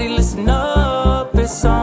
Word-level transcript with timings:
Everybody 0.00 0.16
listen 0.16 0.48
up, 0.48 1.34
it's 1.34 1.62
almost 1.62 1.79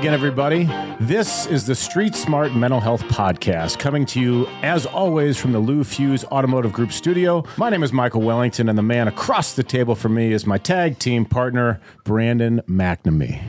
again, 0.00 0.14
everybody. 0.14 0.64
This 1.00 1.46
is 1.46 1.66
the 1.66 1.74
Street 1.74 2.14
Smart 2.14 2.54
Mental 2.54 2.80
Health 2.80 3.02
Podcast 3.04 3.78
coming 3.78 4.06
to 4.06 4.20
you, 4.20 4.46
as 4.62 4.86
always, 4.86 5.36
from 5.36 5.52
the 5.52 5.58
Lou 5.58 5.84
Fusz 5.84 6.24
Automotive 6.24 6.72
Group 6.72 6.92
studio. 6.92 7.44
My 7.58 7.68
name 7.68 7.82
is 7.82 7.92
Michael 7.92 8.22
Wellington, 8.22 8.68
and 8.68 8.78
the 8.78 8.82
man 8.82 9.08
across 9.08 9.52
the 9.54 9.62
table 9.62 9.94
from 9.94 10.14
me 10.14 10.32
is 10.32 10.46
my 10.46 10.56
tag 10.58 10.98
team 10.98 11.24
partner, 11.26 11.80
Brandon 12.04 12.62
McNamee. 12.66 13.42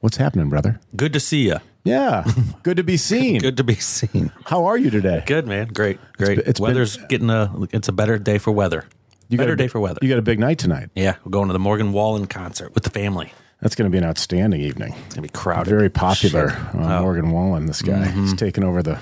What's 0.00 0.16
happening, 0.16 0.48
brother? 0.48 0.80
Good 0.96 1.12
to 1.12 1.20
see 1.20 1.46
you. 1.48 1.56
Yeah, 1.84 2.24
good 2.62 2.76
to 2.78 2.84
be 2.84 2.96
seen. 2.96 3.40
Good 3.40 3.56
to 3.58 3.64
be 3.64 3.74
seen. 3.76 4.32
How 4.46 4.64
are 4.64 4.76
you 4.78 4.90
today? 4.90 5.22
Good 5.26 5.46
man. 5.46 5.68
Great. 5.68 5.98
Great. 6.16 6.38
it's 6.40 6.58
been- 6.58 6.68
Weather's 6.68 6.96
getting 7.08 7.30
a. 7.30 7.52
It's 7.72 7.88
a 7.88 7.92
better 7.92 8.18
day 8.18 8.38
for 8.38 8.50
weather. 8.52 8.84
You 9.28 9.38
got 9.38 9.44
better 9.44 9.54
a- 9.54 9.56
day 9.56 9.68
for 9.68 9.80
weather. 9.80 9.98
You 10.02 10.08
got 10.08 10.18
a 10.18 10.22
big 10.22 10.38
night 10.40 10.58
tonight. 10.58 10.90
yeah, 10.94 11.14
we're 11.24 11.30
going 11.30 11.48
to 11.48 11.52
the 11.52 11.58
Morgan 11.60 11.92
Wallen 11.92 12.26
concert 12.26 12.74
with 12.74 12.82
the 12.84 12.90
family. 12.90 13.32
That's 13.62 13.74
going 13.76 13.88
to 13.88 13.90
be 13.90 13.96
an 13.98 14.04
outstanding 14.04 14.60
evening. 14.60 14.92
It's 15.06 15.14
gonna 15.14 15.22
be 15.22 15.28
crowded. 15.30 15.70
Very 15.70 15.88
popular. 15.88 16.48
Uh, 16.50 16.52
Oh. 16.74 16.78
Mm-hmm. 16.78 17.02
Morgan 17.02 17.30
Wallen, 17.30 17.66
this 17.66 17.80
guy, 17.80 18.08
he's 18.08 18.34
taken 18.34 18.64
over 18.64 18.82
the 18.82 18.98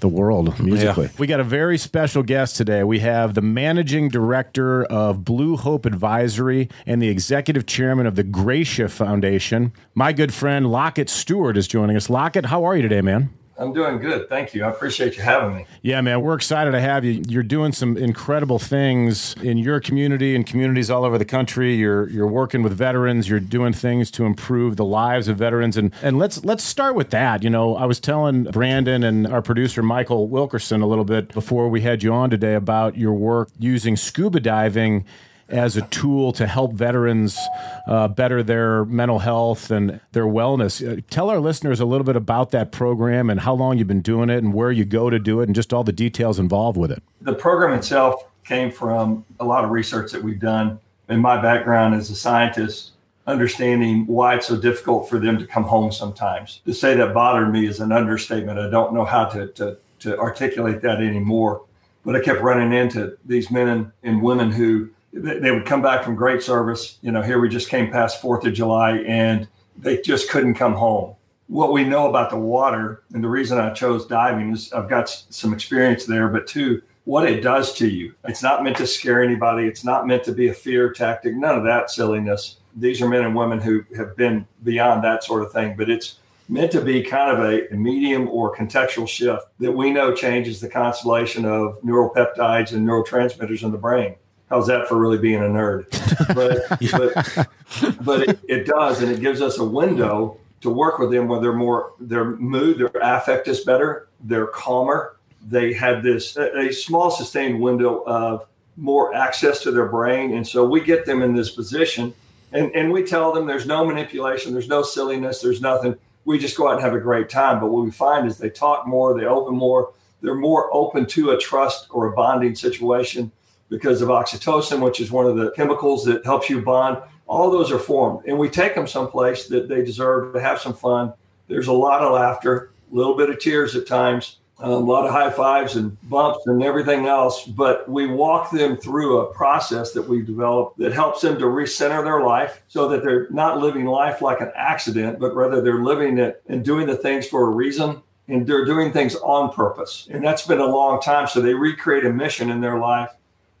the 0.00 0.08
world 0.08 0.58
musically. 0.60 1.08
We 1.18 1.26
got 1.26 1.40
a 1.40 1.44
very 1.44 1.78
special 1.78 2.22
guest 2.22 2.56
today. 2.56 2.82
We 2.84 2.98
have 2.98 3.34
the 3.34 3.40
managing 3.40 4.08
director 4.08 4.84
of 4.84 5.24
Blue 5.24 5.56
Hope 5.56 5.86
Advisory 5.86 6.68
and 6.86 7.00
the 7.00 7.08
executive 7.08 7.66
chairman 7.66 8.06
of 8.06 8.14
the 8.16 8.22
Gratia 8.24 8.88
Foundation. 8.88 9.72
My 9.94 10.12
good 10.12 10.34
friend 10.34 10.70
Lockett 10.70 11.08
Stewart 11.08 11.56
is 11.56 11.66
joining 11.66 11.96
us. 11.96 12.10
Lockett, 12.10 12.46
how 12.46 12.64
are 12.64 12.76
you 12.76 12.82
today, 12.82 13.00
man? 13.00 13.30
I'm 13.58 13.72
doing 13.72 13.98
good. 13.98 14.28
Thank 14.28 14.54
you. 14.54 14.64
I 14.64 14.70
appreciate 14.70 15.16
you 15.16 15.22
having 15.22 15.54
me. 15.54 15.66
Yeah, 15.82 16.00
man, 16.00 16.22
we're 16.22 16.34
excited 16.34 16.70
to 16.70 16.80
have 16.80 17.04
you. 17.04 17.22
You're 17.28 17.42
doing 17.42 17.72
some 17.72 17.96
incredible 17.96 18.58
things 18.58 19.34
in 19.42 19.58
your 19.58 19.78
community 19.78 20.34
and 20.34 20.46
communities 20.46 20.90
all 20.90 21.04
over 21.04 21.18
the 21.18 21.24
country. 21.24 21.74
You're 21.74 22.08
you're 22.08 22.26
working 22.26 22.62
with 22.62 22.72
veterans. 22.72 23.28
You're 23.28 23.40
doing 23.40 23.72
things 23.72 24.10
to 24.12 24.24
improve 24.24 24.76
the 24.76 24.84
lives 24.84 25.28
of 25.28 25.36
veterans. 25.36 25.76
And 25.76 25.92
and 26.02 26.18
let's 26.18 26.44
let's 26.44 26.64
start 26.64 26.94
with 26.94 27.10
that. 27.10 27.42
You 27.42 27.50
know, 27.50 27.76
I 27.76 27.84
was 27.84 28.00
telling 28.00 28.44
Brandon 28.44 29.04
and 29.04 29.26
our 29.26 29.42
producer 29.42 29.82
Michael 29.82 30.28
Wilkerson 30.28 30.80
a 30.80 30.86
little 30.86 31.04
bit 31.04 31.32
before 31.32 31.68
we 31.68 31.82
had 31.82 32.02
you 32.02 32.12
on 32.12 32.30
today 32.30 32.54
about 32.54 32.96
your 32.96 33.12
work 33.12 33.50
using 33.58 33.96
scuba 33.96 34.40
diving 34.40 35.04
as 35.52 35.76
a 35.76 35.82
tool 35.82 36.32
to 36.32 36.46
help 36.46 36.72
veterans 36.72 37.38
uh, 37.86 38.08
better 38.08 38.42
their 38.42 38.84
mental 38.86 39.18
health 39.18 39.70
and 39.70 40.00
their 40.12 40.24
wellness. 40.24 40.82
Uh, 40.82 41.00
tell 41.10 41.30
our 41.30 41.38
listeners 41.38 41.78
a 41.78 41.84
little 41.84 42.04
bit 42.04 42.16
about 42.16 42.50
that 42.50 42.72
program 42.72 43.30
and 43.30 43.40
how 43.40 43.54
long 43.54 43.78
you've 43.78 43.86
been 43.86 44.00
doing 44.00 44.30
it 44.30 44.38
and 44.38 44.54
where 44.54 44.72
you 44.72 44.84
go 44.84 45.10
to 45.10 45.18
do 45.18 45.40
it 45.40 45.48
and 45.48 45.54
just 45.54 45.72
all 45.72 45.84
the 45.84 45.92
details 45.92 46.38
involved 46.38 46.78
with 46.78 46.90
it. 46.90 47.02
The 47.20 47.34
program 47.34 47.78
itself 47.78 48.24
came 48.44 48.70
from 48.70 49.24
a 49.38 49.44
lot 49.44 49.64
of 49.64 49.70
research 49.70 50.10
that 50.12 50.22
we've 50.22 50.40
done. 50.40 50.80
In 51.08 51.20
my 51.20 51.40
background 51.40 51.94
as 51.94 52.08
a 52.10 52.14
scientist, 52.16 52.92
understanding 53.26 54.06
why 54.06 54.36
it's 54.36 54.46
so 54.46 54.56
difficult 54.56 55.08
for 55.08 55.18
them 55.18 55.38
to 55.38 55.46
come 55.46 55.64
home 55.64 55.92
sometimes. 55.92 56.60
To 56.64 56.72
say 56.72 56.96
that 56.96 57.12
bothered 57.12 57.52
me 57.52 57.66
is 57.66 57.80
an 57.80 57.92
understatement. 57.92 58.58
I 58.58 58.70
don't 58.70 58.94
know 58.94 59.04
how 59.04 59.26
to, 59.26 59.48
to, 59.48 59.76
to 60.00 60.18
articulate 60.18 60.80
that 60.82 61.00
anymore. 61.00 61.62
But 62.04 62.16
I 62.16 62.20
kept 62.20 62.40
running 62.40 62.72
into 62.72 63.16
these 63.24 63.50
men 63.50 63.68
and, 63.68 63.92
and 64.02 64.22
women 64.22 64.50
who 64.50 64.90
they 65.12 65.50
would 65.50 65.66
come 65.66 65.82
back 65.82 66.04
from 66.04 66.14
great 66.14 66.42
service. 66.42 66.98
You 67.02 67.12
know, 67.12 67.22
here 67.22 67.38
we 67.38 67.48
just 67.48 67.68
came 67.68 67.90
past 67.90 68.20
Fourth 68.20 68.46
of 68.46 68.54
July 68.54 68.98
and 68.98 69.46
they 69.76 70.00
just 70.00 70.30
couldn't 70.30 70.54
come 70.54 70.74
home. 70.74 71.16
What 71.48 71.72
we 71.72 71.84
know 71.84 72.08
about 72.08 72.30
the 72.30 72.38
water, 72.38 73.02
and 73.12 73.22
the 73.22 73.28
reason 73.28 73.58
I 73.58 73.74
chose 73.74 74.06
diving 74.06 74.52
is 74.52 74.72
I've 74.72 74.88
got 74.88 75.10
some 75.10 75.52
experience 75.52 76.06
there, 76.06 76.28
but 76.28 76.46
two, 76.46 76.82
what 77.04 77.28
it 77.28 77.42
does 77.42 77.74
to 77.74 77.88
you. 77.88 78.14
It's 78.24 78.42
not 78.42 78.62
meant 78.62 78.76
to 78.78 78.86
scare 78.86 79.22
anybody. 79.22 79.66
It's 79.66 79.84
not 79.84 80.06
meant 80.06 80.24
to 80.24 80.32
be 80.32 80.48
a 80.48 80.54
fear 80.54 80.92
tactic. 80.92 81.34
None 81.34 81.58
of 81.58 81.64
that 81.64 81.90
silliness. 81.90 82.58
These 82.74 83.02
are 83.02 83.08
men 83.08 83.24
and 83.24 83.34
women 83.34 83.60
who 83.60 83.84
have 83.96 84.16
been 84.16 84.46
beyond 84.62 85.04
that 85.04 85.24
sort 85.24 85.42
of 85.42 85.52
thing, 85.52 85.74
but 85.76 85.90
it's 85.90 86.18
meant 86.48 86.72
to 86.72 86.80
be 86.80 87.02
kind 87.02 87.30
of 87.30 87.44
a, 87.44 87.74
medium 87.74 88.28
or 88.28 88.54
contextual 88.54 89.08
shift 89.08 89.44
that 89.58 89.72
we 89.72 89.90
know 89.90 90.14
changes 90.14 90.60
the 90.60 90.68
constellation 90.68 91.44
of 91.44 91.80
neuropeptides 91.82 92.72
and 92.72 92.86
neurotransmitters 92.86 93.62
in 93.62 93.72
the 93.72 93.78
brain. 93.78 94.14
How's 94.52 94.66
that 94.66 94.86
for 94.86 94.98
really 94.98 95.16
being 95.16 95.40
a 95.40 95.46
nerd? 95.46 95.86
But, 96.34 96.78
but, 96.92 98.04
but 98.04 98.28
it, 98.28 98.40
it 98.48 98.66
does, 98.66 99.02
and 99.02 99.10
it 99.10 99.20
gives 99.20 99.40
us 99.40 99.58
a 99.58 99.64
window 99.64 100.36
to 100.60 100.68
work 100.68 100.98
with 100.98 101.10
them 101.10 101.26
where 101.26 101.40
they're 101.40 101.54
more, 101.54 101.94
their 101.98 102.24
mood, 102.24 102.78
their 102.78 102.90
affect 103.02 103.48
is 103.48 103.64
better, 103.64 104.08
they're 104.20 104.46
calmer. 104.46 105.16
They 105.48 105.72
had 105.72 106.02
this, 106.02 106.36
a, 106.36 106.68
a 106.68 106.72
small 106.72 107.10
sustained 107.10 107.60
window 107.60 108.04
of 108.04 108.46
more 108.76 109.14
access 109.14 109.62
to 109.62 109.70
their 109.70 109.86
brain. 109.86 110.34
And 110.34 110.46
so 110.46 110.66
we 110.66 110.82
get 110.82 111.06
them 111.06 111.22
in 111.22 111.34
this 111.34 111.50
position 111.50 112.12
and, 112.52 112.70
and 112.76 112.92
we 112.92 113.04
tell 113.04 113.32
them 113.32 113.46
there's 113.46 113.66
no 113.66 113.86
manipulation, 113.86 114.52
there's 114.52 114.68
no 114.68 114.82
silliness, 114.82 115.40
there's 115.40 115.62
nothing. 115.62 115.96
We 116.26 116.38
just 116.38 116.58
go 116.58 116.68
out 116.68 116.74
and 116.74 116.82
have 116.82 116.94
a 116.94 117.00
great 117.00 117.30
time. 117.30 117.58
But 117.58 117.68
what 117.68 117.84
we 117.84 117.90
find 117.90 118.26
is 118.26 118.36
they 118.36 118.50
talk 118.50 118.86
more, 118.86 119.18
they 119.18 119.24
open 119.24 119.56
more, 119.56 119.94
they're 120.20 120.34
more 120.34 120.68
open 120.74 121.06
to 121.06 121.30
a 121.30 121.38
trust 121.38 121.86
or 121.90 122.08
a 122.08 122.12
bonding 122.12 122.54
situation 122.54 123.32
because 123.72 124.02
of 124.02 124.08
oxytocin, 124.10 124.80
which 124.80 125.00
is 125.00 125.10
one 125.10 125.26
of 125.26 125.34
the 125.34 125.50
chemicals 125.52 126.04
that 126.04 126.24
helps 126.24 126.50
you 126.50 126.60
bond. 126.60 126.98
All 127.26 127.50
those 127.50 127.72
are 127.72 127.78
formed. 127.78 128.26
And 128.26 128.38
we 128.38 128.50
take 128.50 128.74
them 128.74 128.86
someplace 128.86 129.46
that 129.48 129.66
they 129.66 129.82
deserve 129.82 130.34
to 130.34 130.40
have 130.40 130.60
some 130.60 130.74
fun. 130.74 131.14
There's 131.48 131.68
a 131.68 131.72
lot 131.72 132.02
of 132.02 132.12
laughter, 132.12 132.70
a 132.92 132.94
little 132.94 133.16
bit 133.16 133.30
of 133.30 133.38
tears 133.38 133.74
at 133.74 133.86
times, 133.86 134.36
um, 134.58 134.72
a 134.72 134.78
lot 134.78 135.06
of 135.06 135.12
high 135.12 135.30
fives 135.30 135.76
and 135.76 135.96
bumps 136.10 136.46
and 136.46 136.62
everything 136.62 137.06
else. 137.06 137.46
But 137.46 137.88
we 137.88 138.06
walk 138.06 138.50
them 138.50 138.76
through 138.76 139.20
a 139.20 139.32
process 139.32 139.92
that 139.92 140.06
we've 140.06 140.26
developed 140.26 140.78
that 140.78 140.92
helps 140.92 141.22
them 141.22 141.38
to 141.38 141.46
recenter 141.46 142.04
their 142.04 142.20
life 142.20 142.62
so 142.68 142.86
that 142.88 143.02
they're 143.02 143.26
not 143.30 143.58
living 143.58 143.86
life 143.86 144.20
like 144.20 144.42
an 144.42 144.52
accident, 144.54 145.18
but 145.18 145.34
rather 145.34 145.62
they're 145.62 145.82
living 145.82 146.18
it 146.18 146.42
and 146.46 146.62
doing 146.62 146.86
the 146.86 146.96
things 146.96 147.26
for 147.26 147.46
a 147.46 147.50
reason 147.50 148.02
and 148.28 148.46
they're 148.46 148.66
doing 148.66 148.92
things 148.92 149.16
on 149.16 149.50
purpose. 149.52 150.08
And 150.10 150.22
that's 150.22 150.46
been 150.46 150.60
a 150.60 150.66
long 150.66 151.00
time. 151.00 151.26
So 151.26 151.40
they 151.40 151.54
recreate 151.54 152.04
a 152.04 152.12
mission 152.12 152.50
in 152.50 152.60
their 152.60 152.78
life. 152.78 153.10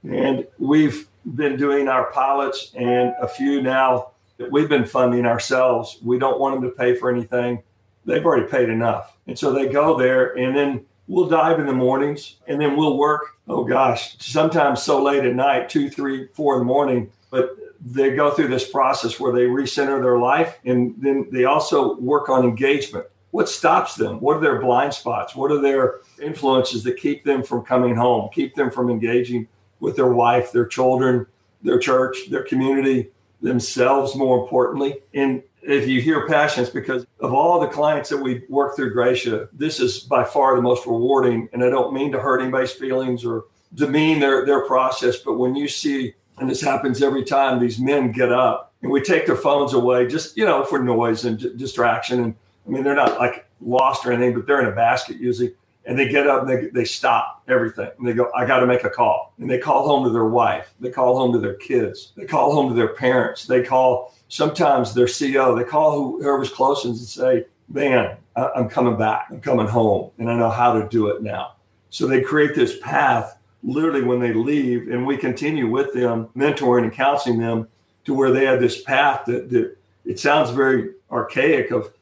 And 0.04 0.46
we've 0.58 1.08
been 1.34 1.56
doing 1.56 1.88
our 1.88 2.10
pilots 2.10 2.72
and 2.74 3.14
a 3.20 3.28
few 3.28 3.62
now 3.62 4.12
that 4.38 4.50
we've 4.50 4.68
been 4.68 4.84
funding 4.84 5.26
ourselves. 5.26 5.98
We 6.02 6.18
don't 6.18 6.40
want 6.40 6.60
them 6.60 6.70
to 6.70 6.76
pay 6.76 6.94
for 6.94 7.10
anything. 7.10 7.62
They've 8.04 8.24
already 8.24 8.46
paid 8.46 8.68
enough. 8.68 9.16
And 9.26 9.38
so 9.38 9.52
they 9.52 9.68
go 9.68 9.96
there 9.96 10.36
and 10.36 10.56
then 10.56 10.84
we'll 11.06 11.28
dive 11.28 11.60
in 11.60 11.66
the 11.66 11.72
mornings 11.72 12.36
and 12.48 12.60
then 12.60 12.76
we'll 12.76 12.98
work. 12.98 13.36
Oh 13.48 13.64
gosh, 13.64 14.16
sometimes 14.18 14.82
so 14.82 15.02
late 15.02 15.24
at 15.24 15.34
night, 15.34 15.68
two, 15.68 15.88
three, 15.88 16.28
four 16.34 16.54
in 16.54 16.60
the 16.60 16.64
morning. 16.64 17.12
But 17.30 17.56
they 17.84 18.14
go 18.14 18.30
through 18.30 18.48
this 18.48 18.68
process 18.68 19.20
where 19.20 19.32
they 19.32 19.42
recenter 19.42 20.02
their 20.02 20.18
life 20.18 20.58
and 20.64 20.94
then 20.98 21.28
they 21.30 21.44
also 21.44 21.96
work 21.96 22.28
on 22.28 22.44
engagement. 22.44 23.06
What 23.30 23.48
stops 23.48 23.94
them? 23.94 24.20
What 24.20 24.36
are 24.36 24.40
their 24.40 24.60
blind 24.60 24.92
spots? 24.92 25.34
What 25.34 25.50
are 25.50 25.60
their 25.60 26.00
influences 26.20 26.82
that 26.84 26.98
keep 26.98 27.24
them 27.24 27.42
from 27.42 27.62
coming 27.62 27.94
home, 27.94 28.28
keep 28.32 28.54
them 28.54 28.70
from 28.70 28.90
engaging 28.90 29.48
with 29.82 29.96
their 29.96 30.12
wife, 30.12 30.52
their 30.52 30.64
children, 30.64 31.26
their 31.60 31.78
church, 31.78 32.30
their 32.30 32.44
community, 32.44 33.10
themselves, 33.42 34.14
more 34.14 34.40
importantly? 34.40 35.00
And 35.12 35.42
if 35.60 35.88
you 35.88 36.00
hear 36.00 36.26
passion, 36.28 36.62
it's 36.62 36.72
because 36.72 37.04
of 37.18 37.34
all 37.34 37.60
the 37.60 37.66
clients 37.66 38.08
that 38.10 38.18
we 38.18 38.44
work 38.48 38.76
through 38.76 38.92
Gratia, 38.92 39.48
this 39.52 39.80
is 39.80 39.98
by 39.98 40.22
far 40.22 40.54
the 40.54 40.62
most 40.62 40.86
rewarding. 40.86 41.48
And 41.52 41.64
I 41.64 41.68
don't 41.68 41.92
mean 41.92 42.12
to 42.12 42.20
hurt 42.20 42.40
anybody's 42.40 42.70
feelings 42.70 43.24
or 43.24 43.46
demean 43.74 44.20
their, 44.20 44.46
their 44.46 44.64
process, 44.66 45.16
but 45.16 45.34
when 45.34 45.56
you 45.56 45.66
see, 45.66 46.14
and 46.38 46.48
this 46.48 46.60
happens 46.60 47.02
every 47.02 47.24
time, 47.24 47.58
these 47.58 47.80
men 47.80 48.12
get 48.12 48.30
up 48.30 48.72
and 48.82 48.90
we 48.92 49.00
take 49.02 49.26
their 49.26 49.36
phones 49.36 49.72
away 49.72 50.06
just, 50.06 50.36
you 50.36 50.44
know, 50.44 50.64
for 50.64 50.78
noise 50.78 51.24
and 51.24 51.38
d- 51.38 51.52
distraction. 51.56 52.22
And 52.22 52.34
I 52.66 52.70
mean, 52.70 52.84
they're 52.84 52.94
not 52.94 53.18
like 53.18 53.46
lost 53.60 54.06
or 54.06 54.12
anything, 54.12 54.34
but 54.34 54.46
they're 54.46 54.60
in 54.60 54.68
a 54.68 54.76
basket 54.76 55.16
usually. 55.16 55.54
And 55.84 55.98
they 55.98 56.08
get 56.08 56.26
up 56.26 56.42
and 56.42 56.50
they, 56.50 56.66
they 56.68 56.84
stop 56.84 57.42
everything. 57.48 57.90
And 57.98 58.06
they 58.06 58.12
go, 58.12 58.30
I 58.36 58.46
got 58.46 58.60
to 58.60 58.66
make 58.66 58.84
a 58.84 58.90
call. 58.90 59.34
And 59.38 59.50
they 59.50 59.58
call 59.58 59.86
home 59.86 60.04
to 60.04 60.10
their 60.10 60.26
wife. 60.26 60.72
They 60.78 60.90
call 60.90 61.16
home 61.16 61.32
to 61.32 61.38
their 61.38 61.54
kids. 61.54 62.12
They 62.16 62.24
call 62.24 62.52
home 62.54 62.68
to 62.68 62.74
their 62.74 62.94
parents. 62.94 63.46
They 63.46 63.62
call 63.62 64.14
sometimes 64.28 64.94
their 64.94 65.06
CEO. 65.06 65.58
They 65.58 65.64
call 65.64 66.18
whoever's 66.18 66.50
closest 66.50 66.86
and 66.86 66.96
say, 66.96 67.46
man, 67.68 68.16
I'm 68.36 68.68
coming 68.68 68.96
back. 68.96 69.26
I'm 69.30 69.40
coming 69.40 69.66
home. 69.66 70.10
And 70.18 70.30
I 70.30 70.36
know 70.36 70.50
how 70.50 70.78
to 70.78 70.88
do 70.88 71.08
it 71.08 71.22
now. 71.22 71.54
So 71.90 72.06
they 72.06 72.20
create 72.20 72.54
this 72.54 72.78
path 72.78 73.38
literally 73.64 74.02
when 74.02 74.20
they 74.20 74.32
leave. 74.32 74.88
And 74.88 75.06
we 75.06 75.16
continue 75.16 75.68
with 75.68 75.92
them, 75.92 76.28
mentoring 76.36 76.84
and 76.84 76.92
counseling 76.92 77.38
them 77.38 77.68
to 78.04 78.14
where 78.14 78.30
they 78.30 78.46
have 78.46 78.60
this 78.60 78.82
path 78.82 79.24
that, 79.26 79.50
that 79.50 79.76
it 80.04 80.18
sounds 80.18 80.50
very 80.50 80.90
archaic 81.10 81.70
of 81.70 81.92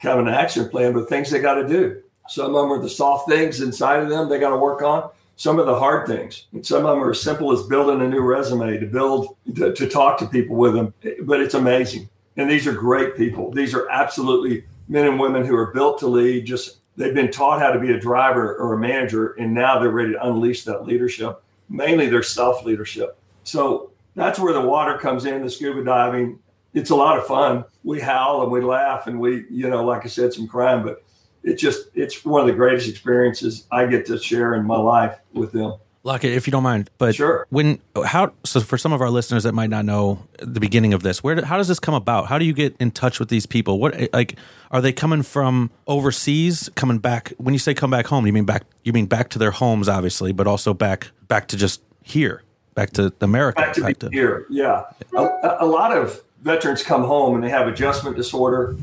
kind 0.00 0.18
of 0.18 0.26
an 0.26 0.32
action 0.32 0.68
plan, 0.68 0.92
but 0.92 1.08
things 1.08 1.30
they 1.30 1.40
got 1.40 1.54
to 1.54 1.68
do. 1.68 2.02
Some 2.30 2.54
of 2.54 2.62
them 2.62 2.72
are 2.72 2.80
the 2.80 2.88
soft 2.88 3.28
things 3.28 3.60
inside 3.60 4.00
of 4.00 4.08
them 4.08 4.28
they 4.28 4.38
got 4.38 4.50
to 4.50 4.56
work 4.56 4.82
on. 4.82 5.10
some 5.36 5.58
of 5.58 5.64
the 5.64 5.74
hard 5.78 6.06
things. 6.06 6.46
And 6.52 6.64
some 6.64 6.84
of 6.84 6.90
them 6.90 7.02
are 7.02 7.12
as 7.12 7.22
simple 7.22 7.50
as 7.50 7.62
building 7.62 8.02
a 8.02 8.08
new 8.08 8.20
resume 8.20 8.78
to 8.78 8.86
build 8.86 9.36
to, 9.56 9.72
to 9.72 9.88
talk 9.88 10.18
to 10.18 10.26
people 10.26 10.56
with 10.56 10.74
them. 10.74 10.92
But 11.22 11.40
it's 11.40 11.54
amazing. 11.54 12.10
And 12.36 12.50
these 12.50 12.66
are 12.66 12.72
great 12.74 13.16
people. 13.16 13.50
These 13.50 13.74
are 13.74 13.88
absolutely 13.88 14.64
men 14.88 15.06
and 15.06 15.18
women 15.18 15.44
who 15.46 15.56
are 15.56 15.72
built 15.72 15.98
to 16.00 16.06
lead. 16.08 16.44
Just 16.44 16.78
they've 16.96 17.14
been 17.14 17.30
taught 17.30 17.60
how 17.60 17.70
to 17.70 17.80
be 17.80 17.90
a 17.92 17.98
driver 17.98 18.56
or 18.56 18.74
a 18.74 18.78
manager, 18.78 19.32
and 19.32 19.54
now 19.54 19.78
they're 19.78 19.90
ready 19.90 20.12
to 20.12 20.26
unleash 20.26 20.64
that 20.64 20.84
leadership. 20.84 21.42
Mainly 21.70 22.08
their 22.08 22.22
self 22.22 22.64
leadership. 22.64 23.16
So 23.44 23.90
that's 24.14 24.38
where 24.38 24.52
the 24.52 24.60
water 24.60 24.98
comes 24.98 25.24
in. 25.24 25.42
The 25.42 25.50
scuba 25.50 25.82
diving. 25.82 26.38
It's 26.74 26.90
a 26.90 26.94
lot 26.96 27.18
of 27.18 27.26
fun. 27.26 27.64
We 27.82 27.98
howl 27.98 28.42
and 28.42 28.52
we 28.52 28.60
laugh 28.60 29.06
and 29.06 29.18
we, 29.18 29.46
you 29.50 29.68
know, 29.70 29.84
like 29.84 30.04
I 30.04 30.08
said, 30.08 30.32
some 30.32 30.46
crime, 30.46 30.84
but 30.84 31.02
it 31.42 31.56
just 31.56 31.88
it's 31.94 32.24
one 32.24 32.40
of 32.40 32.46
the 32.46 32.52
greatest 32.52 32.88
experiences 32.88 33.66
I 33.70 33.86
get 33.86 34.06
to 34.06 34.18
share 34.18 34.54
in 34.54 34.66
my 34.66 34.78
life 34.78 35.18
with 35.32 35.52
them. 35.52 35.74
Lockett, 36.02 36.32
if 36.32 36.46
you 36.46 36.50
don't 36.50 36.62
mind, 36.62 36.88
but 36.96 37.14
Sure. 37.14 37.46
when 37.50 37.78
how 38.06 38.32
so 38.44 38.60
for 38.60 38.78
some 38.78 38.92
of 38.92 39.02
our 39.02 39.10
listeners 39.10 39.44
that 39.44 39.52
might 39.52 39.68
not 39.68 39.84
know 39.84 40.18
the 40.38 40.58
beginning 40.60 40.94
of 40.94 41.02
this, 41.02 41.22
where 41.22 41.44
how 41.44 41.58
does 41.58 41.68
this 41.68 41.78
come 41.78 41.94
about? 41.94 42.26
How 42.26 42.38
do 42.38 42.46
you 42.46 42.54
get 42.54 42.74
in 42.80 42.90
touch 42.90 43.20
with 43.20 43.28
these 43.28 43.44
people? 43.44 43.78
What 43.78 43.94
eh, 43.94 44.08
like 44.12 44.36
are 44.70 44.80
they 44.80 44.92
coming 44.92 45.22
from 45.22 45.70
overseas, 45.86 46.70
coming 46.74 46.98
back? 46.98 47.34
When 47.36 47.54
you 47.54 47.58
say 47.58 47.74
come 47.74 47.90
back 47.90 48.06
home, 48.06 48.26
you 48.26 48.32
mean 48.32 48.46
back 48.46 48.64
you 48.82 48.94
mean 48.94 49.06
back 49.06 49.28
to 49.30 49.38
their 49.38 49.50
homes, 49.50 49.88
obviously, 49.88 50.32
but 50.32 50.46
also 50.46 50.72
back 50.72 51.08
back 51.28 51.48
to 51.48 51.56
just 51.58 51.82
here, 52.02 52.44
back 52.74 52.92
to 52.92 53.12
America, 53.20 53.60
back 53.60 53.74
to 53.74 54.08
be 54.08 54.16
here. 54.16 54.46
Yeah, 54.48 54.84
a, 55.14 55.56
a 55.60 55.66
lot 55.66 55.94
of 55.94 56.22
veterans 56.42 56.82
come 56.82 57.04
home 57.04 57.34
and 57.34 57.44
they 57.44 57.50
have 57.50 57.68
adjustment 57.68 58.16
disorder. 58.16 58.74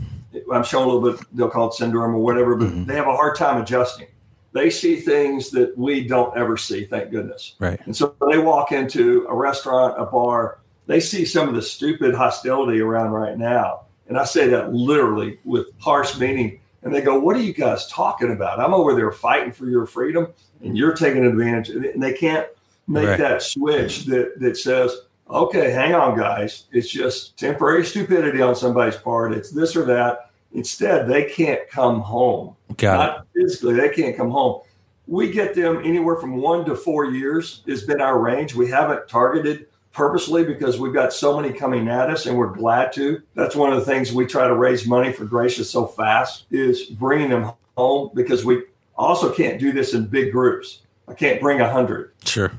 I'm 0.53 0.63
showing 0.63 0.89
a 0.89 0.93
little 0.93 1.17
bit. 1.17 1.25
They'll 1.35 1.49
call 1.49 1.67
it 1.69 1.73
syndrome 1.73 2.15
or 2.15 2.19
whatever, 2.19 2.55
but 2.55 2.69
Mm-hmm. 2.69 2.85
they 2.85 2.95
have 2.95 3.07
a 3.07 3.15
hard 3.15 3.35
time 3.35 3.61
adjusting. 3.61 4.07
They 4.53 4.69
see 4.69 4.95
things 4.95 5.49
that 5.51 5.77
we 5.77 6.07
don't 6.07 6.35
ever 6.37 6.57
see. 6.57 6.85
Thank 6.85 7.11
goodness. 7.11 7.55
Right. 7.59 7.79
And 7.85 7.95
so 7.95 8.15
they 8.29 8.37
walk 8.39 8.71
into 8.71 9.25
a 9.29 9.35
restaurant, 9.35 9.99
a 10.01 10.05
bar, 10.05 10.59
they 10.87 10.99
see 11.01 11.25
some 11.25 11.49
of 11.49 11.53
the 11.55 11.61
stupid 11.61 12.15
hostility 12.15 12.79
around 12.79 13.11
right 13.11 13.37
now. 13.37 13.81
And 14.07 14.17
I 14.17 14.23
say 14.23 14.47
that 14.47 14.73
literally 14.73 15.37
with 15.43 15.67
harsh 15.79 16.17
meaning. 16.17 16.59
And 16.83 16.95
they 16.95 17.01
go, 17.01 17.19
What 17.19 17.35
are 17.35 17.41
you 17.41 17.53
guys 17.53 17.87
talking 17.87 18.31
about? 18.31 18.59
I'm 18.59 18.73
over 18.73 18.95
there 18.95 19.11
fighting 19.11 19.51
for 19.51 19.65
your 19.67 19.85
freedom 19.85 20.27
and 20.63 20.77
you're 20.77 20.93
taking 20.93 21.25
advantage. 21.25 21.69
And 21.69 22.01
they 22.01 22.13
can't 22.13 22.47
make 22.87 23.05
Right. 23.09 23.17
that 23.19 23.41
switch 23.41 24.05
that, 24.05 24.39
that 24.39 24.55
says, 24.57 24.95
Okay, 25.29 25.71
hang 25.71 25.93
on, 25.93 26.17
guys. 26.17 26.63
It's 26.71 26.87
just 26.89 27.37
temporary 27.37 27.83
stupidity 27.85 28.41
on 28.41 28.55
somebody's 28.55 28.95
part. 28.95 29.33
It's 29.33 29.51
this 29.51 29.75
or 29.75 29.83
that. 29.85 30.26
Instead, 30.53 31.07
they 31.07 31.25
can't 31.25 31.67
come 31.69 31.99
home 31.99 32.55
Got 32.77 32.93
it. 32.93 32.97
not 32.97 33.27
physically. 33.35 33.75
They 33.75 33.89
can't 33.89 34.15
come 34.17 34.31
home. 34.31 34.61
We 35.07 35.31
get 35.31 35.53
them 35.55 35.81
anywhere 35.83 36.15
from 36.17 36.37
one 36.37 36.65
to 36.65 36.75
four 36.75 37.05
years 37.05 37.61
has 37.67 37.83
been 37.83 38.01
our 38.01 38.19
range. 38.19 38.55
We 38.55 38.69
haven't 38.69 39.07
targeted 39.07 39.67
purposely 39.93 40.43
because 40.43 40.79
we've 40.79 40.93
got 40.93 41.13
so 41.13 41.39
many 41.39 41.53
coming 41.53 41.87
at 41.87 42.09
us 42.09 42.25
and 42.25 42.37
we're 42.37 42.53
glad 42.53 42.91
to. 42.93 43.21
That's 43.35 43.55
one 43.55 43.71
of 43.71 43.79
the 43.79 43.85
things 43.85 44.11
we 44.13 44.25
try 44.25 44.47
to 44.47 44.55
raise 44.55 44.85
money 44.85 45.11
for 45.11 45.25
Gracious 45.25 45.69
so 45.69 45.85
fast 45.85 46.45
is 46.51 46.83
bringing 46.85 47.29
them 47.29 47.51
home 47.77 48.11
because 48.13 48.43
we 48.45 48.63
also 48.97 49.31
can't 49.33 49.59
do 49.59 49.71
this 49.71 49.93
in 49.93 50.05
big 50.07 50.31
groups. 50.31 50.81
I 51.07 51.13
can't 51.13 51.39
bring 51.39 51.61
a 51.61 51.71
hundred 51.71 52.11
Sure. 52.25 52.51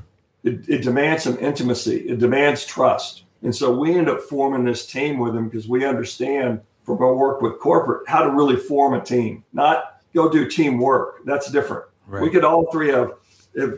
it, 0.43 0.67
it 0.67 0.81
demands 0.81 1.23
some 1.23 1.37
intimacy. 1.39 1.97
It 2.09 2.19
demands 2.19 2.65
trust. 2.65 3.23
And 3.43 3.55
so 3.55 3.77
we 3.77 3.95
end 3.95 4.09
up 4.09 4.21
forming 4.21 4.65
this 4.65 4.85
team 4.85 5.19
with 5.19 5.33
them 5.33 5.47
because 5.49 5.67
we 5.67 5.85
understand 5.85 6.61
from 6.89 7.03
our 7.03 7.15
work 7.15 7.39
with 7.39 7.59
corporate 7.59 8.09
how 8.09 8.23
to 8.23 8.31
really 8.31 8.55
form 8.55 8.95
a 8.95 9.03
team, 9.03 9.43
not 9.53 10.01
go 10.15 10.27
do 10.27 10.49
teamwork. 10.49 11.23
That's 11.23 11.51
different. 11.51 11.85
Right. 12.07 12.23
We 12.23 12.31
could 12.31 12.43
all 12.43 12.71
three 12.71 12.89
have, 12.89 13.11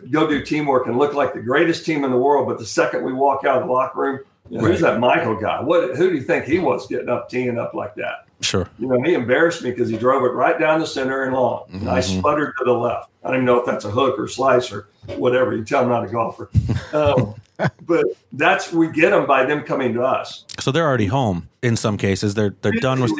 go 0.09 0.27
do 0.29 0.45
teamwork 0.45 0.87
and 0.87 0.97
look 0.97 1.13
like 1.13 1.33
the 1.33 1.41
greatest 1.41 1.85
team 1.85 2.05
in 2.05 2.11
the 2.11 2.17
world, 2.17 2.47
but 2.47 2.57
the 2.57 2.65
second 2.65 3.03
we 3.03 3.11
walk 3.11 3.43
out 3.43 3.61
of 3.61 3.67
the 3.67 3.73
locker 3.73 3.99
room, 3.99 4.19
you 4.51 4.57
know, 4.61 4.67
who's 4.67 4.81
that 4.81 4.99
Michael 4.99 5.35
guy? 5.35 5.61
What? 5.61 5.95
Who 5.95 6.09
do 6.09 6.15
you 6.15 6.21
think 6.21 6.43
he 6.45 6.59
was 6.59 6.85
getting 6.87 7.07
up, 7.09 7.29
teeing 7.29 7.57
up 7.57 7.73
like 7.73 7.95
that? 7.95 8.25
Sure. 8.41 8.67
You 8.79 8.87
know, 8.87 9.01
he 9.01 9.13
embarrassed 9.13 9.63
me 9.63 9.71
because 9.71 9.87
he 9.87 9.97
drove 9.97 10.23
it 10.23 10.33
right 10.33 10.59
down 10.59 10.79
the 10.79 10.85
center 10.87 11.23
and 11.23 11.33
long. 11.33 11.65
And 11.71 11.89
I 11.89 11.99
Mhm. 11.99 12.19
sputtered 12.19 12.53
to 12.57 12.65
the 12.65 12.73
left. 12.73 13.09
I 13.23 13.27
don't 13.27 13.37
even 13.37 13.45
know 13.45 13.59
if 13.59 13.65
that's 13.65 13.85
a 13.85 13.89
hook 13.91 14.19
or 14.19 14.27
slice 14.27 14.71
or 14.73 14.87
whatever. 15.15 15.55
You 15.55 15.63
tell 15.63 15.83
I'm 15.83 15.89
not 15.89 16.03
a 16.03 16.07
golfer. 16.07 16.49
Um, 16.91 17.35
but 17.85 18.05
that's 18.33 18.73
we 18.73 18.89
get 18.89 19.11
them 19.11 19.25
by 19.25 19.45
them 19.45 19.61
coming 19.61 19.93
to 19.93 20.03
us. 20.03 20.45
So 20.59 20.71
they're 20.71 20.87
already 20.87 21.05
home 21.05 21.47
in 21.61 21.77
some 21.77 21.97
cases. 21.97 22.33
They're 22.33 22.55
they're 22.61 22.71
done 22.73 22.99
with 23.01 23.13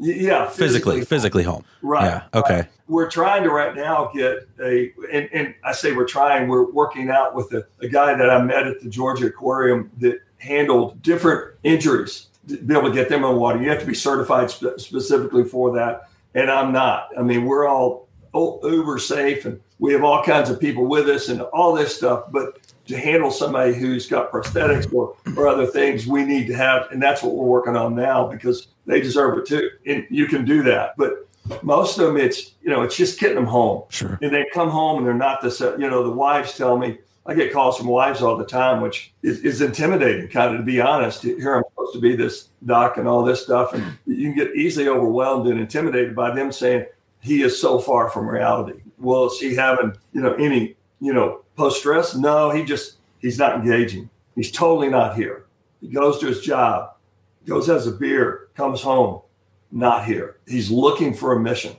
yeah, 0.00 0.48
physically 0.48 1.04
physically 1.04 1.42
home. 1.42 1.64
Right. 1.82 2.04
Yeah. 2.04 2.22
Okay. 2.40 2.54
right. 2.54 2.68
We're 2.88 3.10
trying 3.10 3.42
to 3.44 3.50
right 3.50 3.74
now 3.74 4.10
get 4.14 4.48
a, 4.60 4.92
and, 5.12 5.28
and 5.32 5.54
I 5.62 5.72
say 5.72 5.92
we're 5.92 6.06
trying, 6.08 6.48
we're 6.48 6.68
working 6.70 7.08
out 7.10 7.34
with 7.36 7.52
a, 7.52 7.64
a 7.80 7.88
guy 7.88 8.14
that 8.14 8.28
I 8.30 8.42
met 8.42 8.66
at 8.66 8.80
the 8.80 8.88
Georgia 8.88 9.26
Aquarium 9.26 9.90
that 9.98 10.18
handled 10.40 11.02
different 11.02 11.54
injuries 11.62 12.26
to 12.48 12.56
be 12.56 12.74
able 12.74 12.88
to 12.88 12.94
get 12.94 13.08
them 13.08 13.24
in 13.24 13.36
water. 13.36 13.62
You 13.62 13.70
have 13.70 13.80
to 13.80 13.86
be 13.86 13.94
certified 13.94 14.50
spe- 14.50 14.78
specifically 14.78 15.44
for 15.44 15.72
that. 15.76 16.08
And 16.34 16.50
I'm 16.50 16.72
not. 16.72 17.08
I 17.18 17.22
mean, 17.22 17.44
we're 17.44 17.68
all 17.68 18.08
uber 18.34 18.98
safe 18.98 19.44
and 19.44 19.60
we 19.78 19.92
have 19.92 20.04
all 20.04 20.22
kinds 20.22 20.50
of 20.50 20.60
people 20.60 20.86
with 20.86 21.08
us 21.08 21.28
and 21.28 21.42
all 21.42 21.74
this 21.74 21.96
stuff. 21.96 22.24
But 22.30 22.58
to 22.86 22.96
handle 22.96 23.30
somebody 23.30 23.74
who's 23.74 24.06
got 24.06 24.30
prosthetics 24.30 24.92
or, 24.92 25.16
or 25.36 25.48
other 25.48 25.66
things, 25.66 26.06
we 26.06 26.24
need 26.24 26.46
to 26.48 26.54
have, 26.54 26.90
and 26.90 27.02
that's 27.02 27.22
what 27.22 27.34
we're 27.34 27.46
working 27.46 27.76
on 27.76 27.94
now 27.94 28.26
because 28.26 28.68
they 28.86 29.00
deserve 29.00 29.38
it 29.38 29.46
too. 29.46 29.70
And 29.86 30.06
you 30.10 30.26
can 30.26 30.44
do 30.44 30.62
that. 30.64 30.96
But 30.96 31.28
most 31.62 31.98
of 31.98 32.06
them, 32.06 32.16
it's, 32.16 32.52
you 32.62 32.70
know, 32.70 32.82
it's 32.82 32.96
just 32.96 33.18
getting 33.18 33.36
them 33.36 33.46
home. 33.46 33.84
Sure. 33.88 34.18
And 34.22 34.32
they 34.32 34.46
come 34.52 34.70
home 34.70 34.98
and 34.98 35.06
they're 35.06 35.14
not 35.14 35.40
the, 35.40 35.76
you 35.78 35.88
know, 35.88 36.02
the 36.04 36.10
wives 36.10 36.56
tell 36.56 36.76
me, 36.76 36.98
I 37.26 37.34
get 37.34 37.52
calls 37.52 37.76
from 37.76 37.86
wives 37.86 38.22
all 38.22 38.36
the 38.36 38.46
time, 38.46 38.80
which 38.80 39.12
is, 39.22 39.40
is 39.40 39.60
intimidating, 39.60 40.28
kind 40.28 40.54
of, 40.54 40.60
to 40.60 40.64
be 40.64 40.80
honest. 40.80 41.22
Here 41.22 41.54
I'm 41.54 41.64
supposed 41.70 41.92
to 41.92 42.00
be 42.00 42.16
this 42.16 42.48
doc 42.64 42.96
and 42.96 43.06
all 43.06 43.22
this 43.22 43.42
stuff. 43.42 43.74
And 43.74 43.98
you 44.06 44.28
can 44.28 44.34
get 44.34 44.56
easily 44.56 44.88
overwhelmed 44.88 45.46
and 45.48 45.60
intimidated 45.60 46.16
by 46.16 46.34
them 46.34 46.50
saying, 46.50 46.86
he 47.20 47.42
is 47.42 47.60
so 47.60 47.78
far 47.78 48.08
from 48.08 48.26
reality. 48.26 48.80
Well, 48.98 49.26
is 49.26 49.38
he 49.38 49.54
having, 49.54 49.94
you 50.12 50.22
know, 50.22 50.34
any, 50.34 50.76
you 51.00 51.12
know, 51.12 51.42
post 51.56 51.80
stress? 51.80 52.14
No, 52.14 52.50
he 52.50 52.64
just, 52.64 52.96
he's 53.18 53.38
not 53.38 53.56
engaging. 53.56 54.08
He's 54.34 54.50
totally 54.50 54.88
not 54.88 55.16
here. 55.16 55.44
He 55.82 55.88
goes 55.88 56.18
to 56.20 56.26
his 56.26 56.40
job, 56.40 56.94
goes, 57.46 57.66
has 57.66 57.86
a 57.86 57.92
beer, 57.92 58.48
comes 58.54 58.80
home, 58.80 59.20
not 59.70 60.06
here. 60.06 60.38
He's 60.48 60.70
looking 60.70 61.12
for 61.12 61.34
a 61.34 61.40
mission. 61.40 61.76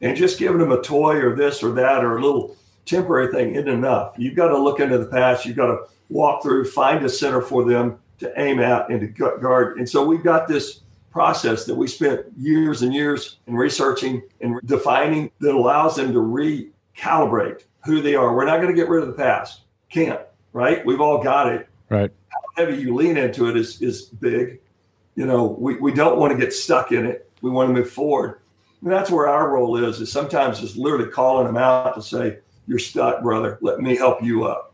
And 0.00 0.16
just 0.16 0.38
giving 0.38 0.60
him 0.60 0.72
a 0.72 0.82
toy 0.82 1.16
or 1.16 1.36
this 1.36 1.62
or 1.62 1.72
that 1.72 2.04
or 2.04 2.16
a 2.16 2.22
little 2.22 2.56
temporary 2.90 3.32
thing 3.32 3.54
isn't 3.54 3.68
enough. 3.68 4.14
You've 4.16 4.36
got 4.36 4.48
to 4.48 4.58
look 4.58 4.80
into 4.80 4.98
the 4.98 5.06
past. 5.06 5.46
You've 5.46 5.56
got 5.56 5.66
to 5.66 5.78
walk 6.08 6.42
through, 6.42 6.66
find 6.70 7.04
a 7.04 7.08
center 7.08 7.40
for 7.40 7.64
them 7.64 7.98
to 8.18 8.32
aim 8.40 8.60
at 8.60 8.90
and 8.90 9.00
to 9.00 9.38
guard. 9.38 9.78
And 9.78 9.88
so 9.88 10.04
we've 10.04 10.22
got 10.24 10.48
this 10.48 10.80
process 11.10 11.64
that 11.64 11.74
we 11.74 11.86
spent 11.86 12.26
years 12.36 12.82
and 12.82 12.92
years 12.92 13.38
in 13.46 13.54
researching 13.54 14.22
and 14.40 14.60
defining 14.64 15.30
that 15.40 15.54
allows 15.54 15.96
them 15.96 16.12
to 16.12 16.18
recalibrate 16.18 17.64
who 17.84 18.02
they 18.02 18.14
are. 18.14 18.34
We're 18.34 18.44
not 18.44 18.60
going 18.60 18.74
to 18.74 18.80
get 18.80 18.88
rid 18.88 19.02
of 19.02 19.08
the 19.08 19.14
past. 19.14 19.62
Can't, 19.88 20.20
right? 20.52 20.84
We've 20.84 21.00
all 21.00 21.22
got 21.22 21.48
it 21.48 21.66
Right. 21.90 22.12
How 22.28 22.38
heavy 22.56 22.80
you 22.80 22.94
lean 22.94 23.18
into 23.18 23.48
it 23.48 23.56
is 23.56 23.82
is 23.82 24.02
big. 24.02 24.60
You 25.16 25.26
know, 25.26 25.56
we, 25.58 25.76
we 25.76 25.92
don't 25.92 26.18
want 26.18 26.32
to 26.32 26.38
get 26.38 26.54
stuck 26.54 26.92
in 26.92 27.04
it. 27.04 27.28
We 27.42 27.50
want 27.50 27.68
to 27.68 27.74
move 27.74 27.90
forward. 27.90 28.40
And 28.80 28.90
that's 28.90 29.10
where 29.10 29.28
our 29.28 29.50
role 29.50 29.76
is, 29.76 30.00
is 30.00 30.10
sometimes 30.10 30.60
just 30.60 30.76
literally 30.76 31.10
calling 31.10 31.46
them 31.46 31.58
out 31.58 31.94
to 31.96 32.02
say, 32.02 32.38
You're 32.70 32.78
stuck, 32.78 33.20
brother. 33.20 33.58
Let 33.62 33.80
me 33.80 33.96
help 33.96 34.22
you 34.22 34.44
up. 34.44 34.72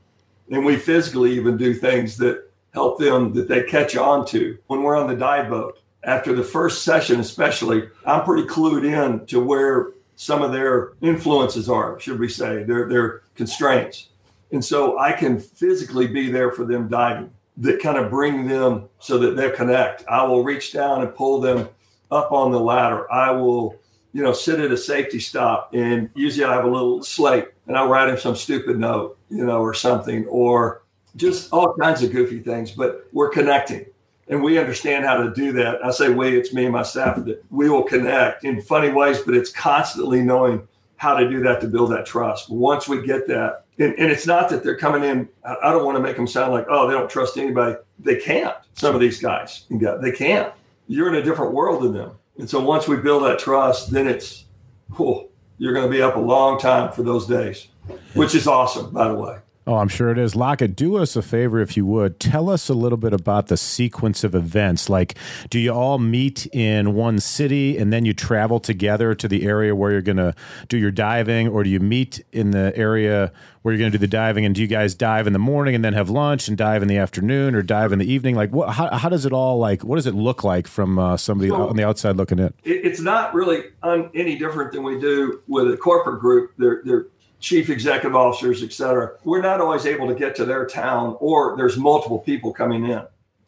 And 0.51 0.67
we 0.67 0.77
physically 0.77 1.33
even 1.33 1.57
do 1.57 1.73
things 1.73 2.19
that 2.19 2.53
help 2.75 2.99
them 2.99 3.33
that 3.33 3.49
they 3.49 3.63
catch 3.63 3.97
on 3.97 4.27
to 4.27 4.59
when 4.67 4.83
we're 4.83 4.99
on 4.99 5.07
the 5.09 5.17
dive 5.17 5.49
boat. 5.49 5.81
After 6.05 6.35
the 6.35 6.45
first 6.45 6.85
session, 6.85 7.21
especially, 7.21 7.89
I'm 8.05 8.23
pretty 8.23 8.47
clued 8.47 8.85
in 8.85 9.25
to 9.29 9.41
where 9.41 9.95
some 10.15 10.43
of 10.43 10.53
their 10.53 10.93
influences 11.01 11.71
are, 11.71 11.99
should 11.99 12.21
we 12.21 12.29
say, 12.29 12.65
their 12.65 12.87
their 12.87 13.23
constraints. 13.35 14.11
And 14.53 14.63
so 14.63 14.99
I 14.99 15.13
can 15.13 15.41
physically 15.41 16.07
be 16.07 16.31
there 16.31 16.53
for 16.53 16.67
them 16.67 16.89
diving 16.89 17.31
that 17.57 17.81
kind 17.81 17.97
of 17.97 18.11
bring 18.11 18.47
them 18.47 18.91
so 18.99 19.17
that 19.17 19.37
they 19.37 19.51
connect. 19.53 20.07
I 20.07 20.23
will 20.25 20.45
reach 20.45 20.71
down 20.71 21.01
and 21.01 21.15
pull 21.15 21.41
them 21.41 21.67
up 22.11 22.31
on 22.31 22.53
the 22.53 22.61
ladder. 22.61 23.11
I 23.11 23.31
will, 23.31 23.79
you 24.13 24.23
know, 24.23 24.35
sit 24.35 24.61
at 24.61 24.71
a 24.71 24.77
safety 24.77 25.19
stop 25.19 25.71
and 25.73 26.11
usually 26.15 26.45
I 26.45 26.53
have 26.53 26.67
a 26.67 26.71
little 26.71 27.03
slate 27.03 27.47
and 27.67 27.77
I'll 27.77 27.89
write 27.89 28.09
him 28.09 28.19
some 28.19 28.37
stupid 28.37 28.79
note, 28.79 29.19
you 29.31 29.45
know, 29.45 29.61
or 29.61 29.75
something, 29.75 30.27
or 30.27 30.83
just 31.17 31.53
all 31.53 31.75
kinds 31.75 32.03
of 32.03 32.13
goofy 32.13 32.41
things, 32.41 32.71
but 32.71 33.07
we're 33.13 33.31
connecting. 33.31 33.87
And 34.29 34.43
we 34.43 34.59
understand 34.59 35.05
how 35.05 35.17
to 35.19 35.33
do 35.33 35.53
that. 35.53 35.85
I 35.85 35.91
say 35.91 36.13
we, 36.13 36.37
it's 36.37 36.53
me 36.53 36.65
and 36.65 36.73
my 36.73 36.83
staff 36.83 37.17
that 37.25 37.45
we 37.51 37.71
will 37.71 37.85
connect 37.85 38.45
in 38.45 38.61
funny 38.61 38.91
ways, 38.91 39.21
but 39.21 39.35
it's 39.35 39.51
constantly 39.51 40.21
knowing 40.21 40.67
how 40.97 41.17
to 41.17 41.29
do 41.29 41.43
that 41.45 41.61
to 41.61 41.69
build 41.69 41.93
that 41.93 42.07
trust. 42.07 42.51
Once 42.51 42.89
we 42.89 43.07
get 43.07 43.29
that, 43.29 43.65
and, 43.79 43.95
and 43.99 44.11
it's 44.11 44.27
not 44.27 44.49
that 44.49 44.65
they're 44.65 44.77
coming 44.77 45.05
in. 45.05 45.29
I 45.45 45.71
don't 45.71 45.85
want 45.85 45.97
to 45.97 46.03
make 46.03 46.17
them 46.17 46.27
sound 46.27 46.53
like, 46.53 46.67
oh, 46.69 46.89
they 46.89 46.95
don't 46.95 47.11
trust 47.11 47.37
anybody. 47.37 47.77
They 47.99 48.17
can't. 48.17 48.57
Some 48.75 48.95
of 48.95 49.01
these 49.01 49.21
guys, 49.21 49.67
they 49.71 50.13
can't. 50.13 50.53
You're 50.89 51.09
in 51.09 51.17
a 51.17 51.23
different 51.23 51.53
world 51.53 51.83
than 51.83 51.93
them. 51.93 52.13
And 52.39 52.49
so 52.49 52.61
once 52.61 52.89
we 52.89 52.97
build 52.97 53.25
that 53.25 53.39
trust, 53.39 53.91
then 53.91 54.07
it's, 54.07 54.47
cool. 54.93 55.29
You're 55.59 55.73
going 55.73 55.87
to 55.87 55.91
be 55.91 56.03
up 56.03 56.17
a 56.17 56.21
long 56.21 56.59
time 56.59 56.93
for 56.93 57.03
those 57.03 57.27
days. 57.27 57.69
which 58.15 58.35
is 58.35 58.47
awesome, 58.49 58.91
by 58.93 59.09
the 59.09 59.15
way. 59.15 59.39
Oh, 59.69 59.75
I'm 59.79 59.89
sure 59.89 60.11
it 60.11 60.19
is. 60.19 60.37
Lockett, 60.37 60.77
do 60.77 60.97
us 60.97 61.17
a 61.17 61.23
favor 61.23 61.59
if 61.61 61.77
you 61.77 61.85
would. 61.87 62.21
Tell 62.21 62.49
us 62.49 62.69
a 62.69 62.75
little 62.75 62.97
bit 62.99 63.13
about 63.13 63.49
the 63.49 63.57
sequence 63.57 64.23
of 64.23 64.33
events. 64.33 64.89
Like, 64.89 65.17
do 65.51 65.59
you 65.59 65.73
all 65.73 65.99
meet 65.99 66.47
in 66.55 66.95
one 66.95 67.19
city 67.19 67.77
and 67.77 67.93
then 67.93 68.05
you 68.05 68.13
travel 68.13 68.61
together 68.61 69.13
to 69.17 69.27
the 69.27 69.45
area 69.45 69.75
where 69.75 69.91
you're 69.91 70.03
going 70.03 70.19
to 70.19 70.35
do 70.69 70.79
your 70.79 70.93
diving, 70.93 71.49
or 71.49 71.65
do 71.65 71.71
you 71.71 71.81
meet 71.81 72.25
in 72.33 72.53
the 72.53 72.73
area 72.77 73.33
where 73.63 73.75
you're 73.75 73.81
going 73.81 73.91
to 73.91 73.99
do 73.99 74.01
the 74.01 74.07
diving? 74.07 74.45
And 74.45 74.55
do 74.55 74.61
you 74.61 74.69
guys 74.69 74.95
dive 74.95 75.27
in 75.27 75.33
the 75.33 75.41
morning 75.41 75.75
and 75.75 75.85
then 75.85 75.95
have 75.95 76.11
lunch 76.11 76.47
and 76.47 76.57
dive 76.57 76.81
in 76.83 76.87
the 76.87 76.99
afternoon 76.99 77.57
or 77.57 77.63
dive 77.63 77.91
in 77.93 77.99
the 77.99 78.09
evening? 78.11 78.37
Like, 78.37 78.53
what? 78.53 78.71
How, 78.71 78.89
how 78.97 79.09
does 79.09 79.27
it 79.27 79.33
all 79.33 79.59
like? 79.59 79.83
What 79.83 79.97
does 79.97 80.07
it 80.07 80.15
look 80.15 80.45
like 80.45 80.69
from 80.69 80.97
uh, 80.97 81.17
somebody 81.17 81.51
So- 81.51 81.69
on 81.71 81.75
the 81.75 81.85
outside 81.85 82.17
looking 82.17 82.39
in? 82.39 82.55
it's 82.63 83.01
not 83.01 83.35
really 83.35 83.65
un, 83.83 84.11
any 84.15 84.39
different 84.39 84.71
than 84.71 84.85
we 84.85 85.01
do 85.01 85.43
with 85.49 85.69
a 85.73 85.77
corporate 85.77 86.21
group. 86.21 86.53
They're, 86.57 86.83
they're 86.85 87.07
chief 87.47 87.71
executive 87.71 88.17
officers, 88.17 88.65
et 88.65 88.73
cetera. 88.73 89.13
We're 89.23 89.41
not 89.41 89.61
always 89.61 89.87
able 89.87 90.09
to 90.09 90.17
get 90.17 90.35
to 90.35 90.45
their 90.45 90.67
town, 90.67 91.17
or 91.21 91.57
there's 91.57 91.77
multiple 91.77 92.19
people 92.19 92.53
coming 92.53 92.85
in. 92.85 93.03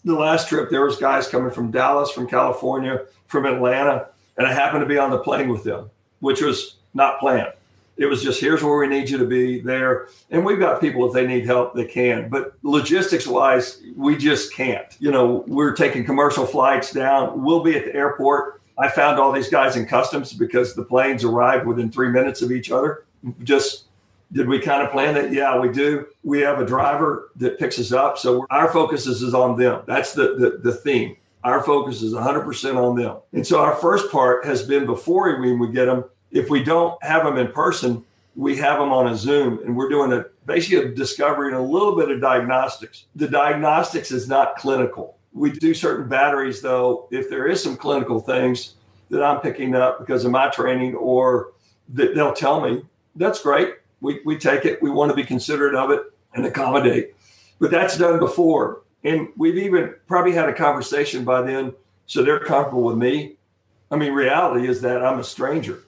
The 0.05 0.15
last 0.15 0.49
trip, 0.49 0.71
there 0.71 0.85
was 0.85 0.97
guys 0.97 1.27
coming 1.27 1.51
from 1.51 1.73
Dallas, 1.73 2.13
from 2.13 2.29
California, 2.29 3.07
from 3.27 3.45
Atlanta, 3.45 4.07
and 4.37 4.47
I 4.47 4.53
happened 4.53 4.83
to 4.83 4.87
be 4.87 4.99
on 4.99 5.11
the 5.11 5.19
plane 5.19 5.49
with 5.49 5.65
them, 5.65 5.91
which 6.21 6.41
was 6.41 6.77
not 6.95 7.19
planned. 7.19 7.53
It 7.97 8.07
was 8.07 8.23
just 8.23 8.41
here's 8.41 8.63
where 8.63 8.79
we 8.79 8.87
need 8.87 9.11
you 9.11 9.19
to 9.19 9.27
be 9.27 9.61
there, 9.61 10.07
and 10.31 10.47
we've 10.47 10.61
got 10.61 10.81
people 10.81 11.05
if 11.09 11.13
they 11.13 11.27
need 11.27 11.45
help, 11.45 11.75
they 11.75 11.85
can. 11.85 12.29
But 12.29 12.53
logistics 12.63 13.27
wise, 13.27 13.83
we 13.97 14.17
just 14.17 14.55
can't. 14.55 14.87
You 15.01 15.11
know, 15.11 15.43
we're 15.49 15.75
taking 15.75 16.05
commercial 16.05 16.47
flights 16.47 16.93
down. 16.93 17.43
We'll 17.43 17.65
be 17.65 17.77
at 17.77 17.87
the 17.87 17.97
airport. 17.97 18.63
I 18.79 18.89
found 18.89 19.19
all 19.19 19.33
these 19.33 19.49
guys 19.49 19.75
in 19.75 19.87
customs 19.87 20.33
because 20.33 20.77
the 20.77 20.85
planes 20.85 21.25
arrived 21.25 21.67
within 21.67 21.91
three 21.91 22.11
minutes 22.11 22.43
of 22.43 22.53
each 22.53 22.71
other. 22.71 23.03
Just 23.43 23.87
did 24.33 24.49
we 24.49 24.59
kind 24.59 24.83
of 24.83 24.91
plan 24.91 25.17
it? 25.17 25.33
Yeah, 25.33 25.59
we 25.59 25.71
do. 25.71 26.07
We 26.23 26.41
have 26.41 26.59
a 26.59 26.67
driver 26.67 27.31
that 27.37 27.59
picks 27.59 27.79
us 27.79 27.93
up, 27.93 28.19
so 28.19 28.47
our 28.51 28.71
focus 28.71 29.07
is, 29.07 29.35
on 29.35 29.59
them. 29.59 29.83
That's 29.87 30.13
the, 30.13 30.35
the 30.35 30.61
the 30.63 30.73
theme. 30.73 31.17
Our 31.45 31.63
focus 31.63 32.03
is 32.03 32.15
100% 32.15 32.77
on 32.77 32.97
them. 32.97 33.19
And 33.33 33.47
so 33.47 33.61
our 33.61 33.77
first 33.77 34.11
part 34.11 34.45
has 34.45 34.63
been 34.63 34.87
before 34.87 35.41
we, 35.41 35.55
we 35.55 35.73
get 35.73 35.87
them. 35.87 36.05
If 36.33 36.51
we 36.51 36.63
don't 36.63 37.03
have 37.03 37.25
them 37.25 37.39
in 37.39 37.53
person, 37.53 38.05
we 38.35 38.57
have 38.57 38.79
them 38.79 38.93
on 38.93 39.07
a 39.07 39.17
Zoom, 39.17 39.61
and 39.65 39.77
we're 39.77 39.89
doing 39.89 40.13
a 40.13 40.27
basically 40.47 40.79
a 40.79 40.95
discovery 40.95 41.49
and 41.49 41.57
a 41.57 41.63
little 41.63 41.97
bit 41.97 42.11
of 42.11 42.21
diagnostics. 42.21 43.07
The 43.17 43.29
diagnostics 43.29 44.11
is 44.11 44.29
not 44.29 44.57
clinical. 44.57 45.17
We 45.33 45.53
do 45.53 45.75
certain 45.75 46.09
batteries, 46.09 46.61
though. 46.61 47.09
If 47.11 47.31
there 47.31 47.47
is 47.47 47.63
some 47.63 47.77
clinical 47.77 48.21
things 48.21 48.75
that 49.11 49.23
I'm 49.23 49.41
picking 49.41 49.75
up 49.75 50.01
because 50.01 50.25
of 50.25 50.33
my 50.33 50.49
training, 50.49 50.97
or 50.97 51.53
that 51.91 52.15
they'll 52.15 52.35
tell 52.35 52.61
me, 52.61 52.83
that's 53.17 53.43
great. 53.43 53.75
We, 54.01 54.21
we 54.25 54.39
take 54.39 54.65
it. 54.65 54.83
We 54.83 54.91
want 54.91 55.11
to 55.11 55.17
be 55.17 55.25
considerate 55.25 55.75
of 55.75 55.91
it 55.91 56.03
and 56.35 56.45
accommodate. 56.47 57.15
But 57.59 57.71
that's 57.71 57.99
done 57.99 58.19
before. 58.19 58.83
And 59.05 59.29
we've 59.37 59.59
even 59.59 59.95
probably 60.07 60.33
had 60.33 60.49
a 60.49 60.55
conversation 60.55 61.25
by 61.25 61.43
then. 61.43 61.73
So 62.07 62.23
they're 62.23 62.41
comfortable 62.41 62.85
with 62.85 62.97
me. 62.97 63.37
I 63.91 63.97
mean, 63.97 64.13
reality 64.13 64.69
is 64.69 64.81
that 64.83 65.05
I'm 65.05 65.19
a 65.19 65.25
stranger. 65.25 65.83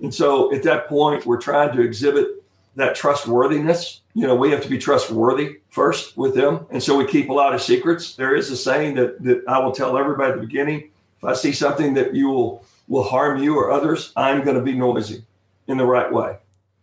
And 0.00 0.14
so 0.14 0.54
at 0.54 0.62
that 0.62 0.88
point, 0.88 1.26
we're 1.26 1.40
trying 1.40 1.74
to 1.76 1.82
exhibit 1.82 2.42
that 2.76 2.94
trustworthiness. 2.94 4.00
You 4.14 4.26
know, 4.26 4.34
we 4.34 4.50
have 4.50 4.62
to 4.62 4.68
be 4.68 4.78
trustworthy 4.78 5.58
first 5.70 6.16
with 6.16 6.34
them. 6.34 6.66
And 6.70 6.82
so 6.82 6.96
we 6.96 7.06
keep 7.06 7.28
a 7.28 7.32
lot 7.32 7.54
of 7.54 7.60
secrets. 7.60 8.14
There 8.14 8.34
is 8.34 8.50
a 8.50 8.56
saying 8.56 8.94
that, 8.94 9.22
that 9.22 9.44
I 9.46 9.58
will 9.58 9.72
tell 9.72 9.98
everybody 9.98 10.32
at 10.32 10.36
the 10.36 10.46
beginning 10.46 10.90
if 11.18 11.24
I 11.24 11.34
see 11.34 11.52
something 11.52 11.92
that 11.94 12.14
you 12.14 12.30
will, 12.30 12.64
will 12.88 13.02
harm 13.02 13.42
you 13.42 13.58
or 13.58 13.70
others, 13.70 14.10
I'm 14.16 14.42
going 14.42 14.56
to 14.56 14.62
be 14.62 14.72
noisy 14.72 15.22
in 15.68 15.76
the 15.76 15.84
right 15.84 16.10
way. 16.10 16.38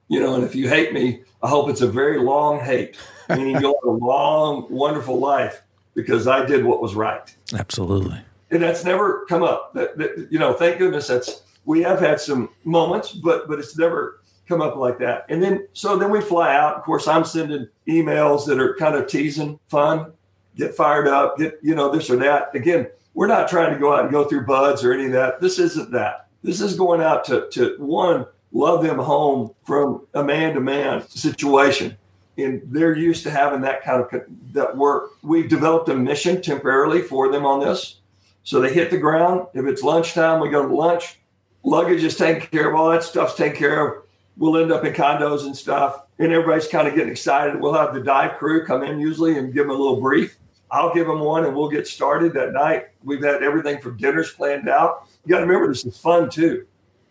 You 0.09 0.19
know, 0.21 0.35
and 0.35 0.43
if 0.43 0.55
you 0.55 0.69
hate 0.69 0.93
me, 0.93 1.21
I 1.43 1.49
hope 1.49 1.69
it's 1.69 1.81
a 1.81 1.87
very 1.87 2.19
long 2.19 2.59
hate, 2.59 2.97
meaning 3.29 3.59
you'll 3.59 3.77
have 3.83 4.01
a 4.01 4.05
long, 4.05 4.67
wonderful 4.69 5.19
life 5.19 5.61
because 5.93 6.27
I 6.27 6.45
did 6.45 6.63
what 6.63 6.81
was 6.81 6.93
right 6.95 7.35
Absolutely. 7.53 8.19
and 8.51 8.61
that's 8.61 8.85
never 8.85 9.25
come 9.27 9.43
up. 9.43 9.73
That, 9.73 9.97
that 9.97 10.27
you 10.31 10.39
know, 10.39 10.53
thank 10.53 10.77
goodness 10.77 11.07
that's 11.07 11.41
we 11.65 11.81
have 11.81 11.99
had 11.99 12.19
some 12.21 12.49
moments, 12.63 13.11
but 13.11 13.47
but 13.47 13.59
it's 13.59 13.77
never 13.77 14.21
come 14.47 14.61
up 14.61 14.77
like 14.77 14.97
that. 14.99 15.25
And 15.29 15.43
then 15.43 15.67
so 15.73 15.97
then 15.97 16.09
we 16.11 16.21
fly 16.21 16.55
out. 16.55 16.75
Of 16.75 16.83
course, 16.83 17.07
I'm 17.07 17.25
sending 17.25 17.67
emails 17.87 18.45
that 18.45 18.59
are 18.59 18.75
kind 18.75 18.95
of 18.95 19.07
teasing, 19.07 19.59
fun, 19.67 20.13
get 20.55 20.75
fired 20.75 21.07
up, 21.07 21.37
get 21.37 21.59
you 21.61 21.75
know 21.75 21.91
this 21.91 22.09
or 22.09 22.15
that. 22.17 22.55
Again, 22.55 22.87
we're 23.13 23.27
not 23.27 23.49
trying 23.49 23.73
to 23.73 23.79
go 23.79 23.93
out 23.93 24.03
and 24.03 24.11
go 24.11 24.23
through 24.23 24.45
BUD/S 24.45 24.83
or 24.83 24.93
any 24.93 25.07
of 25.07 25.11
that. 25.13 25.41
This 25.41 25.59
isn't 25.59 25.91
that. 25.91 26.27
This 26.43 26.61
is 26.61 26.75
going 26.75 27.01
out 27.01 27.25
to 27.25 27.49
to 27.51 27.75
one 27.79 28.25
love 28.51 28.83
them 28.83 28.97
home 28.97 29.53
from 29.65 30.05
a 30.13 30.23
man 30.23 30.53
to 30.53 30.61
man 30.61 31.07
situation 31.09 31.97
and 32.37 32.61
they're 32.65 32.95
used 32.95 33.23
to 33.23 33.31
having 33.31 33.61
that 33.61 33.83
kind 33.83 34.01
of 34.01 34.23
that 34.53 34.77
work. 34.77 35.11
We've 35.23 35.49
developed 35.49 35.89
a 35.89 35.95
mission 35.95 36.41
temporarily 36.41 37.01
for 37.01 37.31
them 37.31 37.45
on 37.45 37.59
this. 37.59 37.99
So 38.43 38.61
they 38.61 38.73
hit 38.73 38.91
the 38.91 38.97
ground. 38.97 39.47
If 39.53 39.65
it's 39.65 39.83
lunchtime, 39.83 40.39
we 40.39 40.49
go 40.49 40.67
to 40.67 40.73
lunch. 40.73 41.19
Luggage 41.63 42.03
is 42.03 42.15
taken 42.15 42.47
care 42.47 42.69
of. 42.69 42.75
All 42.79 42.91
that 42.91 43.03
stuff's 43.03 43.35
taken 43.35 43.57
care 43.57 43.87
of. 43.87 44.03
We'll 44.37 44.57
end 44.57 44.71
up 44.71 44.85
in 44.85 44.93
condos 44.93 45.45
and 45.45 45.57
stuff. 45.57 46.03
And 46.19 46.31
everybody's 46.31 46.67
kind 46.67 46.87
of 46.87 46.95
getting 46.95 47.11
excited. 47.11 47.59
We'll 47.59 47.73
have 47.73 47.93
the 47.93 48.01
dive 48.01 48.37
crew 48.37 48.65
come 48.65 48.83
in 48.83 48.99
usually 48.99 49.37
and 49.37 49.53
give 49.53 49.67
them 49.67 49.75
a 49.75 49.79
little 49.79 49.99
brief. 49.99 50.37
I'll 50.69 50.93
give 50.93 51.07
them 51.07 51.19
one 51.19 51.45
and 51.45 51.55
we'll 51.55 51.69
get 51.69 51.87
started 51.87 52.33
that 52.33 52.53
night. 52.53 52.87
We've 53.03 53.23
had 53.23 53.41
everything 53.41 53.81
from 53.81 53.97
dinners 53.97 54.31
planned 54.31 54.69
out. 54.69 55.07
You 55.25 55.31
got 55.31 55.39
to 55.39 55.45
remember, 55.45 55.67
this 55.67 55.85
is 55.85 55.97
fun 55.97 56.29
too. 56.29 56.65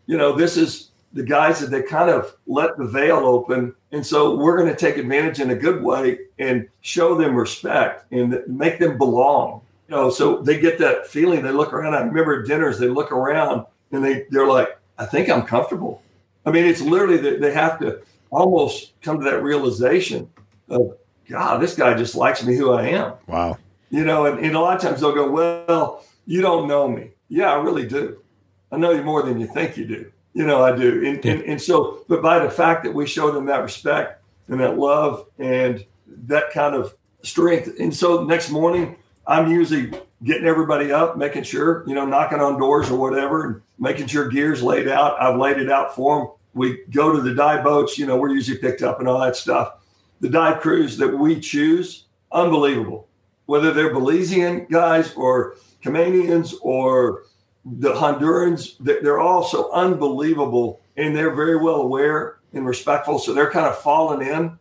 You 0.07 0.17
know, 0.17 0.33
this 0.33 0.57
is 0.57 0.91
the 1.13 1.23
guys 1.23 1.61
that 1.61 1.71
they 1.71 1.83
kind 1.83 2.11
of 2.11 2.37
let 2.47 2.77
the 2.77 2.85
veil 2.85 3.19
open. 3.19 3.75
And 3.93 4.05
so 4.05 4.37
we're 4.37 4.57
going 4.57 4.69
to 4.69 4.77
take 4.77 4.97
advantage 4.97 5.41
in 5.41 5.51
a 5.51 5.55
good 5.55 5.83
way 5.83 6.19
and 6.39 6.69
show 6.83 7.15
them 7.15 7.35
respect 7.35 8.11
and 8.13 8.43
make 8.47 8.79
them 8.79 8.99
belong. 8.99 9.63
You 9.89 9.95
know, 9.95 10.11
so 10.11 10.43
they 10.43 10.59
get 10.61 10.79
that 10.79 11.07
feeling. 11.07 11.43
They 11.43 11.53
look 11.53 11.73
around. 11.73 11.95
I 11.95 12.01
remember 12.01 12.43
dinners, 12.43 12.79
they 12.79 12.89
look 12.89 13.13
around 13.13 13.67
and 13.93 14.05
they, 14.05 14.27
they're 14.31 14.47
like, 14.47 14.79
I 14.99 15.07
think 15.07 15.29
I'm 15.31 15.43
comfortable. 15.43 16.03
I 16.45 16.51
mean, 16.51 16.65
it's 16.65 16.81
literally 16.81 17.19
that 17.19 17.41
they 17.41 17.53
have 17.53 17.79
to 17.81 18.03
almost 18.31 19.01
come 19.01 19.19
to 19.19 19.25
that 19.25 19.43
realization 19.43 20.31
of, 20.69 20.97
God, 21.29 21.61
this 21.61 21.75
guy 21.75 21.95
just 21.95 22.15
likes 22.15 22.45
me 22.45 22.57
who 22.57 22.73
I 22.73 22.89
am. 22.89 23.15
Wow. 23.27 23.59
You 23.91 24.05
know, 24.05 24.27
and, 24.27 24.45
and 24.45 24.55
a 24.55 24.61
lot 24.61 24.77
of 24.77 24.83
times 24.83 25.01
they'll 25.01 25.15
go, 25.15 25.31
Well, 25.31 26.05
you 26.27 26.43
don't 26.43 26.69
know 26.69 26.89
me. 26.89 27.11
Yeah, 27.29 27.53
I 27.53 27.57
really 27.57 27.87
do. 27.87 28.23
I 28.71 28.77
know 28.77 28.91
you 28.93 29.03
more 29.03 29.23
than 29.23 29.41
you 29.41 29.47
think 29.47 29.77
you 29.77 29.87
do. 29.87 30.13
You 30.37 30.45
know, 30.45 30.63
I 30.63 30.77
do. 30.77 31.03
And, 31.03 31.25
and, 31.25 31.43
and 31.45 31.63
so, 31.63 32.05
but 32.09 32.21
by 32.21 32.41
the 32.41 32.51
fact 32.51 32.85
that 32.85 32.93
we 32.93 33.07
show 33.07 33.31
them 33.31 33.47
that 33.47 33.63
respect 33.63 34.23
and 34.49 34.61
that 34.61 34.77
love 34.77 35.27
and 35.39 35.83
that 36.27 36.51
kind 36.51 36.75
of 36.75 36.95
strength. 37.23 37.81
And 37.81 37.97
so 37.97 38.23
next 38.23 38.51
morning, 38.51 38.97
I'm 39.27 39.51
usually 39.51 39.95
getting 40.23 40.47
everybody 40.47 40.93
up, 40.93 41.17
making 41.17 41.45
sure, 41.45 41.85
you 41.87 41.95
know, 41.95 42.05
knocking 42.05 42.41
on 42.41 42.61
doors 42.61 42.91
or 42.91 42.99
whatever, 42.99 43.47
and 43.47 43.63
making 43.79 44.09
sure 44.09 44.29
gear's 44.29 44.63
laid 44.63 44.89
out. 44.89 45.19
I've 45.19 45.39
laid 45.39 45.57
it 45.57 45.73
out 45.73 45.95
for 45.95 46.19
them. 46.19 46.29
We 46.53 46.85
go 46.91 47.15
to 47.15 47.23
the 47.23 47.35
dive 47.35 47.65
boats, 47.65 47.97
you 47.97 48.05
know, 48.05 48.19
we're 48.19 48.35
usually 48.35 48.59
picked 48.59 48.83
up 48.83 49.01
and 49.01 49.09
all 49.09 49.21
that 49.21 49.37
stuff. 49.37 49.79
The 50.21 50.29
dive 50.29 50.61
crews 50.61 50.99
that 50.99 51.17
we 51.17 51.41
choose, 51.41 52.05
unbelievable. 52.31 53.09
Whether 53.47 53.73
they're 53.73 53.95
Belizean 53.95 54.69
guys 54.69 55.15
or 55.15 55.57
Caymanians 55.83 56.53
or 56.61 57.23
the 57.67 57.93
Hondurans, 57.95 58.77
they- 58.79 59.01
they're 59.01 59.19
all 59.19 59.43
so 59.43 59.71
unbelievable 59.73 60.81
and 60.97 61.17
they're 61.17 61.35
very 61.35 61.57
well 61.57 61.83
aware 61.83 62.39
and 62.53 62.65
respectful. 62.67 63.19
So 63.19 63.35
they're 63.35 63.51
kind 63.51 63.67
of 63.67 63.77
falling 63.79 64.27
in 64.27 64.59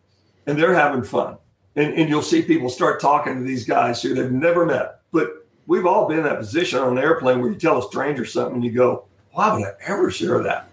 and 0.47 0.57
they're 0.59 0.73
having 0.73 1.03
fun. 1.03 1.37
And, 1.75 1.93
and 1.93 2.09
you'll 2.09 2.21
see 2.21 2.41
people 2.41 2.69
start 2.69 2.99
talking 2.99 3.35
to 3.35 3.41
these 3.43 3.65
guys 3.65 4.01
who 4.01 4.13
they've 4.15 4.31
never 4.31 4.65
met. 4.65 5.01
But 5.11 5.45
we've 5.67 5.85
all 5.85 6.07
been 6.07 6.19
in 6.19 6.23
that 6.23 6.39
position 6.39 6.79
on 6.79 6.97
an 6.97 7.03
airplane 7.03 7.41
where 7.41 7.51
you 7.51 7.57
tell 7.57 7.77
a 7.77 7.83
stranger 7.83 8.25
something 8.25 8.55
and 8.55 8.63
you 8.63 8.71
go, 8.71 9.05
why 9.33 9.53
would 9.53 9.65
I 9.65 9.71
ever 9.85 10.09
share 10.09 10.41
that? 10.43 10.67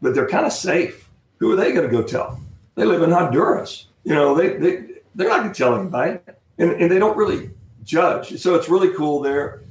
But 0.00 0.14
they're 0.14 0.28
kind 0.28 0.46
of 0.46 0.52
safe. 0.52 1.08
Who 1.38 1.52
are 1.52 1.56
they 1.56 1.72
going 1.72 1.88
to 1.90 1.94
go 1.96 2.02
tell? 2.02 2.40
They 2.74 2.84
live 2.84 3.02
in 3.02 3.10
Honduras. 3.10 3.86
You 4.04 4.14
know, 4.14 4.34
they, 4.34 4.56
they, 4.56 4.84
they're 5.14 5.28
not 5.28 5.40
going 5.40 5.52
to 5.52 5.58
tell 5.58 5.78
anybody. 5.78 6.18
And, 6.58 6.72
and 6.72 6.90
they 6.90 6.98
don't 6.98 7.16
really 7.16 7.50
judge. 7.84 8.38
So 8.40 8.54
it's 8.54 8.68
really 8.68 8.92
cool 8.94 9.20
there. 9.20 9.62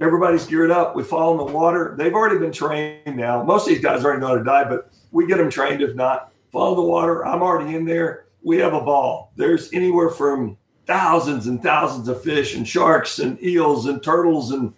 Everybody's 0.00 0.46
geared 0.46 0.70
up. 0.70 0.96
We 0.96 1.04
fall 1.04 1.32
in 1.32 1.46
the 1.46 1.52
water. 1.52 1.94
They've 1.96 2.14
already 2.14 2.38
been 2.38 2.52
trained 2.52 3.16
now. 3.16 3.42
Most 3.42 3.68
of 3.68 3.74
these 3.74 3.82
guys 3.82 4.04
already 4.04 4.20
know 4.20 4.28
how 4.28 4.38
to 4.38 4.44
dive, 4.44 4.68
but 4.68 4.90
we 5.12 5.26
get 5.26 5.38
them 5.38 5.50
trained. 5.50 5.82
If 5.82 5.94
not, 5.94 6.32
fall 6.50 6.70
in 6.70 6.76
the 6.76 6.82
water. 6.82 7.24
I'm 7.24 7.42
already 7.42 7.76
in 7.76 7.84
there. 7.84 8.26
We 8.42 8.58
have 8.58 8.74
a 8.74 8.80
ball. 8.80 9.32
There's 9.36 9.72
anywhere 9.72 10.10
from 10.10 10.56
thousands 10.86 11.46
and 11.46 11.62
thousands 11.62 12.08
of 12.08 12.22
fish 12.22 12.54
and 12.54 12.66
sharks 12.66 13.18
and 13.18 13.42
eels 13.42 13.86
and 13.86 14.02
turtles 14.02 14.50
and 14.50 14.74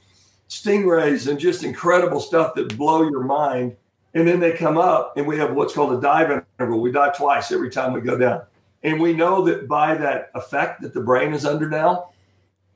stingrays 0.48 1.28
and 1.28 1.38
just 1.38 1.64
incredible 1.64 2.20
stuff 2.20 2.54
that 2.54 2.76
blow 2.76 3.08
your 3.08 3.24
mind. 3.24 3.76
And 4.14 4.28
then 4.28 4.38
they 4.38 4.52
come 4.52 4.78
up 4.78 5.16
and 5.16 5.26
we 5.26 5.36
have 5.38 5.54
what's 5.54 5.74
called 5.74 5.98
a 5.98 6.00
dive 6.00 6.44
interval. 6.58 6.80
We 6.80 6.92
dive 6.92 7.16
twice 7.16 7.50
every 7.50 7.70
time 7.70 7.92
we 7.92 8.00
go 8.00 8.16
down. 8.16 8.42
And 8.82 9.00
we 9.00 9.12
know 9.12 9.42
that 9.46 9.66
by 9.66 9.94
that 9.94 10.30
effect 10.34 10.82
that 10.82 10.94
the 10.94 11.00
brain 11.00 11.34
is 11.34 11.44
under 11.44 11.68
now, 11.68 12.10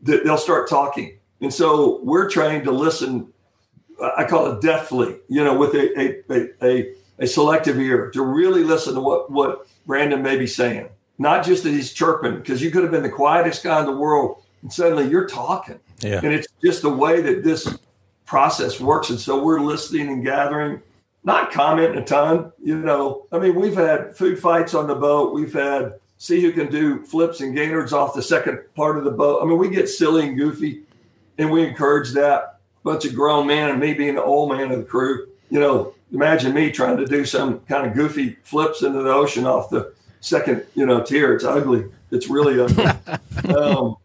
that 0.03 0.25
they'll 0.25 0.37
start 0.37 0.69
talking. 0.69 1.20
And 1.41 1.53
so 1.53 2.01
we're 2.03 2.29
trying 2.29 2.65
to 2.65 2.71
listen. 2.71 3.33
Uh, 4.01 4.11
I 4.17 4.25
call 4.25 4.53
it 4.53 4.61
deftly, 4.61 5.17
you 5.29 5.43
know, 5.43 5.57
with 5.57 5.75
a 5.75 6.01
a, 6.01 6.23
a, 6.31 6.49
a, 6.63 6.95
a 7.21 7.27
selective 7.27 7.79
ear 7.79 8.11
to 8.11 8.23
really 8.23 8.65
listen 8.65 8.95
to 8.95 9.01
what, 9.01 9.31
what 9.31 9.67
Brandon 9.87 10.23
may 10.23 10.37
be 10.37 10.47
saying. 10.47 10.89
Not 11.19 11.45
just 11.45 11.65
that 11.65 11.71
he's 11.71 11.93
chirping, 11.93 12.37
because 12.37 12.63
you 12.63 12.71
could 12.71 12.83
have 12.83 12.91
been 12.91 13.03
the 13.03 13.11
quietest 13.11 13.63
guy 13.63 13.81
in 13.81 13.87
the 13.87 13.93
world 13.93 14.43
and 14.63 14.73
suddenly 14.73 15.09
you're 15.09 15.29
talking. 15.29 15.79
Yeah. 16.01 16.21
And 16.23 16.33
it's 16.33 16.49
just 16.63 16.83
the 16.83 16.91
way 16.91 17.21
that 17.21 17.45
this 17.45 17.79
process 18.25 18.81
works. 18.81 19.11
And 19.11 19.21
so 19.21 19.43
we're 19.43 19.61
listening 19.61 20.09
and 20.09 20.25
gathering, 20.25 20.81
not 21.25 21.53
commenting 21.53 21.99
a 21.99 22.05
ton. 22.05 22.53
You 22.63 22.79
know, 22.79 23.27
I 23.33 23.39
mean, 23.39 23.55
we've 23.55 23.75
had 23.75 24.17
food 24.17 24.39
fights 24.39 24.75
on 24.75 24.87
the 24.87 24.95
boat. 24.95 25.35
We've 25.35 25.53
had 25.53 25.95
see 26.19 26.41
who 26.41 26.53
can 26.53 26.71
do 26.71 27.03
flips 27.05 27.41
and 27.41 27.55
gainers 27.55 27.93
off 27.93 28.15
the 28.15 28.23
second 28.23 28.61
part 28.75 28.99
of 28.99 29.05
the 29.05 29.11
boat. 29.11 29.43
I 29.43 29.47
mean, 29.47 29.59
we 29.59 29.71
get 29.71 29.89
silly 29.89 30.29
and 30.29 30.37
goofy 30.37 30.83
and 31.41 31.51
we 31.51 31.67
encourage 31.67 32.11
that. 32.11 32.59
Bunch 32.83 33.05
of 33.07 33.15
grown 33.15 33.47
men 33.47 33.71
and 33.71 33.81
me 33.81 33.95
being 33.95 34.15
the 34.15 34.23
old 34.23 34.53
man 34.53 34.71
of 34.71 34.79
the 34.79 34.85
crew. 34.85 35.27
You 35.51 35.59
know, 35.59 35.95
imagine 36.13 36.55
me 36.55 36.71
trying 36.71 36.99
to 36.99 37.07
do 37.07 37.25
some 37.25 37.61
kind 37.61 37.87
of 37.87 37.95
goofy 37.95 38.37
flips 38.43 38.83
into 38.83 39.03
the 39.03 39.11
ocean 39.11 39.47
off 39.47 39.71
the 39.71 39.93
second, 40.21 40.65
you 40.75 40.87
know, 40.87 41.03
tier. 41.03 41.35
It's 41.35 41.45
ugly. 41.45 41.87
It's 42.11 42.29
really 42.29 42.61
ugly. 42.61 42.85
um, 43.55 43.97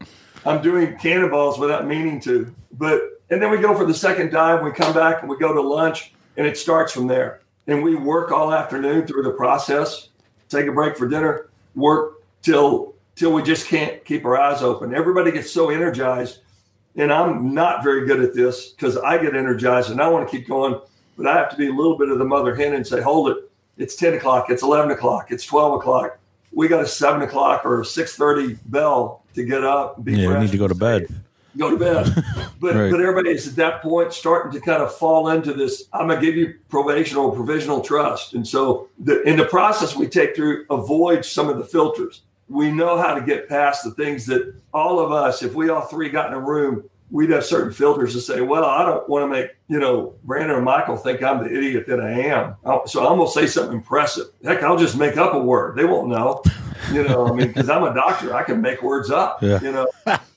I'm 0.46 0.62
doing 0.62 0.98
cannonballs 0.98 1.60
without 1.60 1.86
meaning 1.86 2.20
to. 2.22 2.54
But 2.72 3.02
and 3.30 3.42
then 3.42 3.52
we 3.52 3.58
go 3.58 3.76
for 3.76 3.86
the 3.86 3.94
second 3.94 4.32
dive. 4.32 4.64
We 4.64 4.72
come 4.72 4.94
back 4.94 5.22
and 5.22 5.30
we 5.30 5.38
go 5.38 5.54
to 5.54 5.62
lunch, 5.62 6.14
and 6.38 6.48
it 6.48 6.58
starts 6.58 6.94
from 6.94 7.08
there. 7.08 7.42
And 7.68 7.84
we 7.84 7.96
work 7.96 8.32
all 8.32 8.54
afternoon 8.54 9.08
through 9.08 9.24
the 9.24 9.32
process. 9.32 10.10
Take 10.48 10.68
a 10.68 10.72
break 10.72 10.96
for 10.96 11.08
dinner. 11.08 11.50
Work 11.76 12.24
till 12.42 12.94
till 13.16 13.34
we 13.34 13.42
just 13.42 13.68
can't 13.68 14.04
keep 14.06 14.26
our 14.26 14.38
eyes 14.38 14.62
open. 14.62 14.94
Everybody 14.94 15.32
gets 15.32 15.52
so 15.52 15.70
energized, 15.70 16.40
and 16.98 17.12
I'm 17.12 17.54
not 17.54 17.84
very 17.84 18.06
good 18.06 18.22
at 18.22 18.34
this 18.34 18.70
because 18.70 18.98
I 18.98 19.18
get 19.18 19.36
energized 19.36 19.92
and 19.92 20.02
I 20.02 20.08
want 20.08 20.30
to 20.30 20.38
keep 20.38 20.48
going, 20.48 20.80
but 21.18 21.28
I 21.28 21.38
have 21.38 21.50
to 21.52 21.58
be 21.58 21.68
a 21.68 21.74
little 21.74 21.98
bit 21.98 22.10
of 22.10 22.20
the 22.20 22.26
mother 22.26 22.56
hen 22.56 22.74
and 22.74 22.86
say, 22.86 23.02
"Hold 23.02 23.30
it! 23.30 23.52
It's 23.78 23.96
ten 23.96 24.14
o'clock. 24.14 24.50
It's 24.50 24.64
eleven 24.64 24.92
o'clock. 24.92 25.32
It's 25.32 25.46
twelve 25.46 25.74
o'clock. 25.74 26.18
We 26.52 26.68
got 26.68 26.82
a 26.82 26.88
seven 26.88 27.22
o'clock 27.22 27.66
or 27.66 27.84
six 27.84 28.16
thirty 28.16 28.58
bell 28.66 29.24
to 29.34 29.44
get 29.44 29.64
up. 29.64 30.04
Be 30.04 30.14
yeah, 30.14 30.30
fresh, 30.30 30.44
need 30.44 30.52
to 30.52 30.58
go 30.58 30.68
to 30.68 30.76
bed. 30.76 31.08
Go 31.58 31.72
to 31.72 31.78
bed. 31.78 32.24
But 32.58 32.74
right. 32.74 32.90
but 32.90 33.02
everybody 33.02 33.32
is 33.32 33.50
at 33.50 33.56
that 33.58 33.82
point 33.82 34.14
starting 34.14 34.52
to 34.54 34.62
kind 34.62 34.82
of 34.82 34.96
fall 34.96 35.30
into 35.30 35.54
this. 35.54 35.84
I'm 35.92 36.08
gonna 36.08 36.22
give 36.22 36.36
you 36.36 36.56
probation 36.70 37.18
or 37.18 37.36
provisional 37.36 37.82
trust, 37.82 38.34
and 38.34 38.48
so 38.48 38.88
the, 38.98 39.22
in 39.24 39.36
the 39.36 39.46
process 39.46 39.94
we 39.94 40.08
take 40.08 40.36
through 40.36 40.66
avoid 40.70 41.26
some 41.26 41.50
of 41.50 41.58
the 41.58 41.66
filters. 41.66 42.22
We 42.48 42.72
know 42.72 42.98
how 42.98 43.16
to 43.16 43.22
get 43.22 43.50
past 43.50 43.84
the 43.84 43.92
things 43.92 44.26
that 44.28 44.54
all 44.74 45.00
of 45.00 45.12
us, 45.12 45.42
if 45.42 45.54
we 45.54 45.70
all 45.70 45.82
three 45.82 46.10
got 46.10 46.28
in 46.28 46.34
a 46.34 46.40
room, 46.40 46.88
we'd 47.12 47.30
have 47.30 47.46
certain 47.46 47.72
filters 47.72 48.14
to 48.14 48.20
say, 48.20 48.42
well, 48.42 48.66
I 48.66 48.84
don't 48.86 49.08
want 49.08 49.24
to 49.24 49.28
make, 49.28 49.56
you 49.68 49.80
know, 49.80 50.16
Brandon 50.24 50.58
or 50.58 50.62
Michael 50.62 50.98
think 50.98 51.24
I'm 51.24 51.44
the 51.44 51.56
idiot 51.56 51.86
that 51.88 52.00
I 52.00 52.10
am. 52.10 52.56
So 52.88 53.08
I'm 53.08 53.18
going 53.18 53.28
to 53.28 53.34
say 53.34 53.48
something 53.48 53.78
impressive. 53.78 54.28
Heck, 54.44 54.64
I'll 54.64 54.78
just 54.78 54.98
make 54.98 55.18
up 55.18 55.34
a 55.34 55.40
word. 55.40 55.76
They 55.76 55.86
won't 55.86 56.10
know, 56.10 56.44
you 56.92 57.04
know, 57.04 57.28
I 57.28 57.32
mean, 57.32 57.48
because 57.48 57.70
I'm 57.70 57.84
a 57.84 57.94
doctor, 57.94 58.34
I 58.34 58.44
can 58.44 58.60
make 58.60 58.82
words 58.82 59.12
up, 59.12 59.42
yeah. 59.42 59.62
you 59.62 59.72
know. 59.72 59.88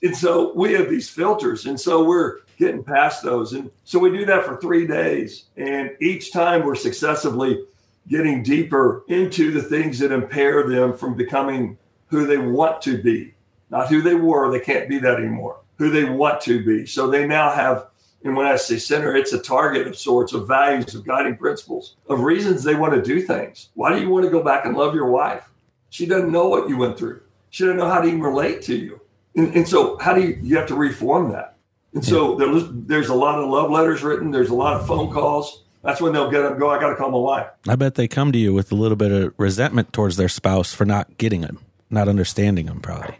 and 0.02 0.16
so 0.16 0.52
we 0.54 0.72
have 0.74 0.90
these 0.90 1.08
filters. 1.08 1.66
And 1.66 1.80
so 1.80 2.04
we're 2.04 2.38
getting 2.58 2.84
past 2.84 3.22
those. 3.22 3.54
And 3.54 3.70
so 3.84 3.98
we 3.98 4.10
do 4.10 4.24
that 4.26 4.44
for 4.44 4.58
three 4.58 4.86
days. 4.86 5.44
And 5.56 5.90
each 6.00 6.32
time 6.32 6.64
we're 6.64 6.74
successively 6.74 7.64
getting 8.08 8.42
deeper 8.42 9.04
into 9.08 9.50
the 9.52 9.62
things 9.62 9.98
that 9.98 10.12
impair 10.12 10.68
them 10.68 10.96
from 10.96 11.14
becoming 11.14 11.76
who 12.08 12.26
they 12.26 12.38
want 12.38 12.82
to 12.82 13.00
be, 13.00 13.34
not 13.70 13.88
who 13.88 14.02
they 14.02 14.14
were. 14.14 14.50
They 14.50 14.60
can't 14.60 14.88
be 14.88 14.98
that 14.98 15.18
anymore 15.18 15.58
who 15.78 15.90
they 15.90 16.04
want 16.04 16.40
to 16.42 16.64
be. 16.64 16.86
So 16.86 17.08
they 17.08 17.26
now 17.26 17.50
have, 17.50 17.86
and 18.24 18.36
when 18.36 18.46
I 18.46 18.56
say 18.56 18.78
center, 18.78 19.16
it's 19.16 19.32
a 19.32 19.40
target 19.40 19.86
of 19.86 19.96
sorts 19.96 20.32
of 20.32 20.46
values, 20.46 20.94
of 20.94 21.06
guiding 21.06 21.36
principles, 21.36 21.96
of 22.08 22.20
reasons 22.20 22.64
they 22.64 22.74
want 22.74 22.94
to 22.94 23.02
do 23.02 23.22
things. 23.22 23.70
Why 23.74 23.94
do 23.94 24.00
you 24.00 24.10
want 24.10 24.24
to 24.24 24.30
go 24.30 24.42
back 24.42 24.66
and 24.66 24.76
love 24.76 24.94
your 24.94 25.10
wife? 25.10 25.48
She 25.90 26.04
doesn't 26.04 26.32
know 26.32 26.48
what 26.48 26.68
you 26.68 26.76
went 26.76 26.98
through. 26.98 27.22
She 27.50 27.64
doesn't 27.64 27.78
know 27.78 27.88
how 27.88 28.00
to 28.00 28.08
even 28.08 28.20
relate 28.20 28.60
to 28.62 28.76
you. 28.76 29.00
And, 29.34 29.54
and 29.54 29.68
so, 29.68 29.96
how 29.98 30.14
do 30.14 30.20
you, 30.20 30.38
you 30.42 30.56
have 30.56 30.66
to 30.68 30.74
reform 30.74 31.30
that? 31.32 31.56
And 31.94 32.04
so, 32.04 32.34
there's, 32.34 32.64
there's 32.70 33.08
a 33.08 33.14
lot 33.14 33.38
of 33.38 33.48
love 33.48 33.70
letters 33.70 34.02
written, 34.02 34.30
there's 34.30 34.50
a 34.50 34.54
lot 34.54 34.78
of 34.78 34.86
phone 34.86 35.10
calls. 35.10 35.62
That's 35.82 36.00
when 36.00 36.12
they'll 36.12 36.30
get 36.30 36.44
up 36.44 36.58
go, 36.58 36.68
I 36.68 36.80
got 36.80 36.90
to 36.90 36.96
call 36.96 37.10
my 37.10 37.18
wife. 37.18 37.46
I 37.66 37.76
bet 37.76 37.94
they 37.94 38.08
come 38.08 38.32
to 38.32 38.38
you 38.38 38.52
with 38.52 38.72
a 38.72 38.74
little 38.74 38.96
bit 38.96 39.12
of 39.12 39.32
resentment 39.38 39.92
towards 39.92 40.16
their 40.16 40.28
spouse 40.28 40.74
for 40.74 40.84
not 40.84 41.16
getting 41.18 41.40
them, 41.40 41.60
not 41.90 42.08
understanding 42.08 42.66
them, 42.66 42.80
probably 42.80 43.16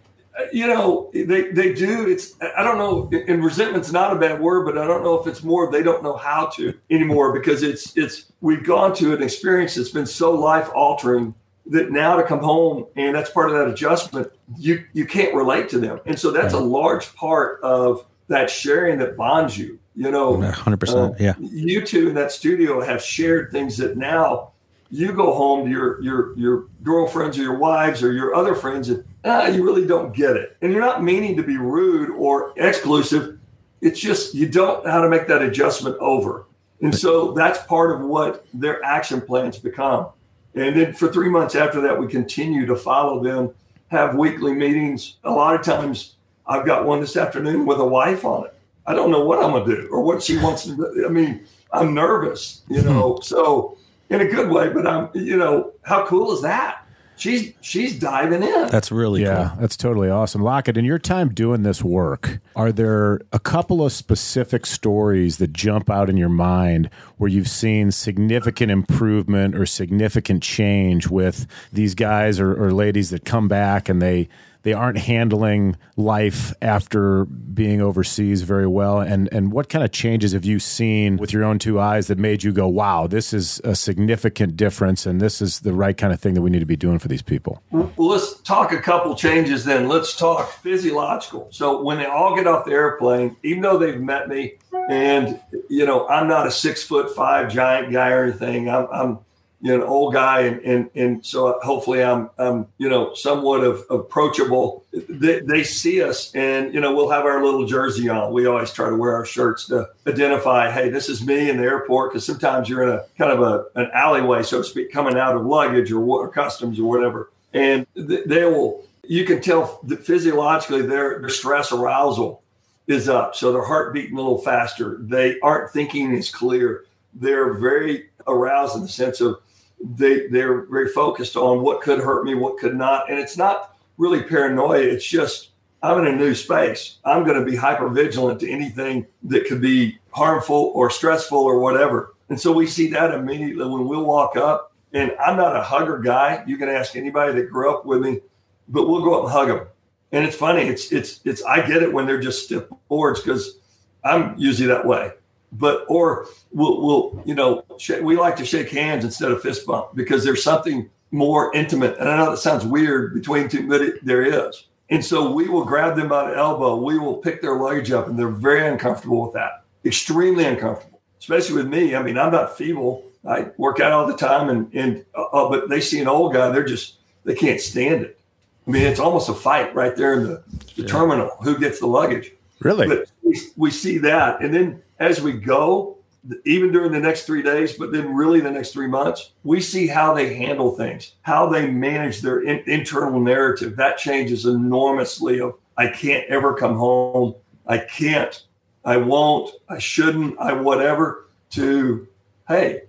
you 0.53 0.69
know 0.69 1.11
they 1.13 1.51
they 1.51 1.75
do 1.75 2.07
it's 2.07 2.37
i 2.57 2.63
don't 2.63 2.79
know 2.79 3.11
and 3.27 3.43
resentment's 3.43 3.91
not 3.91 4.17
a 4.17 4.21
bad 4.21 4.41
word 4.41 4.65
but 4.65 4.79
i 4.79 4.87
don't 4.87 5.03
know 5.03 5.21
if 5.21 5.27
it's 5.27 5.43
more 5.43 5.69
they 5.73 5.83
don't 5.83 6.01
know 6.01 6.17
how 6.17 6.47
to 6.47 6.73
anymore 6.91 7.33
because 7.33 7.65
it's 7.65 7.97
it's 7.97 8.31
we've 8.41 8.65
gone 8.65 8.95
to 8.95 9.13
an 9.13 9.21
experience 9.21 9.75
that's 9.75 9.89
been 9.89 10.07
so 10.07 10.31
life 10.31 10.71
altering 10.77 11.35
that 11.69 11.91
now 11.91 12.17
to 12.17 12.23
come 12.23 12.41
home 12.41 12.87
and 12.97 13.15
that's 13.15 13.31
part 13.31 13.51
of 13.51 13.57
that 13.57 13.69
adjustment 13.69 14.31
you 14.57 14.85
you 14.93 15.05
can't 15.05 15.35
relate 15.35 15.69
to 15.69 15.79
them. 15.79 16.01
And 16.07 16.19
so 16.19 16.31
that's 16.31 16.55
a 16.55 16.61
large 16.61 17.15
part 17.15 17.61
of 17.63 18.07
that 18.29 18.51
sharing 18.51 18.99
that 18.99 19.17
bonds 19.17 19.59
you 19.59 19.79
you 19.95 20.13
know? 20.13 20.37
100% 20.37 21.11
uh, 21.11 21.15
yeah. 21.19 21.35
you 21.41 21.85
two 21.85 22.09
in 22.09 22.15
that 22.15 22.31
studio 22.31 22.81
have 22.81 23.03
shared 23.03 23.51
things 23.51 23.77
that 23.79 23.97
now 23.97 24.53
you 24.91 25.13
go 25.13 25.35
home 25.35 25.67
to 25.67 25.71
your 25.71 26.01
your 26.01 26.39
your 26.39 26.67
girlfriends 26.83 27.39
or 27.39 27.43
your 27.43 27.59
wives 27.59 28.03
or 28.03 28.13
your 28.13 28.35
other 28.35 28.55
friends 28.55 28.89
and 28.89 29.05
ah, 29.25 29.47
you 29.47 29.65
really 29.65 29.87
don't 29.87 30.15
get 30.15 30.37
it. 30.37 30.57
And 30.63 30.73
you're 30.73 30.81
not 30.81 31.03
meaning 31.03 31.37
to 31.37 31.43
be 31.43 31.57
rude 31.57 32.11
or 32.11 32.53
exclusive. 32.57 33.39
It's 33.81 34.01
just 34.01 34.35
you 34.35 34.49
don't 34.49 34.85
know 34.85 34.91
how 34.91 35.03
to 35.03 35.09
make 35.09 35.27
that 35.29 35.43
adjustment 35.43 35.97
over. 35.99 36.47
And 36.81 36.95
so 36.95 37.33
that's 37.33 37.63
part 37.65 37.95
of 37.95 38.07
what 38.07 38.47
their 38.55 38.83
action 38.85 39.21
plans 39.21 39.59
become. 39.59 40.09
And 40.55 40.77
then 40.77 40.95
for 40.95 41.13
three 41.13 41.29
months 41.29 41.55
after 41.55 41.81
that 41.83 41.99
we 41.99 42.07
continue 42.07 42.67
to 42.67 42.77
follow 42.77 43.23
them 43.23 43.55
have 43.89 44.15
weekly 44.15 44.53
meetings. 44.53 45.17
A 45.25 45.31
lot 45.31 45.55
of 45.55 45.63
times 45.63 46.15
i've 46.47 46.65
got 46.65 46.87
one 46.87 47.01
this 47.01 47.17
afternoon 47.17 47.67
with 47.67 47.79
a 47.79 47.87
wife 47.87 48.25
on 48.25 48.47
it. 48.47 48.55
I 48.87 48.95
don't 48.95 49.11
know 49.11 49.25
what 49.25 49.45
i'm 49.45 49.51
going 49.51 49.69
to 49.69 49.83
do 49.83 49.89
or 49.89 50.01
what 50.01 50.23
she 50.23 50.39
wants 50.39 50.65
to 50.65 50.77
do. 50.77 51.05
I 51.07 51.11
mean 51.11 51.45
i'm 51.73 51.93
nervous 51.93 52.63
you 52.69 52.81
know? 52.83 53.21
So 53.23 53.78
in 54.11 54.21
a 54.21 54.27
good 54.27 54.51
way. 54.51 54.69
But 54.69 54.87
I'm, 54.87 55.11
you 55.15 55.37
know, 55.37 55.73
how 55.83 56.07
cool 56.07 56.33
is 56.33 56.43
that? 56.43 56.85
She's 57.19 57.53
she's 57.61 57.99
diving 57.99 58.45
in. 58.45 58.69
That's 58.69 58.93
really 58.93 59.23
yeah, 59.23 59.49
cool. 59.49 59.61
that's 59.61 59.77
totally 59.77 60.09
awesome. 60.09 60.41
Lockett, 60.41 60.77
in 60.77 60.85
your 60.85 61.01
time 61.01 61.35
doing 61.35 61.65
this 61.65 61.83
work, 61.83 62.39
are 62.55 62.71
there 62.71 63.21
a 63.33 63.41
couple 63.41 63.85
of 63.85 63.93
specific 63.93 64.65
stories 64.65 65.39
that 65.39 65.53
jump 65.53 65.91
out 65.91 66.09
in 66.09 66.17
your 66.17 66.29
mind 66.29 66.89
where 67.17 67.29
you've 67.29 67.49
seen 67.49 67.91
significant 67.91 68.71
improvement 68.71 69.57
or 69.57 69.67
significant 69.67 70.45
change 70.45 71.09
with 71.09 71.49
these 71.73 71.97
guys 71.97 72.39
or, 72.39 72.55
or 72.55 72.71
ladies 72.71 73.11
that 73.11 73.25
come 73.25 73.49
back 73.49 73.89
and 73.89 74.01
they 74.01 74.29
they 74.63 74.73
aren't 74.73 74.99
handling 74.99 75.77
life 75.97 76.53
after 76.63 77.25
being 77.25 77.81
overseas 77.81 78.43
very 78.43 78.67
well. 78.67 79.01
And 79.01 79.29
and 79.33 79.53
what 79.53 79.69
kind 79.69 79.85
of 79.85 79.93
changes 79.93 80.33
have 80.33 80.45
you 80.45 80.59
seen 80.59 81.17
with 81.17 81.33
your 81.33 81.45
own 81.45 81.59
two 81.59 81.81
eyes 81.81 82.07
that 82.09 82.19
made 82.19 82.43
you 82.43 82.53
go 82.53 82.69
wow 82.69 83.07
this 83.07 83.33
is 83.33 83.61
a 83.65 83.75
significant 83.75 84.57
difference 84.57 85.07
and 85.07 85.21
this 85.21 85.41
is 85.41 85.61
the 85.61 85.73
right 85.73 85.97
kind 85.97 86.13
of 86.13 86.21
thing 86.21 86.35
that 86.35 86.43
we 86.43 86.51
need 86.51 86.61
to 86.61 86.67
be 86.67 86.77
doing 86.77 86.99
for 86.99 87.09
these 87.09 87.23
people? 87.23 87.63
Well 87.71 87.93
let's 87.99 88.41
talk 88.43 88.73
a 88.73 88.81
couple 88.81 89.15
changes 89.15 89.65
then. 89.65 89.89
Let's 89.89 90.17
talk 90.17 90.51
physiological. 90.51 91.49
So 91.51 91.83
when 91.83 91.99
they 91.99 92.07
all 92.07 92.37
get 92.37 92.47
off 92.47 92.65
the 92.65 92.73
airplane 92.73 93.37
even 93.43 93.63
though 93.63 93.79
they've 93.79 94.01
met 94.01 94.29
me 94.29 94.55
and 94.89 95.41
you 95.69 95.85
know 95.87 96.07
i'm 96.09 96.29
not 96.29 96.47
a 96.47 96.51
six 96.51 96.83
foot 96.83 97.15
five 97.15 97.51
giant 97.53 97.93
guy 97.93 98.11
or 98.11 98.25
anything 98.25 98.69
i'm, 98.69 98.87
I'm 98.93 99.19
you 99.61 99.77
know, 99.77 99.83
an 99.83 99.89
old 99.89 100.15
guy, 100.15 100.43
and 100.43 100.61
and 100.63 100.91
and 100.95 101.27
so 101.27 101.59
hopefully 101.63 102.03
I'm 102.03 102.31
I'm 102.39 102.67
you 102.79 102.89
know 102.89 103.13
somewhat 103.15 103.65
of 103.65 103.85
approachable. 103.91 104.85
They, 104.93 105.41
they 105.41 105.65
see 105.65 106.01
us, 106.01 106.33
and 106.35 106.73
you 106.73 106.81
know 106.81 106.95
we'll 106.95 107.11
have 107.11 107.25
our 107.25 107.45
little 107.45 107.67
jersey 107.67 108.09
on. 108.09 108.33
We 108.33 108.47
always 108.47 108.73
try 108.73 108.89
to 108.89 108.95
wear 108.97 109.17
our 109.17 109.25
shirts 109.25 109.67
to 109.67 109.89
identify, 110.07 110.71
hey, 110.71 110.91
this 110.91 111.09
is 111.09 111.27
me 111.27 111.51
in 111.51 111.57
the 111.57 111.65
airport, 111.65 112.13
because 112.13 112.25
sometimes 112.25 112.69
you're 112.69 112.85
in 112.85 112.91
a 112.91 113.05
kind 113.19 113.33
of 113.33 113.41
a 113.41 113.67
an 113.75 113.91
alleyway, 113.95 114.45
so 114.45 114.59
to 114.59 114.65
speak, 114.65 114.93
coming 114.93 115.17
out 115.17 115.35
of 115.35 115.45
luggage 115.45 115.91
or, 115.91 116.01
or 116.01 116.29
customs 116.29 116.79
or 116.79 116.89
whatever, 116.89 117.31
and 117.53 117.87
they 117.95 118.45
will. 118.45 118.85
You 119.11 119.25
can 119.25 119.41
tell 119.41 119.81
physiologically 120.03 120.83
their, 120.83 121.19
their 121.19 121.31
stress 121.31 121.73
arousal 121.73 122.43
is 122.87 123.09
up, 123.09 123.35
so 123.35 123.53
their 123.53 123.65
heart 123.65 123.95
beating 123.95 124.13
a 124.13 124.17
little 124.17 124.39
faster. 124.39 124.99
They 125.01 125.41
aren't 125.41 125.73
thinking 125.73 126.15
as 126.15 126.31
clear. 126.31 126.85
They're 127.15 127.55
very 127.55 128.11
aroused 128.27 128.77
in 128.77 128.83
the 128.83 128.89
sense 128.89 129.23
of 129.23 129.41
they 129.81 130.27
they're 130.29 130.63
very 130.67 130.89
focused 130.89 131.37
on 131.37 131.63
what 131.63 131.83
could 131.83 132.01
hurt 132.01 132.25
me, 132.25 132.35
what 132.35 132.59
could 132.59 132.77
not, 132.77 133.11
and 133.11 133.19
it's 133.19 133.37
not 133.37 133.77
really 133.97 134.23
paranoia. 134.23 134.79
It's 134.79 135.07
just 135.07 135.51
I'm 135.83 135.99
in 136.05 136.15
a 136.15 136.17
new 136.17 136.35
space. 136.35 136.99
I'm 137.05 137.25
going 137.25 137.39
to 137.39 137.49
be 137.49 137.57
hyper 137.57 137.89
vigilant 137.89 138.41
to 138.41 138.51
anything 138.51 139.07
that 139.25 139.47
could 139.47 139.61
be 139.61 139.99
harmful 140.11 140.73
or 140.75 140.91
stressful 140.91 141.39
or 141.39 141.61
whatever. 141.61 142.15
And 142.29 142.41
so 142.41 142.53
we 142.53 142.67
see 142.67 142.89
that 142.91 143.15
immediately 143.15 143.65
when 143.65 143.87
we'll 143.87 144.05
walk 144.05 144.37
up. 144.37 144.73
And 144.93 145.13
I'm 145.21 145.37
not 145.37 145.55
a 145.55 145.63
hugger 145.63 145.99
guy. 145.99 146.43
You 146.47 146.57
can 146.57 146.69
ask 146.69 146.97
anybody 146.97 147.33
that 147.35 147.51
grew 147.51 147.73
up 147.73 147.87
with 147.87 148.01
me, 148.01 148.21
but 148.69 148.89
we'll 148.89 149.03
go 149.03 149.19
up 149.19 149.25
and 149.25 149.33
hug 149.33 149.49
them. 149.49 149.67
And 150.13 150.25
it's 150.25 150.37
funny. 150.37 150.63
It's 150.63 150.91
it's 150.91 151.21
it's. 151.25 151.43
I 151.45 151.67
get 151.67 151.83
it 151.83 151.93
when 151.93 152.07
they're 152.07 152.21
just 152.21 152.45
stiff 152.45 152.65
boards 152.89 153.21
because 153.21 153.59
I'm 154.03 154.35
usually 154.39 154.69
that 154.69 154.87
way. 154.87 155.13
But 155.53 155.85
or 155.89 156.27
we'll, 156.53 156.81
we'll 156.83 157.23
you 157.25 157.35
know 157.35 157.65
sh- 157.79 158.01
we 158.03 158.17
like 158.17 158.37
to 158.37 158.45
shake 158.45 158.71
hands 158.71 159.05
instead 159.05 159.31
of 159.31 159.43
fist 159.43 159.67
bump 159.67 159.95
because 159.95 160.25
there's 160.25 160.43
something 160.43 160.91
more 161.11 161.55
intimate. 161.55 161.97
And 161.99 162.09
i 162.09 162.17
know 162.17 162.31
that 162.31 162.39
sounds 162.39 162.65
weird 162.65 163.15
between 163.15 163.49
two 163.49 163.67
but 163.69 163.81
it, 163.81 164.05
there 164.05 164.23
is. 164.23 164.67
And 164.91 165.05
so 165.05 165.33
we 165.33 165.49
will 165.49 165.65
grab 165.65 165.97
them 165.97 166.09
by 166.09 166.31
the 166.31 166.37
elbow. 166.37 166.77
We 166.77 166.99
will 166.99 167.19
pick 167.19 167.43
their 167.43 167.57
luggage 167.57 167.91
up 167.91 168.09
and 168.09 168.19
they're 168.19 168.29
very 168.29 168.67
uncomfortable 168.67 169.23
with 169.23 169.35
that. 169.35 169.65
Extremely 169.85 170.45
uncomfortable 170.45 171.01
especially 171.19 171.57
with 171.57 171.69
me. 171.69 171.95
I 171.95 172.03
mean 172.03 172.19
i'm 172.19 172.33
not 172.33 172.57
feeble. 172.57 173.05
I 173.27 173.49
work 173.57 173.81
out 173.81 173.93
all 173.93 174.07
the 174.07 174.17
time 174.17 174.51
and 174.51 174.73
and 174.75 175.05
uh, 175.15 175.25
uh 175.25 175.49
but 175.49 175.69
they 175.69 175.81
see 175.81 176.01
an 176.01 176.09
old 176.09 176.35
guy 176.35 176.51
they're 176.51 176.65
just 176.65 176.97
they 177.25 177.35
can't 177.35 177.61
stand 177.61 178.03
it. 178.03 178.21
I 178.67 178.71
mean 178.71 178.83
it's 178.83 179.01
almost 179.01 179.29
a 179.29 179.35
fight 179.35 179.75
right 179.75 179.97
there 179.97 180.13
in 180.15 180.25
the, 180.25 180.45
the 180.77 180.85
terminal 180.85 181.31
who 181.43 181.59
gets 181.59 181.81
the 181.81 181.87
luggage. 181.87 182.33
Really? 182.61 182.89
but 182.89 183.11
we, 183.23 183.41
we 183.57 183.71
see 183.71 183.99
that. 183.99 184.43
And 184.43 184.53
then 184.53 184.83
as 184.99 185.21
we 185.21 185.33
go, 185.33 185.99
even 186.45 186.73
during 186.73 186.93
the 186.93 186.99
next 186.99 187.25
three 187.25 187.43
days, 187.43 187.75
but 187.75 187.93
then 187.93 188.15
really 188.15 188.41
the 188.41 188.51
next 188.51 188.73
three 188.73 188.87
months, 188.87 189.33
we 189.45 189.61
see 189.61 189.87
how 189.87 190.13
they 190.13 190.35
handle 190.35 190.73
things, 190.73 191.15
how 191.23 191.49
they 191.49 191.71
manage 191.71 192.21
their 192.21 192.43
in, 192.43 192.63
internal 192.67 193.21
narrative. 193.21 193.77
That 193.77 193.99
changes 193.99 194.45
enormously. 194.45 195.41
Of 195.41 195.55
I 195.77 195.89
can't 195.89 196.29
ever 196.29 196.55
come 196.55 196.77
home. 196.77 197.35
I 197.67 197.79
can't. 197.79 198.43
I 198.85 198.97
won't. 198.97 199.51
I 199.69 199.79
shouldn't. 199.79 200.39
I 200.39 200.53
whatever. 200.53 201.25
To 201.53 202.07
hey, 202.47 202.83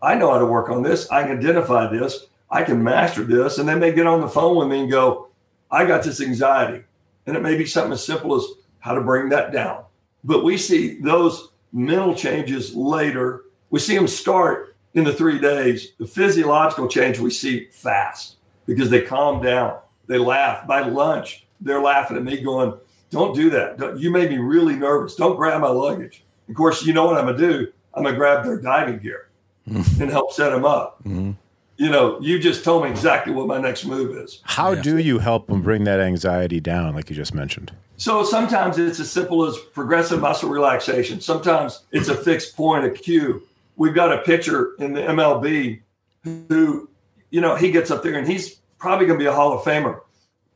I 0.00 0.14
know 0.14 0.30
how 0.30 0.38
to 0.38 0.46
work 0.46 0.68
on 0.68 0.82
this. 0.82 1.10
I 1.10 1.22
can 1.22 1.38
identify 1.38 1.90
this. 1.90 2.26
I 2.50 2.62
can 2.62 2.84
master 2.84 3.24
this. 3.24 3.58
And 3.58 3.68
then 3.68 3.80
they 3.80 3.92
get 3.92 4.06
on 4.06 4.20
the 4.20 4.28
phone 4.28 4.56
with 4.56 4.68
me 4.68 4.80
and 4.80 4.90
go, 4.90 5.30
I 5.70 5.84
got 5.84 6.04
this 6.04 6.20
anxiety. 6.20 6.84
And 7.26 7.36
it 7.36 7.42
may 7.42 7.56
be 7.56 7.66
something 7.66 7.92
as 7.92 8.04
simple 8.04 8.36
as 8.36 8.44
how 8.78 8.94
to 8.94 9.00
bring 9.00 9.30
that 9.30 9.52
down. 9.52 9.84
But 10.22 10.44
we 10.44 10.56
see 10.56 11.00
those 11.00 11.50
mental 11.74 12.14
changes 12.14 12.74
later. 12.74 13.42
We 13.70 13.80
see 13.80 13.96
them 13.96 14.08
start 14.08 14.76
in 14.94 15.04
the 15.04 15.12
three 15.12 15.38
days. 15.38 15.92
The 15.98 16.06
physiological 16.06 16.88
change 16.88 17.18
we 17.18 17.30
see 17.30 17.66
fast 17.70 18.36
because 18.64 18.88
they 18.88 19.02
calm 19.02 19.42
down. 19.42 19.78
They 20.06 20.18
laugh. 20.18 20.66
By 20.66 20.82
lunch, 20.82 21.46
they're 21.60 21.82
laughing 21.82 22.16
at 22.16 22.24
me, 22.24 22.40
going, 22.40 22.74
Don't 23.10 23.34
do 23.34 23.50
that. 23.50 23.78
Don't, 23.78 23.98
you 23.98 24.10
made 24.10 24.30
me 24.30 24.38
really 24.38 24.76
nervous. 24.76 25.16
Don't 25.16 25.36
grab 25.36 25.60
my 25.60 25.68
luggage. 25.68 26.24
Of 26.48 26.54
course, 26.54 26.84
you 26.84 26.92
know 26.92 27.06
what 27.06 27.16
I'm 27.16 27.26
going 27.26 27.38
to 27.38 27.48
do? 27.52 27.72
I'm 27.94 28.02
going 28.02 28.14
to 28.14 28.18
grab 28.18 28.44
their 28.44 28.60
diving 28.60 28.98
gear 28.98 29.28
and 29.66 30.10
help 30.10 30.32
set 30.32 30.50
them 30.50 30.64
up. 30.64 31.02
Mm-hmm. 31.04 31.32
You 31.76 31.90
know, 31.90 32.20
you 32.20 32.38
just 32.38 32.62
told 32.62 32.84
me 32.84 32.90
exactly 32.90 33.32
what 33.32 33.48
my 33.48 33.58
next 33.58 33.84
move 33.84 34.16
is. 34.16 34.40
How 34.44 34.74
do 34.74 34.98
you 34.98 35.18
help 35.18 35.48
them 35.48 35.60
bring 35.60 35.84
that 35.84 35.98
anxiety 35.98 36.60
down, 36.60 36.94
like 36.94 37.10
you 37.10 37.16
just 37.16 37.34
mentioned? 37.34 37.72
So 37.96 38.22
sometimes 38.24 38.78
it's 38.78 39.00
as 39.00 39.10
simple 39.10 39.44
as 39.44 39.58
progressive 39.58 40.20
muscle 40.20 40.50
relaxation. 40.50 41.20
Sometimes 41.20 41.82
it's 41.90 42.08
a 42.08 42.14
fixed 42.14 42.56
point, 42.56 42.84
a 42.84 42.90
cue. 42.90 43.42
We've 43.76 43.94
got 43.94 44.12
a 44.12 44.18
pitcher 44.18 44.74
in 44.78 44.92
the 44.92 45.00
MLB 45.00 45.80
who, 46.22 46.88
you 47.30 47.40
know, 47.40 47.56
he 47.56 47.70
gets 47.70 47.90
up 47.90 48.02
there 48.02 48.14
and 48.14 48.26
he's 48.26 48.56
probably 48.78 49.06
going 49.06 49.18
to 49.18 49.22
be 49.22 49.28
a 49.28 49.32
Hall 49.32 49.52
of 49.52 49.64
Famer. 49.64 50.00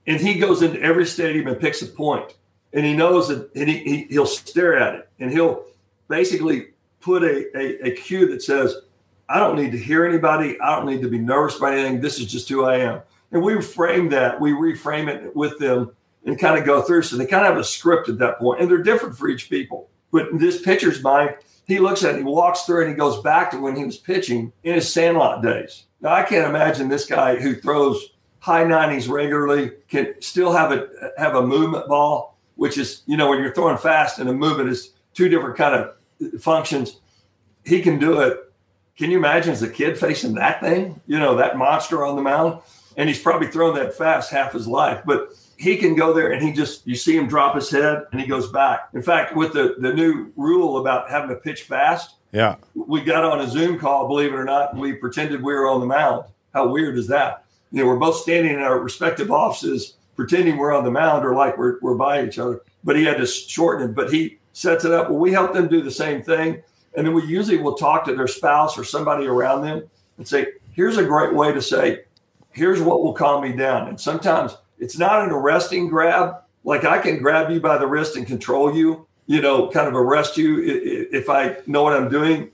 And 0.06 0.20
he 0.20 0.38
goes 0.38 0.62
into 0.62 0.80
every 0.80 1.06
stadium 1.06 1.48
and 1.48 1.60
picks 1.60 1.82
a 1.82 1.86
point. 1.86 2.34
And 2.72 2.84
he 2.84 2.94
knows 2.94 3.28
that 3.28 3.54
and 3.54 3.68
he, 3.68 3.78
he, 3.78 3.96
he'll 4.10 4.26
stare 4.26 4.78
at 4.78 4.94
it 4.94 5.08
and 5.18 5.30
he'll 5.32 5.64
basically 6.08 6.68
put 7.00 7.22
a, 7.22 7.56
a, 7.56 7.88
a 7.88 7.90
cue 7.92 8.28
that 8.28 8.42
says, 8.42 8.74
I 9.28 9.38
don't 9.38 9.56
need 9.56 9.72
to 9.72 9.78
hear 9.78 10.06
anybody. 10.06 10.60
I 10.60 10.76
don't 10.76 10.86
need 10.86 11.02
to 11.02 11.08
be 11.08 11.18
nervous 11.18 11.58
by 11.58 11.74
anything. 11.74 12.00
This 12.00 12.18
is 12.18 12.26
just 12.26 12.48
who 12.48 12.64
I 12.64 12.78
am. 12.78 13.02
And 13.30 13.42
we 13.42 13.60
frame 13.60 14.08
that, 14.10 14.40
we 14.40 14.52
reframe 14.52 15.08
it 15.08 15.36
with 15.36 15.58
them 15.58 15.92
and 16.24 16.38
kind 16.38 16.58
of 16.58 16.64
go 16.64 16.82
through. 16.82 17.02
So 17.02 17.16
they 17.16 17.26
kind 17.26 17.44
of 17.44 17.52
have 17.52 17.60
a 17.60 17.64
script 17.64 18.08
at 18.08 18.18
that 18.18 18.38
point. 18.38 18.60
and 18.60 18.70
they're 18.70 18.82
different 18.82 19.16
for 19.16 19.28
each 19.28 19.50
people. 19.50 19.88
But 20.10 20.28
in 20.30 20.38
this 20.38 20.62
pitcher's 20.62 21.02
mind, 21.02 21.36
he 21.66 21.78
looks 21.78 22.02
at 22.02 22.14
it, 22.14 22.18
he 22.18 22.24
walks 22.24 22.62
through, 22.62 22.82
and 22.82 22.90
he 22.90 22.96
goes 22.96 23.20
back 23.22 23.50
to 23.50 23.60
when 23.60 23.76
he 23.76 23.84
was 23.84 23.98
pitching 23.98 24.52
in 24.64 24.74
his 24.74 24.90
Sandlot 24.90 25.42
days. 25.42 25.84
Now 26.00 26.14
I 26.14 26.22
can't 26.22 26.48
imagine 26.48 26.88
this 26.88 27.04
guy 27.04 27.36
who 27.36 27.54
throws 27.54 28.12
high 28.40 28.64
90s 28.64 29.08
regularly 29.08 29.72
can 29.88 30.14
still 30.20 30.52
have 30.52 30.72
a 30.72 30.88
have 31.18 31.34
a 31.34 31.46
movement 31.46 31.88
ball, 31.88 32.38
which 32.56 32.78
is 32.78 33.02
you 33.06 33.16
know 33.16 33.28
when 33.28 33.40
you're 33.40 33.54
throwing 33.54 33.76
fast 33.76 34.18
and 34.18 34.30
a 34.30 34.32
movement 34.32 34.70
is 34.70 34.94
two 35.12 35.28
different 35.28 35.56
kind 35.56 35.74
of 35.74 36.40
functions. 36.40 37.00
He 37.64 37.82
can 37.82 37.98
do 37.98 38.20
it. 38.20 38.47
Can 38.98 39.10
you 39.12 39.18
imagine 39.18 39.52
as 39.52 39.62
a 39.62 39.70
kid 39.70 39.96
facing 39.96 40.34
that 40.34 40.60
thing? 40.60 41.00
You 41.06 41.18
know 41.18 41.36
that 41.36 41.56
monster 41.56 42.04
on 42.04 42.16
the 42.16 42.22
mound, 42.22 42.60
and 42.96 43.08
he's 43.08 43.20
probably 43.20 43.46
thrown 43.46 43.74
that 43.76 43.94
fast 43.94 44.30
half 44.30 44.52
his 44.52 44.66
life, 44.66 45.02
but 45.06 45.30
he 45.56 45.76
can 45.76 45.94
go 45.94 46.12
there 46.12 46.32
and 46.32 46.42
he 46.42 46.52
just 46.52 46.86
you 46.86 46.94
see 46.96 47.16
him 47.16 47.26
drop 47.28 47.54
his 47.54 47.70
head 47.70 48.04
and 48.12 48.20
he 48.20 48.26
goes 48.26 48.50
back. 48.50 48.88
In 48.94 49.02
fact, 49.02 49.36
with 49.36 49.52
the 49.52 49.76
the 49.78 49.92
new 49.92 50.32
rule 50.36 50.78
about 50.78 51.10
having 51.10 51.28
to 51.30 51.36
pitch 51.36 51.62
fast, 51.62 52.16
Yeah. 52.32 52.56
we 52.74 53.00
got 53.00 53.24
on 53.24 53.40
a 53.40 53.48
Zoom 53.48 53.78
call, 53.78 54.08
believe 54.08 54.32
it 54.32 54.36
or 54.36 54.44
not, 54.44 54.72
and 54.72 54.80
we 54.80 54.92
pretended 54.94 55.42
we 55.42 55.54
were 55.54 55.68
on 55.68 55.80
the 55.80 55.86
mound. 55.86 56.24
How 56.52 56.66
weird 56.68 56.98
is 56.98 57.06
that? 57.08 57.44
You 57.70 57.82
know, 57.82 57.88
we're 57.88 57.96
both 57.96 58.16
standing 58.16 58.52
in 58.54 58.60
our 58.60 58.80
respective 58.80 59.30
offices, 59.30 59.94
pretending 60.16 60.56
we're 60.56 60.72
on 60.74 60.84
the 60.84 60.90
mound 60.90 61.24
or 61.24 61.34
like 61.36 61.56
we're, 61.58 61.78
we're 61.82 61.94
by 61.94 62.24
each 62.24 62.38
other. 62.38 62.62
But 62.82 62.96
he 62.96 63.04
had 63.04 63.18
to 63.18 63.26
shorten 63.26 63.90
it. 63.90 63.94
But 63.94 64.12
he 64.12 64.38
sets 64.54 64.84
it 64.84 64.90
up. 64.92 65.10
Well, 65.10 65.18
we 65.18 65.30
help 65.32 65.52
them 65.52 65.68
do 65.68 65.82
the 65.82 65.90
same 65.90 66.22
thing. 66.22 66.62
And 66.96 67.06
then 67.06 67.14
we 67.14 67.24
usually 67.24 67.58
will 67.58 67.74
talk 67.74 68.04
to 68.06 68.14
their 68.14 68.26
spouse 68.26 68.78
or 68.78 68.84
somebody 68.84 69.26
around 69.26 69.62
them 69.62 69.88
and 70.16 70.26
say, 70.26 70.46
here's 70.72 70.96
a 70.96 71.04
great 71.04 71.34
way 71.34 71.52
to 71.52 71.62
say, 71.62 72.02
here's 72.52 72.80
what 72.80 73.02
will 73.02 73.12
calm 73.12 73.42
me 73.42 73.52
down. 73.52 73.88
And 73.88 74.00
sometimes 74.00 74.56
it's 74.78 74.98
not 74.98 75.22
an 75.22 75.30
arresting 75.30 75.88
grab. 75.88 76.36
Like 76.64 76.84
I 76.84 76.98
can 76.98 77.18
grab 77.18 77.50
you 77.50 77.60
by 77.60 77.78
the 77.78 77.86
wrist 77.86 78.16
and 78.16 78.26
control 78.26 78.74
you, 78.74 79.06
you 79.26 79.40
know, 79.40 79.68
kind 79.68 79.88
of 79.88 79.94
arrest 79.94 80.36
you 80.36 80.60
if 81.12 81.28
I 81.28 81.56
know 81.66 81.82
what 81.82 81.92
I'm 81.92 82.08
doing. 82.08 82.50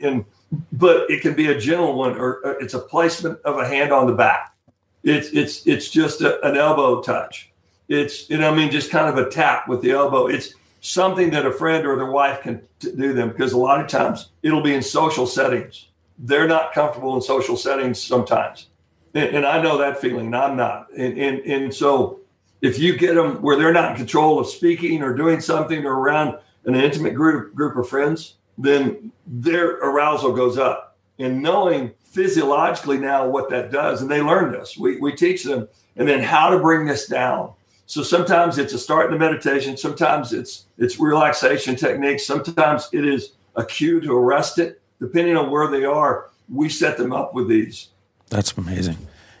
And 0.00 0.24
but 0.72 1.10
it 1.10 1.20
can 1.20 1.34
be 1.34 1.48
a 1.48 1.58
gentle 1.58 1.94
one, 1.94 2.16
or 2.16 2.56
it's 2.60 2.74
a 2.74 2.78
placement 2.78 3.40
of 3.44 3.58
a 3.58 3.66
hand 3.66 3.92
on 3.92 4.06
the 4.06 4.12
back. 4.12 4.54
It's 5.02 5.28
it's 5.28 5.66
it's 5.66 5.90
just 5.90 6.20
a, 6.20 6.44
an 6.46 6.56
elbow 6.56 7.02
touch. 7.02 7.50
It's 7.88 8.28
you 8.30 8.38
know 8.38 8.50
I 8.50 8.56
mean 8.56 8.70
just 8.70 8.90
kind 8.90 9.08
of 9.08 9.24
a 9.24 9.30
tap 9.30 9.68
with 9.68 9.82
the 9.82 9.92
elbow. 9.92 10.26
It's 10.26 10.54
something 10.84 11.30
that 11.30 11.46
a 11.46 11.52
friend 11.52 11.86
or 11.86 11.96
their 11.96 12.10
wife 12.10 12.42
can 12.42 12.60
t- 12.78 12.92
do 12.92 13.12
them 13.12 13.30
because 13.30 13.52
a 13.52 13.58
lot 13.58 13.80
of 13.80 13.88
times 13.88 14.30
it'll 14.42 14.62
be 14.62 14.74
in 14.74 14.82
social 14.82 15.26
settings. 15.26 15.88
They're 16.18 16.48
not 16.48 16.72
comfortable 16.72 17.14
in 17.16 17.22
social 17.22 17.56
settings 17.56 18.00
sometimes 18.00 18.68
and, 19.14 19.36
and 19.36 19.46
I 19.46 19.62
know 19.62 19.78
that 19.78 20.00
feeling, 20.00 20.26
and 20.26 20.36
I'm 20.36 20.56
not. 20.56 20.88
And, 20.92 21.18
and 21.18 21.38
and 21.40 21.74
so 21.74 22.20
if 22.60 22.78
you 22.78 22.96
get 22.96 23.14
them 23.14 23.40
where 23.40 23.56
they're 23.56 23.72
not 23.72 23.92
in 23.92 23.96
control 23.96 24.38
of 24.38 24.48
speaking 24.48 25.02
or 25.02 25.14
doing 25.14 25.40
something 25.40 25.84
or 25.84 25.94
around 25.94 26.38
an 26.64 26.74
intimate 26.74 27.14
group 27.14 27.54
group 27.54 27.76
of 27.76 27.88
friends, 27.88 28.34
then 28.58 29.12
their 29.26 29.76
arousal 29.76 30.32
goes 30.32 30.58
up. 30.58 30.96
And 31.18 31.42
knowing 31.42 31.92
physiologically 32.02 32.98
now 32.98 33.28
what 33.28 33.50
that 33.50 33.70
does, 33.70 34.02
and 34.02 34.10
they 34.10 34.20
learn 34.20 34.50
this, 34.50 34.76
we, 34.76 34.98
we 34.98 35.14
teach 35.14 35.44
them, 35.44 35.68
and 35.96 36.08
then 36.08 36.22
how 36.22 36.50
to 36.50 36.58
bring 36.58 36.86
this 36.86 37.06
down. 37.06 37.52
So 37.86 38.02
sometimes 38.02 38.58
it's 38.58 38.72
a 38.72 38.78
start 38.78 39.06
in 39.06 39.12
the 39.12 39.18
meditation, 39.18 39.76
sometimes 39.76 40.32
it's 40.32 40.63
it's 40.78 40.98
relaxation 40.98 41.76
techniques, 41.76 42.26
sometimes 42.26 42.88
it 42.92 43.06
is 43.06 43.32
a 43.56 43.64
cue 43.64 44.00
to 44.00 44.12
arrest 44.12 44.58
it. 44.58 44.80
Depending 45.00 45.36
on 45.36 45.50
where 45.50 45.70
they 45.70 45.84
are, 45.84 46.30
we 46.52 46.68
set 46.68 46.96
them 46.96 47.12
up 47.12 47.34
with 47.34 47.48
these. 47.48 47.88
That's 48.30 48.52
amazing. 48.52 48.96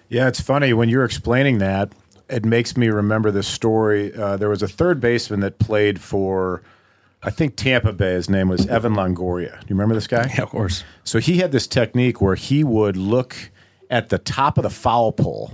Yeah, 0.08 0.28
it's 0.28 0.40
funny 0.40 0.72
when 0.72 0.88
you're 0.88 1.04
explaining 1.04 1.58
that. 1.58 1.92
It 2.28 2.44
makes 2.44 2.76
me 2.76 2.88
remember 2.88 3.30
this 3.30 3.46
story. 3.46 4.14
Uh, 4.14 4.36
there 4.36 4.48
was 4.48 4.62
a 4.62 4.68
third 4.68 5.00
baseman 5.00 5.40
that 5.40 5.58
played 5.58 6.00
for, 6.00 6.62
I 7.22 7.30
think 7.30 7.56
Tampa 7.56 7.92
Bay. 7.92 8.14
His 8.14 8.30
name 8.30 8.48
was 8.48 8.66
Evan 8.66 8.94
Longoria. 8.94 9.60
Do 9.60 9.66
you 9.68 9.76
remember 9.76 9.94
this 9.94 10.06
guy? 10.06 10.30
Yeah, 10.34 10.42
of 10.42 10.50
course. 10.50 10.84
So 11.04 11.18
he 11.18 11.38
had 11.38 11.52
this 11.52 11.66
technique 11.66 12.20
where 12.20 12.34
he 12.34 12.64
would 12.64 12.96
look 12.96 13.36
at 13.90 14.08
the 14.08 14.18
top 14.18 14.58
of 14.58 14.62
the 14.62 14.70
foul 14.70 15.12
pole, 15.12 15.52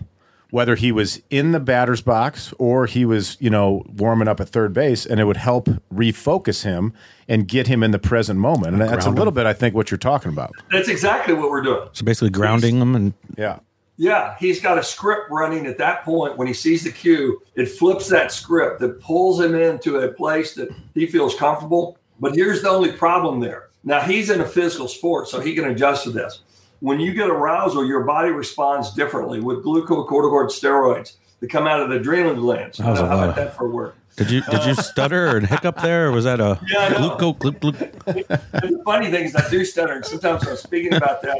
whether 0.50 0.74
he 0.74 0.92
was 0.92 1.22
in 1.30 1.52
the 1.52 1.60
batter's 1.60 2.00
box 2.00 2.52
or 2.58 2.86
he 2.86 3.04
was, 3.04 3.36
you 3.40 3.50
know, 3.50 3.84
warming 3.86 4.28
up 4.28 4.40
at 4.40 4.48
third 4.48 4.72
base, 4.72 5.06
and 5.06 5.20
it 5.20 5.24
would 5.24 5.36
help 5.36 5.68
refocus 5.92 6.64
him 6.64 6.92
and 7.28 7.46
get 7.46 7.66
him 7.66 7.82
in 7.82 7.90
the 7.90 7.98
present 7.98 8.38
moment. 8.38 8.74
And 8.74 8.82
that's 8.82 9.06
a 9.06 9.10
little 9.10 9.28
him. 9.28 9.34
bit, 9.34 9.46
I 9.46 9.52
think, 9.52 9.74
what 9.74 9.90
you're 9.90 9.98
talking 9.98 10.32
about. 10.32 10.52
That's 10.70 10.88
exactly 10.88 11.34
what 11.34 11.50
we're 11.50 11.62
doing. 11.62 11.88
So 11.92 12.04
basically, 12.04 12.30
grounding 12.30 12.80
him, 12.80 12.94
and 12.94 13.14
Yeah. 13.36 13.60
Yeah, 13.96 14.34
he's 14.40 14.62
got 14.62 14.78
a 14.78 14.82
script 14.82 15.30
running 15.30 15.66
at 15.66 15.76
that 15.76 16.04
point 16.06 16.38
when 16.38 16.46
he 16.46 16.54
sees 16.54 16.84
the 16.84 16.90
cue. 16.90 17.42
It 17.54 17.66
flips 17.66 18.08
that 18.08 18.32
script 18.32 18.80
that 18.80 18.98
pulls 18.98 19.38
him 19.38 19.54
into 19.54 19.98
a 19.98 20.08
place 20.08 20.54
that 20.54 20.70
he 20.94 21.04
feels 21.04 21.34
comfortable. 21.34 21.98
But 22.18 22.34
here's 22.34 22.62
the 22.62 22.70
only 22.70 22.92
problem 22.92 23.40
there. 23.40 23.68
Now 23.84 24.00
he's 24.00 24.30
in 24.30 24.40
a 24.40 24.46
physical 24.46 24.88
sport, 24.88 25.28
so 25.28 25.38
he 25.38 25.54
can 25.54 25.66
adjust 25.66 26.04
to 26.04 26.10
this. 26.10 26.40
When 26.80 26.98
you 26.98 27.12
get 27.12 27.28
arousal, 27.28 27.84
your 27.86 28.04
body 28.04 28.30
responds 28.30 28.92
differently 28.94 29.40
with 29.40 29.62
glucocorticoid 29.64 30.46
steroids 30.48 31.16
that 31.40 31.50
come 31.50 31.66
out 31.66 31.80
of 31.80 31.90
the 31.90 31.96
adrenal 31.96 32.34
glands. 32.34 32.78
That 32.78 32.88
was 32.90 33.00
a 33.00 33.06
How 33.06 33.18
about 33.18 33.36
that 33.36 33.54
for 33.56 33.66
a 33.66 33.70
word? 33.70 33.94
did 34.16 34.30
you 34.30 34.40
did 34.42 34.64
you 34.64 34.72
uh, 34.72 34.74
stutter 34.74 35.36
or 35.36 35.40
hiccup 35.40 35.80
there, 35.82 36.08
or 36.08 36.12
was 36.12 36.24
that 36.24 36.40
a 36.40 36.58
Yeah, 36.66 36.90
gluco 36.90 37.36
glip? 37.38 37.60
the 38.52 38.82
funny 38.84 39.10
thing 39.10 39.24
is, 39.24 39.36
I 39.36 39.48
do 39.48 39.64
stutter, 39.64 39.92
and 39.94 40.04
sometimes 40.04 40.42
when 40.42 40.50
I'm 40.52 40.56
speaking 40.56 40.94
about 40.94 41.22
that, 41.22 41.38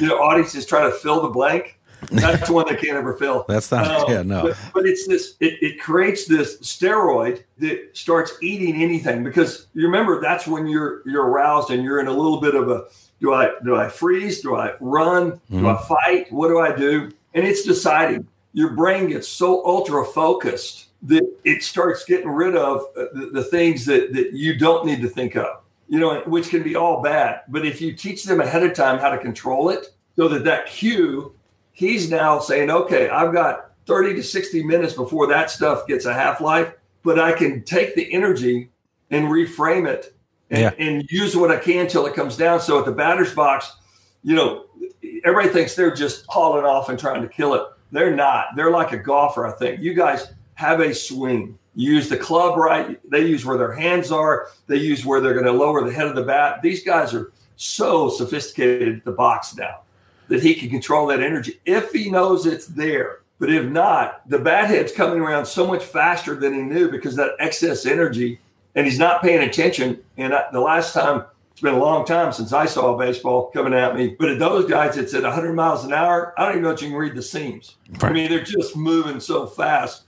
The 0.00 0.06
audience 0.06 0.20
audiences 0.20 0.66
try 0.66 0.82
to 0.82 0.90
fill 0.92 1.22
the 1.22 1.28
blank. 1.28 1.77
That's 2.10 2.48
one 2.50 2.66
they 2.68 2.76
can't 2.76 2.96
ever 2.96 3.14
fill. 3.14 3.44
That's 3.48 3.70
not- 3.70 3.86
Um, 4.08 4.12
yeah, 4.12 4.22
no. 4.22 4.42
But, 4.42 4.56
but 4.74 4.86
it's 4.86 5.06
this. 5.06 5.34
It, 5.40 5.54
it 5.62 5.80
creates 5.80 6.26
this 6.26 6.58
steroid 6.58 7.42
that 7.58 7.90
starts 7.96 8.32
eating 8.42 8.80
anything 8.82 9.22
because 9.24 9.66
you 9.74 9.84
remember 9.84 10.20
that's 10.20 10.46
when 10.46 10.66
you're 10.66 11.02
you're 11.06 11.26
aroused 11.26 11.70
and 11.70 11.82
you're 11.82 12.00
in 12.00 12.06
a 12.06 12.12
little 12.12 12.40
bit 12.40 12.54
of 12.54 12.70
a 12.70 12.84
do 13.20 13.34
I 13.34 13.50
do 13.64 13.76
I 13.76 13.88
freeze? 13.88 14.40
Do 14.40 14.54
I 14.56 14.74
run? 14.80 15.40
Do 15.50 15.68
I 15.68 15.76
fight? 15.88 16.32
What 16.32 16.48
do 16.48 16.60
I 16.60 16.74
do? 16.74 17.10
And 17.34 17.44
it's 17.44 17.64
deciding. 17.64 18.26
Your 18.54 18.70
brain 18.70 19.08
gets 19.08 19.28
so 19.28 19.64
ultra 19.66 20.04
focused 20.04 20.86
that 21.02 21.22
it 21.44 21.62
starts 21.62 22.04
getting 22.04 22.28
rid 22.28 22.56
of 22.56 22.80
uh, 22.96 23.04
the, 23.12 23.30
the 23.34 23.44
things 23.44 23.84
that 23.86 24.12
that 24.14 24.32
you 24.32 24.56
don't 24.58 24.86
need 24.86 25.02
to 25.02 25.08
think 25.08 25.36
of. 25.36 25.60
You 25.88 26.00
know, 26.00 26.20
which 26.26 26.48
can 26.50 26.62
be 26.62 26.74
all 26.76 27.00
bad. 27.02 27.42
But 27.48 27.64
if 27.66 27.80
you 27.80 27.92
teach 27.92 28.24
them 28.24 28.40
ahead 28.40 28.62
of 28.62 28.74
time 28.74 28.98
how 28.98 29.10
to 29.10 29.18
control 29.18 29.70
it, 29.70 29.88
so 30.16 30.28
that 30.28 30.44
that 30.44 30.66
cue, 30.66 31.32
he's 31.78 32.10
now 32.10 32.40
saying, 32.40 32.70
okay, 32.70 33.08
I've 33.08 33.32
got 33.32 33.70
30 33.86 34.14
to 34.16 34.22
60 34.22 34.64
minutes 34.64 34.94
before 34.94 35.28
that 35.28 35.48
stuff 35.48 35.86
gets 35.86 36.06
a 36.06 36.12
half 36.12 36.40
life, 36.40 36.72
but 37.04 37.20
I 37.20 37.30
can 37.30 37.62
take 37.62 37.94
the 37.94 38.12
energy 38.12 38.68
and 39.12 39.26
reframe 39.26 39.86
it 39.88 40.12
and, 40.50 40.60
Yeah. 40.60 40.84
and 40.84 41.08
use 41.08 41.36
what 41.36 41.52
I 41.52 41.56
can 41.56 41.86
till 41.86 42.04
it 42.06 42.14
comes 42.14 42.36
down. 42.36 42.60
So 42.60 42.80
at 42.80 42.84
the 42.84 42.90
batter's 42.90 43.32
box, 43.32 43.76
you 44.24 44.34
know, 44.34 44.64
everybody 45.24 45.50
thinks 45.54 45.76
they're 45.76 45.94
just 45.94 46.24
hauling 46.26 46.64
off 46.64 46.88
and 46.88 46.98
trying 46.98 47.22
to 47.22 47.28
kill 47.28 47.54
it. 47.54 47.62
They're 47.92 48.14
not. 48.14 48.56
They're 48.56 48.72
like 48.72 48.90
a 48.90 48.98
golfer, 48.98 49.46
I 49.46 49.52
think. 49.52 49.80
You 49.80 49.94
guys 49.94 50.32
have 50.54 50.80
a 50.80 50.92
swing. 50.92 51.56
You 51.76 51.92
use 51.92 52.08
the 52.08 52.16
club 52.16 52.58
right. 52.58 52.98
They 53.08 53.24
use 53.24 53.46
where 53.46 53.56
their 53.56 53.72
hands 53.72 54.10
are. 54.10 54.48
They 54.66 54.78
use 54.78 55.06
where 55.06 55.20
they're 55.20 55.32
going 55.32 55.46
to 55.46 55.52
lower 55.52 55.84
the 55.84 55.92
head 55.92 56.08
of 56.08 56.16
the 56.16 56.24
bat. 56.24 56.60
These 56.60 56.82
guys 56.82 57.14
are 57.14 57.30
so 57.54 58.08
sophisticated 58.08 58.96
at 58.96 59.04
the 59.04 59.12
box 59.12 59.54
now 59.54 59.82
that 60.28 60.42
he 60.42 60.54
can 60.54 60.68
control 60.68 61.06
that 61.08 61.22
energy 61.22 61.60
if 61.64 61.92
he 61.92 62.10
knows 62.10 62.46
it's 62.46 62.66
there. 62.66 63.20
But 63.38 63.50
if 63.50 63.66
not, 63.66 64.28
the 64.28 64.38
bat 64.38 64.68
head's 64.68 64.92
coming 64.92 65.20
around 65.20 65.46
so 65.46 65.66
much 65.66 65.84
faster 65.84 66.34
than 66.34 66.54
he 66.54 66.60
knew 66.60 66.90
because 66.90 67.16
that 67.16 67.32
excess 67.38 67.86
energy, 67.86 68.40
and 68.74 68.84
he's 68.84 68.98
not 68.98 69.22
paying 69.22 69.48
attention. 69.48 70.00
And 70.16 70.34
I, 70.34 70.44
the 70.52 70.60
last 70.60 70.92
time, 70.92 71.24
it's 71.52 71.60
been 71.60 71.74
a 71.74 71.78
long 71.78 72.04
time 72.04 72.32
since 72.32 72.52
I 72.52 72.66
saw 72.66 72.94
a 72.94 72.98
baseball 72.98 73.50
coming 73.50 73.74
at 73.74 73.96
me. 73.96 74.16
But 74.18 74.30
at 74.30 74.38
those 74.38 74.68
guys, 74.68 74.96
it's 74.96 75.14
at 75.14 75.22
100 75.22 75.54
miles 75.54 75.84
an 75.84 75.92
hour. 75.92 76.34
I 76.36 76.44
don't 76.44 76.52
even 76.52 76.62
know 76.64 76.70
if 76.70 76.82
you 76.82 76.88
can 76.88 76.96
read 76.96 77.14
the 77.14 77.22
seams. 77.22 77.76
I 78.00 78.12
mean, 78.12 78.28
they're 78.28 78.42
just 78.42 78.76
moving 78.76 79.20
so 79.20 79.46
fast. 79.46 80.02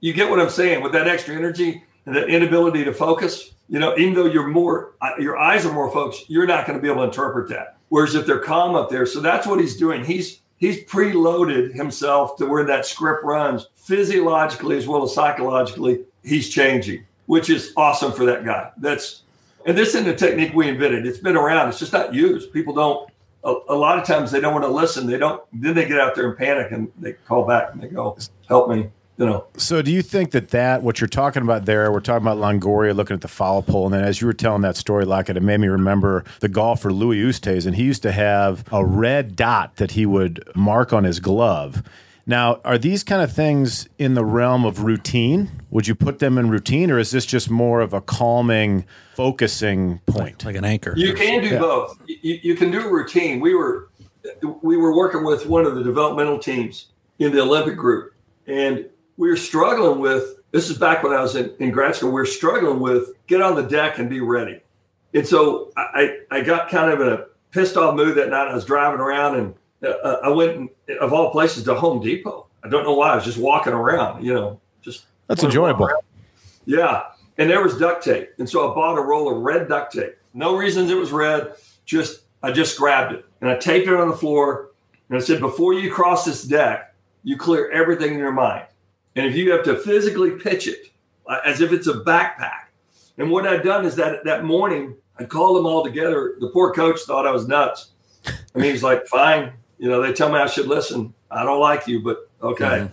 You 0.00 0.12
get 0.12 0.28
what 0.28 0.40
I'm 0.40 0.50
saying 0.50 0.82
with 0.82 0.92
that 0.92 1.08
extra 1.08 1.34
energy 1.34 1.82
and 2.06 2.16
that 2.16 2.28
inability 2.28 2.84
to 2.84 2.94
focus. 2.94 3.52
You 3.68 3.80
know, 3.80 3.96
even 3.98 4.14
though 4.14 4.26
you're 4.26 4.46
more, 4.46 4.94
uh, 5.00 5.10
your 5.18 5.36
eyes 5.36 5.66
are 5.66 5.72
more 5.72 5.90
focused, 5.90 6.30
you're 6.30 6.46
not 6.46 6.66
going 6.66 6.78
to 6.78 6.82
be 6.82 6.88
able 6.88 7.02
to 7.02 7.08
interpret 7.08 7.48
that. 7.50 7.76
Whereas 7.88 8.14
if 8.14 8.26
they're 8.26 8.38
calm 8.38 8.74
up 8.74 8.90
there, 8.90 9.06
so 9.06 9.20
that's 9.20 9.46
what 9.46 9.60
he's 9.60 9.76
doing. 9.76 10.04
He's 10.04 10.40
he's 10.56 10.84
preloaded 10.84 11.74
himself 11.74 12.36
to 12.36 12.46
where 12.46 12.64
that 12.64 12.86
script 12.86 13.24
runs 13.24 13.66
physiologically 13.74 14.76
as 14.76 14.86
well 14.86 15.02
as 15.02 15.14
psychologically. 15.14 16.04
He's 16.24 16.48
changing, 16.48 17.04
which 17.26 17.50
is 17.50 17.72
awesome 17.76 18.12
for 18.12 18.24
that 18.26 18.44
guy. 18.44 18.70
That's 18.76 19.22
and 19.66 19.76
this 19.76 19.90
isn't 19.90 20.08
a 20.08 20.14
technique 20.14 20.54
we 20.54 20.68
invented. 20.68 21.06
It's 21.06 21.18
been 21.18 21.36
around. 21.36 21.68
It's 21.68 21.78
just 21.78 21.92
not 21.92 22.14
used. 22.14 22.52
People 22.52 22.74
don't. 22.74 23.10
A, 23.44 23.54
a 23.68 23.74
lot 23.74 23.98
of 23.98 24.04
times 24.04 24.30
they 24.30 24.40
don't 24.40 24.52
want 24.52 24.64
to 24.64 24.70
listen. 24.70 25.06
They 25.06 25.18
don't. 25.18 25.42
Then 25.52 25.74
they 25.74 25.86
get 25.86 26.00
out 26.00 26.14
there 26.14 26.28
and 26.28 26.38
panic 26.38 26.72
and 26.72 26.90
they 26.98 27.12
call 27.12 27.46
back 27.46 27.72
and 27.72 27.82
they 27.82 27.88
go, 27.88 28.16
"Help 28.48 28.68
me." 28.68 28.90
You 29.18 29.24
know. 29.24 29.46
So, 29.56 29.80
do 29.80 29.90
you 29.90 30.02
think 30.02 30.32
that 30.32 30.48
that 30.48 30.82
what 30.82 31.00
you're 31.00 31.08
talking 31.08 31.42
about 31.42 31.64
there? 31.64 31.90
We're 31.90 32.00
talking 32.00 32.26
about 32.26 32.36
Longoria 32.36 32.94
looking 32.94 33.14
at 33.14 33.22
the 33.22 33.28
foul 33.28 33.62
pole, 33.62 33.86
and 33.86 33.94
then 33.94 34.04
as 34.04 34.20
you 34.20 34.26
were 34.26 34.34
telling 34.34 34.60
that 34.62 34.76
story, 34.76 35.06
like 35.06 35.30
it, 35.30 35.36
it 35.38 35.42
made 35.42 35.58
me 35.58 35.68
remember 35.68 36.22
the 36.40 36.48
golfer 36.48 36.92
Louis 36.92 37.16
Oosthuizen, 37.22 37.66
and 37.68 37.76
he 37.76 37.84
used 37.84 38.02
to 38.02 38.12
have 38.12 38.64
a 38.70 38.84
red 38.84 39.34
dot 39.34 39.76
that 39.76 39.92
he 39.92 40.04
would 40.04 40.42
mark 40.54 40.92
on 40.92 41.04
his 41.04 41.18
glove. 41.20 41.82
Now, 42.26 42.60
are 42.64 42.76
these 42.76 43.04
kind 43.04 43.22
of 43.22 43.32
things 43.32 43.88
in 43.98 44.14
the 44.14 44.24
realm 44.24 44.64
of 44.66 44.82
routine? 44.82 45.48
Would 45.70 45.86
you 45.86 45.94
put 45.94 46.18
them 46.18 46.36
in 46.36 46.50
routine, 46.50 46.90
or 46.90 46.98
is 46.98 47.12
this 47.12 47.24
just 47.24 47.48
more 47.48 47.80
of 47.80 47.94
a 47.94 48.00
calming, 48.02 48.84
focusing 49.14 50.00
point? 50.06 50.44
like 50.44 50.56
an 50.56 50.64
anchor. 50.64 50.92
You 50.96 51.14
can 51.14 51.40
do 51.40 51.48
Yeah. 51.50 51.58
both. 51.60 51.98
You, 52.06 52.38
you 52.42 52.54
can 52.54 52.70
do 52.70 52.86
a 52.86 52.92
routine. 52.92 53.40
We 53.40 53.54
were 53.54 53.88
we 54.60 54.76
were 54.76 54.94
working 54.94 55.24
with 55.24 55.46
one 55.46 55.64
of 55.64 55.76
the 55.76 55.84
developmental 55.84 56.38
teams 56.38 56.86
in 57.18 57.32
the 57.32 57.40
Olympic 57.40 57.76
group, 57.76 58.12
and 58.46 58.86
we 59.16 59.28
were 59.28 59.36
struggling 59.36 60.00
with. 60.00 60.38
This 60.52 60.70
is 60.70 60.78
back 60.78 61.02
when 61.02 61.12
I 61.12 61.20
was 61.20 61.36
in, 61.36 61.52
in 61.58 61.70
grad 61.70 61.94
school. 61.94 62.10
We 62.10 62.20
were 62.20 62.26
struggling 62.26 62.80
with 62.80 63.12
get 63.26 63.42
on 63.42 63.56
the 63.56 63.62
deck 63.62 63.98
and 63.98 64.08
be 64.08 64.20
ready. 64.20 64.60
And 65.12 65.26
so 65.26 65.72
I, 65.76 66.20
I 66.30 66.40
got 66.40 66.68
kind 66.68 66.90
of 66.90 67.00
in 67.00 67.08
a 67.08 67.26
pissed 67.50 67.76
off 67.76 67.94
mood 67.94 68.16
that 68.16 68.30
night. 68.30 68.48
I 68.48 68.54
was 68.54 68.64
driving 68.64 69.00
around 69.00 69.36
and 69.36 69.54
uh, 69.82 70.18
I 70.22 70.28
went, 70.28 70.70
of 71.00 71.12
all 71.12 71.30
places, 71.30 71.64
to 71.64 71.74
Home 71.74 72.02
Depot. 72.02 72.46
I 72.62 72.68
don't 72.68 72.84
know 72.84 72.94
why. 72.94 73.12
I 73.12 73.16
was 73.16 73.24
just 73.24 73.38
walking 73.38 73.72
around, 73.72 74.24
you 74.24 74.34
know, 74.34 74.60
just 74.82 75.06
That's 75.26 75.42
wanted 75.42 75.54
to 75.54 75.60
walk 75.60 75.70
enjoyable. 75.72 76.02
Yeah. 76.64 77.02
And 77.38 77.50
there 77.50 77.62
was 77.62 77.78
duct 77.78 78.02
tape. 78.02 78.30
And 78.38 78.48
so 78.48 78.70
I 78.70 78.74
bought 78.74 78.98
a 78.98 79.02
roll 79.02 79.34
of 79.34 79.42
red 79.42 79.68
duct 79.68 79.92
tape. 79.92 80.16
No 80.34 80.56
reasons 80.56 80.90
it 80.90 80.96
was 80.96 81.12
red. 81.12 81.54
Just, 81.84 82.22
I 82.42 82.52
just 82.52 82.78
grabbed 82.78 83.14
it 83.14 83.24
and 83.40 83.50
I 83.50 83.56
taped 83.56 83.88
it 83.88 83.94
on 83.94 84.08
the 84.08 84.16
floor. 84.16 84.70
And 85.08 85.16
I 85.16 85.20
said, 85.20 85.40
before 85.40 85.74
you 85.74 85.90
cross 85.90 86.24
this 86.24 86.42
deck, 86.42 86.94
you 87.22 87.36
clear 87.36 87.70
everything 87.70 88.12
in 88.12 88.18
your 88.18 88.32
mind. 88.32 88.66
And 89.16 89.26
if 89.26 89.34
you 89.34 89.50
have 89.50 89.64
to 89.64 89.76
physically 89.76 90.32
pitch 90.32 90.68
it 90.68 90.90
uh, 91.26 91.38
as 91.44 91.60
if 91.60 91.72
it's 91.72 91.86
a 91.86 91.94
backpack. 91.94 92.66
And 93.18 93.30
what 93.30 93.46
I'd 93.46 93.64
done 93.64 93.86
is 93.86 93.96
that 93.96 94.24
that 94.24 94.44
morning, 94.44 94.94
I 95.18 95.24
called 95.24 95.56
them 95.56 95.66
all 95.66 95.82
together. 95.82 96.36
The 96.38 96.50
poor 96.50 96.72
coach 96.72 97.00
thought 97.00 97.26
I 97.26 97.30
was 97.30 97.48
nuts. 97.48 97.92
I 98.26 98.58
mean, 98.58 98.70
he's 98.70 98.82
like, 98.82 99.06
fine. 99.06 99.52
You 99.78 99.88
know, 99.88 100.02
they 100.02 100.12
tell 100.12 100.30
me 100.30 100.38
I 100.38 100.46
should 100.46 100.66
listen. 100.66 101.14
I 101.30 101.44
don't 101.44 101.60
like 101.60 101.86
you, 101.86 102.02
but 102.02 102.30
okay. 102.42 102.88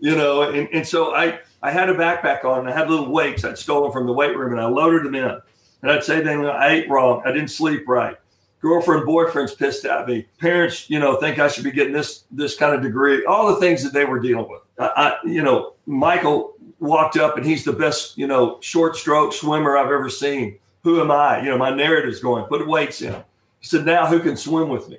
You 0.00 0.16
know, 0.16 0.42
and, 0.42 0.68
and 0.72 0.86
so 0.86 1.14
I, 1.14 1.40
I 1.62 1.70
had 1.70 1.88
a 1.88 1.94
backpack 1.94 2.44
on 2.44 2.60
and 2.60 2.68
I 2.68 2.72
had 2.72 2.90
little 2.90 3.10
weights 3.10 3.44
I'd 3.44 3.58
stolen 3.58 3.92
from 3.92 4.06
the 4.06 4.12
weight 4.12 4.36
room 4.36 4.52
and 4.52 4.60
I 4.60 4.66
loaded 4.66 5.04
them 5.04 5.14
in. 5.14 5.40
And 5.82 5.90
I'd 5.90 6.04
say 6.04 6.20
then 6.20 6.44
I 6.44 6.70
ate 6.70 6.90
wrong. 6.90 7.22
I 7.24 7.32
didn't 7.32 7.50
sleep 7.50 7.88
right. 7.88 8.16
Girlfriend, 8.60 9.06
boyfriend's 9.06 9.54
pissed 9.54 9.84
at 9.84 10.08
me. 10.08 10.26
Parents, 10.40 10.90
you 10.90 10.98
know, 10.98 11.16
think 11.16 11.38
I 11.38 11.46
should 11.46 11.62
be 11.62 11.70
getting 11.70 11.92
this 11.92 12.24
this 12.32 12.56
kind 12.56 12.74
of 12.74 12.82
degree. 12.82 13.24
All 13.24 13.54
the 13.54 13.60
things 13.60 13.84
that 13.84 13.92
they 13.92 14.04
were 14.04 14.18
dealing 14.18 14.48
with. 14.48 14.62
I, 14.78 15.16
you 15.24 15.42
know, 15.42 15.74
Michael 15.86 16.54
walked 16.78 17.16
up 17.16 17.36
and 17.36 17.44
he's 17.44 17.64
the 17.64 17.72
best, 17.72 18.16
you 18.16 18.26
know, 18.26 18.58
short 18.60 18.96
stroke 18.96 19.32
swimmer 19.32 19.76
I've 19.76 19.90
ever 19.90 20.08
seen. 20.08 20.58
Who 20.84 21.00
am 21.00 21.10
I? 21.10 21.40
You 21.42 21.50
know, 21.50 21.58
my 21.58 21.70
narrative's 21.70 22.20
going. 22.20 22.44
Put 22.44 22.66
weights 22.66 23.02
in. 23.02 23.12
He 23.60 23.66
said, 23.66 23.84
now 23.84 24.06
who 24.06 24.20
can 24.20 24.36
swim 24.36 24.68
with 24.68 24.88
me? 24.88 24.98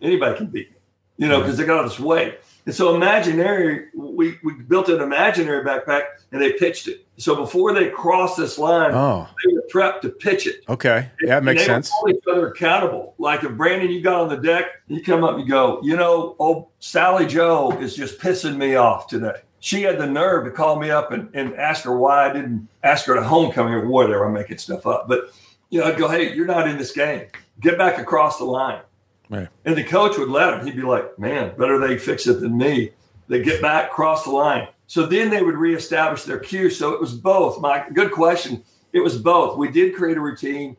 Anybody 0.00 0.36
can 0.36 0.46
beat 0.46 0.70
me. 0.70 0.76
You 1.18 1.28
know, 1.28 1.40
because 1.40 1.56
they 1.56 1.66
got 1.66 1.78
all 1.78 1.84
this 1.84 2.00
weight. 2.00 2.38
And 2.68 2.74
so 2.74 2.94
imaginary, 2.94 3.86
we, 3.94 4.36
we 4.44 4.52
built 4.52 4.90
an 4.90 5.00
imaginary 5.00 5.64
backpack 5.64 6.02
and 6.32 6.42
they 6.42 6.52
pitched 6.52 6.86
it. 6.86 7.06
So 7.16 7.34
before 7.34 7.72
they 7.72 7.88
crossed 7.88 8.36
this 8.36 8.58
line, 8.58 8.90
Oh, 8.92 9.26
they 9.42 9.54
were 9.54 9.64
prepped 9.72 10.02
to 10.02 10.10
pitch 10.10 10.46
it. 10.46 10.64
okay. 10.68 11.10
Yeah, 11.22 11.38
it 11.38 11.44
makes 11.44 11.62
And 11.62 11.70
they 11.70 11.74
would 11.76 11.84
sense. 11.86 11.90
Hold 11.94 12.10
each 12.10 12.22
other 12.30 12.48
accountable. 12.48 13.14
Like 13.16 13.42
if 13.42 13.52
Brandon, 13.52 13.90
you 13.90 14.02
got 14.02 14.20
on 14.20 14.28
the 14.28 14.36
deck, 14.36 14.66
you 14.86 15.02
come 15.02 15.24
up 15.24 15.36
and 15.36 15.44
you 15.44 15.48
go, 15.48 15.80
you 15.82 15.96
know, 15.96 16.36
oh, 16.38 16.68
Sally 16.78 17.24
Joe 17.26 17.72
is 17.80 17.96
just 17.96 18.18
pissing 18.18 18.58
me 18.58 18.74
off 18.74 19.06
today. 19.06 19.40
She 19.60 19.80
had 19.84 19.96
the 19.96 20.06
nerve 20.06 20.44
to 20.44 20.50
call 20.50 20.78
me 20.78 20.90
up 20.90 21.10
and, 21.10 21.34
and 21.34 21.54
ask 21.54 21.84
her 21.84 21.96
why 21.96 22.28
I 22.28 22.32
didn't 22.34 22.68
ask 22.82 23.06
her 23.06 23.14
to 23.14 23.22
homecoming 23.24 23.72
or 23.72 23.88
whatever. 23.88 24.26
I'm 24.26 24.34
making 24.34 24.58
stuff 24.58 24.86
up. 24.86 25.08
But, 25.08 25.32
you 25.70 25.80
know, 25.80 25.86
I'd 25.86 25.96
go, 25.96 26.06
hey, 26.06 26.34
you're 26.34 26.44
not 26.44 26.68
in 26.68 26.76
this 26.76 26.92
game. 26.92 27.28
Get 27.60 27.78
back 27.78 27.98
across 27.98 28.36
the 28.36 28.44
line. 28.44 28.82
Right. 29.30 29.48
And 29.64 29.76
the 29.76 29.84
coach 29.84 30.16
would 30.18 30.28
let 30.28 30.54
him. 30.54 30.66
He'd 30.66 30.76
be 30.76 30.82
like, 30.82 31.18
man, 31.18 31.56
better 31.58 31.78
they 31.78 31.98
fix 31.98 32.26
it 32.26 32.40
than 32.40 32.56
me. 32.56 32.92
They 33.28 33.42
get 33.42 33.60
back, 33.60 33.90
cross 33.90 34.24
the 34.24 34.30
line. 34.30 34.68
So 34.86 35.04
then 35.04 35.28
they 35.28 35.42
would 35.42 35.56
reestablish 35.56 36.22
their 36.24 36.38
cue. 36.38 36.70
So 36.70 36.94
it 36.94 37.00
was 37.00 37.12
both. 37.14 37.60
My 37.60 37.84
good 37.92 38.10
question. 38.12 38.64
It 38.94 39.00
was 39.00 39.18
both. 39.18 39.58
We 39.58 39.70
did 39.70 39.94
create 39.94 40.16
a 40.16 40.20
routine, 40.20 40.76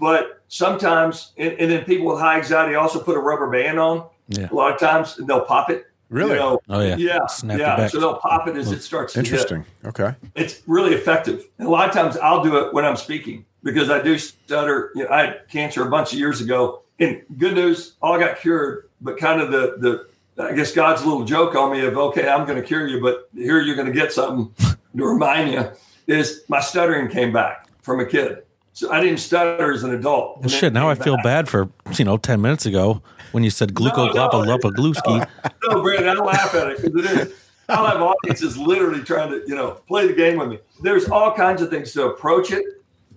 but 0.00 0.42
sometimes, 0.48 1.32
and, 1.36 1.52
and 1.52 1.70
then 1.70 1.84
people 1.84 2.06
with 2.06 2.18
high 2.18 2.38
anxiety 2.38 2.74
also 2.74 3.00
put 3.00 3.16
a 3.16 3.20
rubber 3.20 3.48
band 3.48 3.78
on. 3.78 4.08
Yeah. 4.28 4.48
A 4.50 4.54
lot 4.54 4.72
of 4.72 4.80
times, 4.80 5.18
and 5.18 5.28
they'll 5.28 5.44
pop 5.44 5.70
it. 5.70 5.86
Really? 6.08 6.32
You 6.32 6.36
know, 6.36 6.60
Oh, 6.68 6.80
yeah. 6.80 6.96
yeah, 6.96 7.26
Snap 7.26 7.58
yeah. 7.58 7.86
So 7.86 8.00
they'll 8.00 8.16
pop 8.18 8.48
it 8.48 8.56
as 8.56 8.72
it 8.72 8.82
starts. 8.82 9.16
Interesting. 9.16 9.64
Okay. 9.84 10.14
it's 10.34 10.62
really 10.66 10.94
effective. 10.94 11.44
And 11.58 11.68
a 11.68 11.70
lot 11.70 11.88
of 11.88 11.94
times 11.94 12.16
I'll 12.16 12.42
do 12.42 12.56
it 12.58 12.74
when 12.74 12.84
I'm 12.84 12.96
speaking 12.96 13.44
because 13.62 13.90
I 13.90 14.02
do 14.02 14.18
stutter. 14.18 14.90
You 14.96 15.04
know, 15.04 15.10
I 15.10 15.20
had 15.26 15.48
cancer 15.48 15.86
a 15.86 15.90
bunch 15.90 16.12
of 16.12 16.18
years 16.18 16.40
ago. 16.40 16.82
And 16.98 17.22
good 17.38 17.54
news, 17.54 17.94
all 18.00 18.18
got 18.18 18.38
cured. 18.38 18.88
But 19.00 19.18
kind 19.18 19.40
of 19.40 19.50
the 19.50 20.06
the 20.36 20.42
I 20.42 20.52
guess 20.52 20.72
God's 20.72 21.04
little 21.04 21.24
joke 21.24 21.54
on 21.54 21.72
me 21.72 21.84
of 21.84 21.96
okay, 21.96 22.28
I'm 22.28 22.46
going 22.46 22.60
to 22.60 22.66
cure 22.66 22.86
you, 22.86 23.00
but 23.00 23.28
here 23.34 23.60
you're 23.60 23.76
going 23.76 23.86
to 23.88 23.92
get 23.92 24.12
something 24.12 24.52
to 24.96 25.04
remind 25.06 25.52
you 25.52 25.70
is 26.06 26.42
my 26.48 26.60
stuttering 26.60 27.08
came 27.08 27.32
back 27.32 27.68
from 27.82 28.00
a 28.00 28.06
kid. 28.06 28.42
So 28.72 28.90
I 28.92 29.00
didn't 29.00 29.18
stutter 29.20 29.72
as 29.72 29.82
an 29.82 29.94
adult. 29.94 30.40
Well, 30.40 30.48
shit. 30.48 30.72
Now 30.72 30.88
I 30.90 30.94
feel 30.94 31.16
bad 31.22 31.48
for 31.48 31.68
you 31.98 32.04
know 32.04 32.16
ten 32.16 32.40
minutes 32.40 32.66
ago 32.66 33.02
when 33.32 33.42
you 33.44 33.50
said 33.50 33.74
gluco 33.74 34.14
No, 34.14 34.42
no. 34.42 34.58
gluski. 34.58 35.28
no, 35.68 35.82
Brandon, 35.82 36.18
I 36.18 36.20
laugh 36.20 36.54
at 36.54 36.68
it 36.68 36.82
because 36.82 37.04
it 37.04 37.18
is. 37.28 37.34
I'll 37.68 37.86
have 37.86 38.00
audiences 38.00 38.56
literally 38.56 39.02
trying 39.02 39.30
to, 39.30 39.42
you 39.46 39.54
know, 39.56 39.72
play 39.88 40.06
the 40.06 40.12
game 40.12 40.38
with 40.38 40.48
me. 40.48 40.60
There's 40.82 41.08
all 41.08 41.32
kinds 41.32 41.62
of 41.62 41.68
things 41.68 41.92
to 41.94 42.06
approach 42.06 42.52
it 42.52 42.64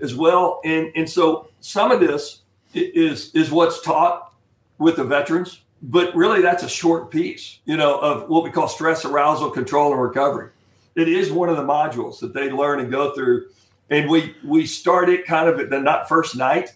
as 0.01 0.15
well, 0.15 0.59
and 0.65 0.91
and 0.95 1.09
so 1.09 1.49
some 1.59 1.91
of 1.91 1.99
this 1.99 2.41
is 2.73 3.33
is 3.33 3.51
what's 3.51 3.81
taught 3.81 4.33
with 4.77 4.97
the 4.97 5.03
veterans. 5.03 5.61
but 5.81 6.13
really 6.15 6.41
that's 6.41 6.63
a 6.63 6.69
short 6.69 7.09
piece, 7.09 7.59
you 7.65 7.77
know, 7.77 7.99
of 7.99 8.29
what 8.29 8.43
we 8.43 8.51
call 8.51 8.67
stress 8.67 9.05
arousal 9.05 9.49
control 9.49 9.93
and 9.93 10.01
recovery. 10.01 10.49
It 10.95 11.07
is 11.07 11.31
one 11.31 11.49
of 11.49 11.57
the 11.57 11.63
modules 11.63 12.19
that 12.19 12.33
they 12.33 12.51
learn 12.51 12.79
and 12.79 12.91
go 12.91 13.13
through. 13.13 13.49
And 13.89 14.09
we 14.09 14.35
we 14.43 14.65
start 14.65 15.09
it 15.09 15.25
kind 15.25 15.47
of 15.49 15.59
at 15.59 15.69
the 15.69 15.79
not 15.79 16.07
first 16.09 16.35
night, 16.35 16.75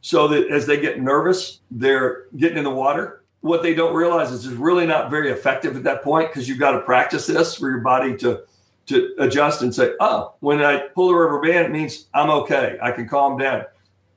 so 0.00 0.28
that 0.28 0.48
as 0.48 0.66
they 0.66 0.80
get 0.80 1.00
nervous, 1.00 1.60
they're 1.70 2.26
getting 2.36 2.58
in 2.58 2.64
the 2.64 2.70
water. 2.70 3.24
What 3.40 3.62
they 3.62 3.74
don't 3.74 3.94
realize 3.94 4.30
is 4.30 4.46
it's 4.46 4.54
really 4.54 4.86
not 4.86 5.10
very 5.10 5.30
effective 5.30 5.76
at 5.76 5.82
that 5.84 6.02
point 6.02 6.28
because 6.30 6.48
you've 6.48 6.60
got 6.60 6.72
to 6.72 6.80
practice 6.80 7.26
this 7.26 7.56
for 7.56 7.70
your 7.70 7.80
body 7.80 8.16
to 8.18 8.42
to 8.86 9.14
adjust 9.18 9.62
and 9.62 9.74
say, 9.74 9.94
oh, 10.00 10.34
when 10.40 10.60
I 10.60 10.88
pull 10.94 11.08
the 11.08 11.14
rubber 11.14 11.40
band, 11.40 11.66
it 11.66 11.70
means 11.72 12.06
I'm 12.14 12.30
okay. 12.30 12.78
I 12.82 12.90
can 12.92 13.08
calm 13.08 13.38
down. 13.38 13.64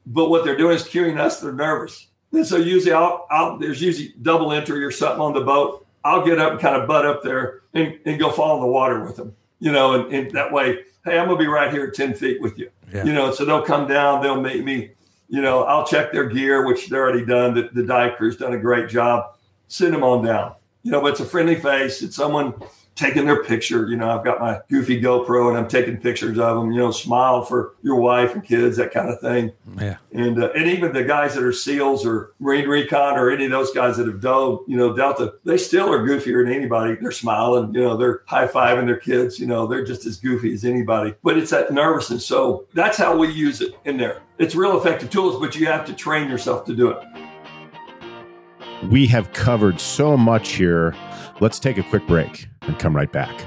But 0.05 0.29
what 0.29 0.43
they're 0.43 0.57
doing 0.57 0.75
is 0.75 0.83
cueing 0.83 1.19
us, 1.19 1.39
they're 1.39 1.51
nervous. 1.51 2.07
And 2.31 2.45
so 2.45 2.57
usually 2.57 2.93
I'll, 2.93 3.27
I'll, 3.29 3.57
there's 3.57 3.81
usually 3.81 4.13
double 4.21 4.51
entry 4.51 4.83
or 4.83 4.91
something 4.91 5.21
on 5.21 5.33
the 5.33 5.41
boat. 5.41 5.85
I'll 6.03 6.23
get 6.23 6.39
up 6.39 6.51
and 6.53 6.61
kind 6.61 6.79
of 6.79 6.87
butt 6.87 7.05
up 7.05 7.23
there 7.23 7.61
and, 7.73 7.97
and 8.05 8.19
go 8.19 8.29
fall 8.31 8.55
in 8.55 8.61
the 8.61 8.67
water 8.67 9.03
with 9.03 9.15
them, 9.15 9.35
you 9.59 9.71
know, 9.71 9.93
and, 9.93 10.13
and 10.13 10.31
that 10.31 10.51
way, 10.51 10.79
hey, 11.03 11.17
I'm 11.17 11.27
gonna 11.27 11.39
be 11.39 11.47
right 11.47 11.71
here 11.71 11.85
at 11.85 11.93
10 11.95 12.13
feet 12.13 12.41
with 12.41 12.59
you. 12.59 12.69
Yeah. 12.93 13.03
You 13.05 13.13
know, 13.13 13.31
so 13.31 13.45
they'll 13.45 13.63
come 13.63 13.87
down, 13.87 14.21
they'll 14.21 14.39
meet 14.39 14.63
me, 14.63 14.91
you 15.27 15.41
know, 15.41 15.63
I'll 15.63 15.85
check 15.85 16.11
their 16.11 16.29
gear, 16.29 16.65
which 16.65 16.89
they're 16.89 17.01
already 17.01 17.25
done. 17.25 17.53
The, 17.53 17.69
the 17.73 17.83
dive 17.83 18.17
crew's 18.17 18.37
done 18.37 18.53
a 18.53 18.59
great 18.59 18.89
job. 18.89 19.35
Send 19.67 19.93
them 19.93 20.03
on 20.03 20.23
down. 20.23 20.53
You 20.83 20.91
know, 20.91 21.01
but 21.01 21.13
it's 21.13 21.19
a 21.19 21.25
friendly 21.25 21.55
face. 21.55 22.03
It's 22.03 22.15
someone 22.15 22.53
taking 22.95 23.25
their 23.25 23.43
picture. 23.43 23.87
You 23.87 23.97
know, 23.97 24.09
I've 24.09 24.23
got 24.23 24.39
my 24.39 24.61
goofy 24.69 24.99
GoPro 25.01 25.49
and 25.49 25.57
I'm 25.57 25.67
taking 25.67 25.97
pictures 25.97 26.37
of 26.39 26.57
them. 26.57 26.71
You 26.71 26.79
know, 26.79 26.91
smile 26.91 27.43
for 27.43 27.75
your 27.83 27.97
wife 27.97 28.33
and 28.33 28.43
kids, 28.43 28.77
that 28.77 28.91
kind 28.91 29.09
of 29.09 29.19
thing. 29.19 29.51
Yeah. 29.79 29.97
And 30.13 30.41
uh, 30.41 30.49
and 30.55 30.67
even 30.67 30.93
the 30.93 31.03
guys 31.03 31.35
that 31.35 31.43
are 31.43 31.51
SEALs 31.51 32.05
or 32.05 32.33
Marine 32.39 32.67
Recon 32.67 33.17
or 33.17 33.29
any 33.29 33.45
of 33.45 33.51
those 33.51 33.71
guys 33.71 33.97
that 33.97 34.07
have 34.07 34.21
dove, 34.21 34.63
you 34.67 34.77
know, 34.77 34.95
Delta, 34.95 35.33
they 35.43 35.57
still 35.57 35.91
are 35.91 35.99
goofier 35.99 36.45
than 36.45 36.53
anybody. 36.53 36.95
They're 36.95 37.11
smiling. 37.11 37.73
You 37.73 37.81
know, 37.81 37.97
they're 37.97 38.23
high 38.25 38.47
fiving 38.47 38.85
their 38.85 38.97
kids. 38.97 39.39
You 39.39 39.47
know, 39.47 39.67
they're 39.67 39.85
just 39.85 40.05
as 40.05 40.17
goofy 40.17 40.53
as 40.53 40.63
anybody. 40.63 41.13
But 41.23 41.37
it's 41.37 41.51
that 41.51 41.71
nervousness. 41.71 42.25
So 42.25 42.65
that's 42.73 42.97
how 42.97 43.17
we 43.17 43.31
use 43.31 43.61
it 43.61 43.75
in 43.85 43.97
there. 43.97 44.21
It's 44.37 44.55
real 44.55 44.77
effective 44.77 45.09
tools, 45.09 45.39
but 45.39 45.55
you 45.55 45.65
have 45.67 45.85
to 45.85 45.93
train 45.93 46.29
yourself 46.29 46.65
to 46.65 46.75
do 46.75 46.89
it. 46.89 47.03
We 48.89 49.07
have 49.07 49.31
covered 49.33 49.79
so 49.79 50.17
much 50.17 50.49
here. 50.49 50.93
Let's 51.41 51.59
take 51.59 51.77
a 51.77 51.83
quick 51.83 52.07
break 52.07 52.47
and 52.61 52.79
come 52.79 52.95
right 52.95 53.11
back. 53.11 53.43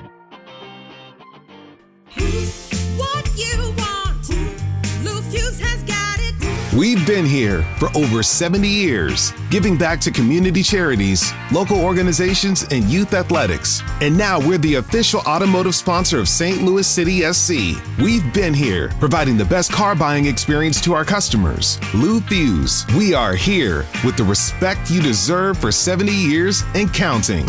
We've 6.79 7.05
been 7.09 7.27
here 7.27 7.63
for 7.81 7.89
over 7.97 8.23
70 8.23 8.69
years, 8.69 9.33
giving 9.51 9.77
back 9.77 10.01
to 10.03 10.13
community 10.13 10.63
charities, 10.63 11.33
local 11.51 11.81
organizations, 11.81 12.69
and 12.71 12.85
youth 12.85 13.15
athletics. 13.15 13.83
And 14.01 14.17
now 14.17 14.39
we're 14.39 14.59
the 14.59 14.77
official 14.77 15.19
automotive 15.27 15.75
sponsor 15.75 16.21
of 16.21 16.29
St. 16.29 16.63
Louis 16.63 16.87
City 16.87 17.23
SC. 17.33 17.83
We've 18.01 18.33
been 18.33 18.55
here, 18.55 18.91
providing 19.01 19.37
the 19.37 19.45
best 19.45 19.73
car 19.73 19.97
buying 19.97 20.27
experience 20.27 20.81
to 20.83 20.93
our 20.93 21.05
customers. 21.05 21.81
Lou 21.95 22.21
Fusz, 22.21 22.87
we 22.97 23.13
are 23.13 23.35
here 23.35 23.85
with 24.05 24.17
the 24.17 24.23
respect 24.23 24.89
you 24.89 25.03
deserve 25.03 25.59
for 25.59 25.73
70 25.73 26.13
years 26.13 26.63
and 26.77 26.95
counting. 26.95 27.45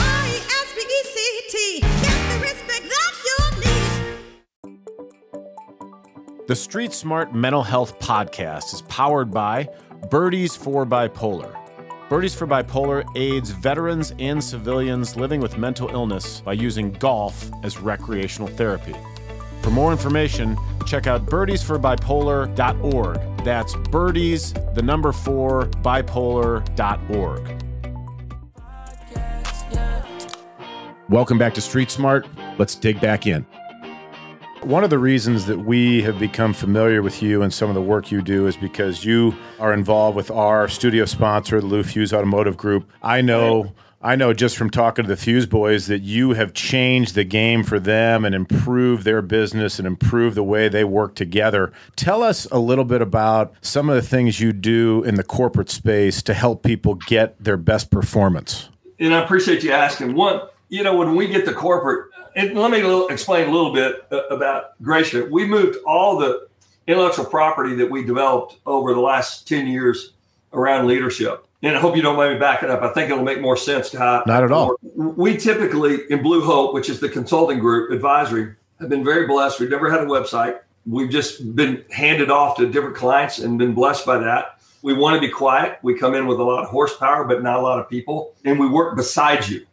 The 6.49 6.55
Street 6.55 6.93
Smart 6.93 7.35
Mental 7.35 7.61
Health 7.61 7.99
Podcast 7.99 8.73
is 8.73 8.81
powered 8.89 9.29
by 9.29 9.69
Birdies 10.09 10.55
for 10.55 10.83
Bipolar. 10.83 11.55
Birdies 12.09 12.33
for 12.33 12.47
Bipolar 12.47 13.05
aids 13.15 13.51
veterans 13.51 14.15
and 14.17 14.43
civilians 14.43 15.15
living 15.15 15.41
with 15.41 15.59
mental 15.59 15.89
illness 15.89 16.41
by 16.41 16.53
using 16.53 16.91
golf 16.93 17.51
as 17.61 17.77
recreational 17.77 18.47
therapy. 18.47 18.95
For 19.61 19.69
more 19.69 19.91
information, 19.91 20.57
check 20.87 21.05
out 21.05 21.27
birdiesforbipolar.org. 21.27 23.45
That's 23.45 23.75
birdies, 23.91 24.53
the 24.73 24.81
number 24.81 25.11
four, 25.11 25.65
bipolar.org. 25.83 27.63
Welcome 31.09 31.37
back 31.37 31.53
to 31.53 31.61
Street 31.61 31.91
Smart. 31.91 32.27
Let's 32.57 32.73
dig 32.73 32.99
back 32.99 33.27
in. 33.27 33.45
One 34.61 34.83
of 34.83 34.89
the 34.89 34.99
reasons 34.99 35.45
that 35.45 35.59
we 35.59 36.01
have 36.01 36.19
become 36.19 36.53
familiar 36.53 37.01
with 37.01 37.23
you 37.23 37.41
and 37.41 37.53
some 37.53 37.69
of 37.69 37.75
the 37.75 37.81
work 37.81 38.11
you 38.11 38.21
do 38.21 38.45
is 38.45 38.57
because 38.57 39.05
you 39.05 39.33
are 39.57 39.73
involved 39.73 40.17
with 40.17 40.29
our 40.29 40.67
studio 40.67 41.05
sponsor, 41.05 41.61
the 41.61 41.65
Lou 41.65 41.81
Fusz 41.81 42.11
Automotive 42.11 42.57
Group. 42.57 42.89
I 43.01 43.21
know. 43.21 43.73
I 44.01 44.15
know 44.15 44.33
just 44.33 44.57
from 44.57 44.69
talking 44.69 45.05
to 45.05 45.15
the 45.15 45.15
Fusz 45.15 45.49
Boys 45.49 45.87
that 45.87 46.01
you 46.01 46.31
have 46.31 46.53
changed 46.53 47.15
the 47.15 47.23
game 47.23 47.63
for 47.63 47.79
them 47.79 48.25
and 48.25 48.35
improved 48.35 49.05
their 49.05 49.21
business 49.21 49.79
and 49.79 49.87
improved 49.87 50.35
the 50.35 50.43
way 50.43 50.67
they 50.67 50.83
work 50.83 51.15
together. 51.15 51.71
Tell 51.95 52.21
us 52.21 52.45
a 52.51 52.59
little 52.59 52.85
bit 52.85 53.01
about 53.01 53.53
some 53.61 53.89
of 53.89 53.95
the 53.95 54.01
things 54.01 54.41
you 54.41 54.51
do 54.51 55.03
in 55.03 55.15
the 55.15 55.23
corporate 55.23 55.69
space 55.69 56.21
to 56.23 56.33
help 56.33 56.63
people 56.63 56.95
get 56.95 57.41
their 57.41 57.57
best 57.57 57.91
performance. 57.91 58.69
And 58.99 59.13
I 59.13 59.23
appreciate 59.23 59.63
you 59.63 59.71
asking. 59.71 60.15
One, 60.15 60.41
you 60.67 60.83
know, 60.83 60.95
when 60.95 61.15
we 61.15 61.27
get 61.27 61.45
to 61.45 61.53
corporate, 61.53 62.08
and 62.35 62.57
let 62.57 62.71
me 62.71 63.05
explain 63.09 63.47
a 63.47 63.51
little 63.51 63.73
bit 63.73 64.05
uh, 64.11 64.27
about 64.27 64.81
Gratia. 64.81 65.27
We 65.29 65.45
moved 65.45 65.77
all 65.85 66.17
the 66.17 66.47
intellectual 66.87 67.25
property 67.25 67.75
that 67.75 67.89
we 67.89 68.03
developed 68.03 68.57
over 68.65 68.93
the 68.93 68.99
last 68.99 69.47
10 69.47 69.67
years 69.67 70.13
around 70.53 70.87
leadership. 70.87 71.45
And 71.61 71.75
I 71.75 71.79
hope 71.79 71.95
you 71.95 72.01
don't 72.01 72.15
mind 72.15 72.33
me 72.33 72.39
backing 72.39 72.69
up. 72.69 72.81
I 72.81 72.93
think 72.93 73.11
it'll 73.11 73.23
make 73.23 73.41
more 73.41 73.57
sense 73.57 73.89
to 73.91 73.99
how. 73.99 74.23
Not 74.25 74.43
at 74.43 74.51
all. 74.51 74.75
We 74.95 75.35
typically, 75.35 75.99
in 76.09 76.23
Blue 76.23 76.41
Hope, 76.41 76.73
which 76.73 76.89
is 76.89 76.99
the 76.99 77.09
consulting 77.09 77.59
group 77.59 77.91
advisory, 77.91 78.55
have 78.79 78.89
been 78.89 79.03
very 79.03 79.27
blessed. 79.27 79.59
We've 79.59 79.69
never 79.69 79.91
had 79.91 80.01
a 80.01 80.05
website. 80.05 80.59
We've 80.85 81.09
just 81.09 81.55
been 81.55 81.83
handed 81.91 82.31
off 82.31 82.57
to 82.57 82.69
different 82.69 82.95
clients 82.95 83.39
and 83.39 83.59
been 83.59 83.73
blessed 83.73 84.05
by 84.05 84.17
that. 84.19 84.59
We 84.81 84.93
want 84.93 85.15
to 85.15 85.21
be 85.21 85.31
quiet. 85.31 85.79
We 85.81 85.99
come 85.99 86.15
in 86.15 86.25
with 86.25 86.39
a 86.39 86.43
lot 86.43 86.63
of 86.63 86.69
horsepower, 86.69 87.25
but 87.25 87.43
not 87.43 87.59
a 87.59 87.61
lot 87.61 87.79
of 87.79 87.89
people. 87.89 88.33
And 88.45 88.57
we 88.57 88.67
work 88.67 88.95
beside 88.95 89.47
you. 89.47 89.65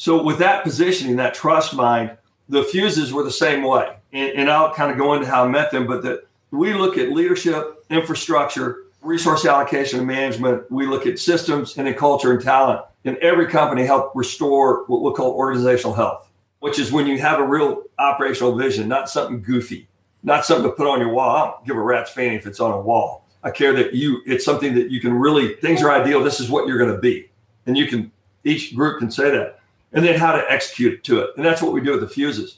So 0.00 0.22
with 0.22 0.38
that 0.38 0.62
positioning, 0.62 1.16
that 1.16 1.34
trust 1.34 1.74
mind, 1.74 2.16
the 2.48 2.62
Fuszes 2.62 3.12
were 3.12 3.22
the 3.22 3.30
same 3.30 3.62
way. 3.62 3.96
And, 4.14 4.30
and 4.30 4.50
I'll 4.50 4.72
kind 4.72 4.90
of 4.90 4.96
go 4.96 5.12
into 5.12 5.26
how 5.26 5.44
I 5.44 5.48
met 5.48 5.70
them, 5.72 5.86
but 5.86 6.02
that 6.04 6.26
we 6.50 6.72
look 6.72 6.96
at 6.96 7.12
leadership, 7.12 7.84
infrastructure, 7.90 8.84
resource 9.02 9.44
allocation 9.44 9.98
and 9.98 10.08
management. 10.08 10.72
We 10.72 10.86
look 10.86 11.04
at 11.04 11.18
systems 11.18 11.76
and 11.76 11.86
then 11.86 11.92
culture 11.92 12.32
and 12.32 12.40
talent. 12.40 12.80
And 13.04 13.18
every 13.18 13.46
company 13.46 13.84
help 13.84 14.12
restore 14.14 14.86
what 14.86 15.02
we'll 15.02 15.12
call 15.12 15.32
organizational 15.32 15.92
health, 15.92 16.30
which 16.60 16.78
is 16.78 16.90
when 16.90 17.06
you 17.06 17.18
have 17.18 17.38
a 17.38 17.46
real 17.46 17.82
operational 17.98 18.56
vision, 18.56 18.88
not 18.88 19.10
something 19.10 19.42
goofy, 19.42 19.86
not 20.22 20.46
something 20.46 20.64
to 20.64 20.74
put 20.74 20.86
on 20.86 21.00
your 21.00 21.12
wall. 21.12 21.36
I 21.36 21.50
don't 21.50 21.66
give 21.66 21.76
a 21.76 21.82
rat's 21.82 22.10
fanny 22.10 22.36
if 22.36 22.46
it's 22.46 22.58
on 22.58 22.72
a 22.72 22.80
wall. 22.80 23.26
I 23.42 23.50
care 23.50 23.74
that 23.74 23.92
you, 23.92 24.22
it's 24.24 24.46
something 24.46 24.74
that 24.76 24.90
you 24.90 24.98
can 24.98 25.12
really, 25.12 25.56
things 25.56 25.82
are 25.82 25.92
ideal. 25.92 26.24
This 26.24 26.40
is 26.40 26.48
what 26.48 26.66
you're 26.66 26.78
going 26.78 26.94
to 26.94 26.98
be. 26.98 27.28
And 27.66 27.76
you 27.76 27.86
can, 27.86 28.10
each 28.44 28.74
group 28.74 28.98
can 28.98 29.10
say 29.10 29.30
that 29.30 29.59
and 29.92 30.04
then 30.04 30.18
how 30.18 30.32
to 30.32 30.50
execute 30.50 31.02
to 31.04 31.20
it. 31.20 31.30
And 31.36 31.44
that's 31.44 31.62
what 31.62 31.72
we 31.72 31.80
do 31.80 31.92
with 31.92 32.00
the 32.00 32.06
Fuszes. 32.06 32.56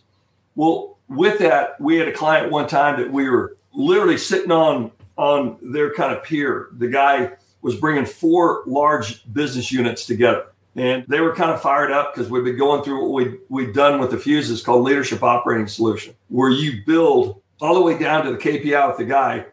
Well, 0.55 0.99
with 1.09 1.39
that, 1.39 1.81
we 1.81 1.97
had 1.97 2.09
a 2.09 2.13
client 2.13 2.51
one 2.51 2.67
time 2.67 3.01
that 3.01 3.13
we 3.13 3.29
were 3.29 3.57
literally 3.73 4.19
sitting 4.19 4.51
on 4.51 4.93
on 5.17 5.59
their 5.61 5.93
kind 5.95 6.15
of 6.17 6.25
pier. 6.25 6.69
The 6.79 6.89
guy 6.89 7.33
was 7.61 7.77
bringing 7.77 8.07
four 8.07 8.63
large 8.67 9.31
business 9.33 9.71
units 9.71 10.07
together. 10.07 10.47
And 10.75 11.05
they 11.07 11.21
were 11.21 11.35
kind 11.35 11.51
of 11.51 11.61
fired 11.61 11.93
up 11.93 12.15
because 12.15 12.31
we've 12.31 12.45
been 12.45 12.57
going 12.57 12.83
through 12.83 13.03
what 13.03 13.13
we, 13.13 13.39
we've 13.51 13.75
done 13.75 14.01
with 14.01 14.11
the 14.11 14.17
Fuszes 14.17 14.65
called 14.65 14.85
Leadership 14.85 15.23
Operating 15.23 15.69
Solution, 15.69 16.15
where 16.29 16.51
you 16.51 16.83
build 16.87 17.43
all 17.61 17.75
the 17.75 17.83
way 17.83 17.99
down 17.99 18.25
to 18.25 18.33
the 18.33 18.39
KPI 18.39 18.89
with 18.89 18.97
the 18.97 19.05
guy 19.05 19.45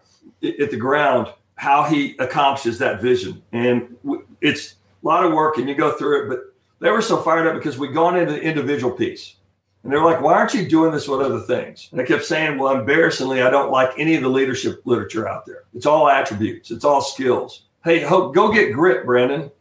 at 0.41 0.71
the 0.71 0.77
ground, 0.77 1.27
how 1.55 1.83
he 1.83 2.15
accomplishes 2.19 2.79
that 2.79 3.01
vision. 3.01 3.43
And 3.51 3.97
it's 4.39 4.75
a 5.03 5.07
lot 5.07 5.25
of 5.25 5.33
work 5.33 5.57
and 5.57 5.67
you 5.67 5.75
go 5.75 5.91
through 5.91 6.23
it, 6.23 6.29
but 6.29 6.48
they 6.79 6.91
were 6.91 7.01
so 7.01 7.17
fired 7.21 7.47
up 7.47 7.55
because 7.55 7.77
we'd 7.77 7.93
gone 7.93 8.17
into 8.17 8.33
the 8.33 8.41
individual 8.41 8.93
piece. 8.95 9.35
And 9.83 9.91
they're 9.91 10.03
like, 10.03 10.21
why 10.21 10.33
aren't 10.33 10.53
you 10.53 10.67
doing 10.67 10.91
this 10.91 11.07
with 11.07 11.21
other 11.21 11.39
things? 11.39 11.87
And 11.91 12.01
I 12.01 12.05
kept 12.05 12.25
saying, 12.25 12.57
well, 12.57 12.77
embarrassingly, 12.77 13.41
I 13.41 13.49
don't 13.49 13.71
like 13.71 13.91
any 13.97 14.15
of 14.15 14.23
the 14.23 14.29
leadership 14.29 14.81
literature 14.85 15.27
out 15.27 15.45
there. 15.45 15.63
It's 15.73 15.85
all 15.85 16.09
attributes, 16.09 16.71
it's 16.71 16.83
all 16.83 17.01
skills. 17.01 17.63
Hey, 17.83 18.01
ho- 18.01 18.31
go 18.31 18.51
get 18.51 18.73
grit, 18.73 19.05
Brandon. 19.05 19.51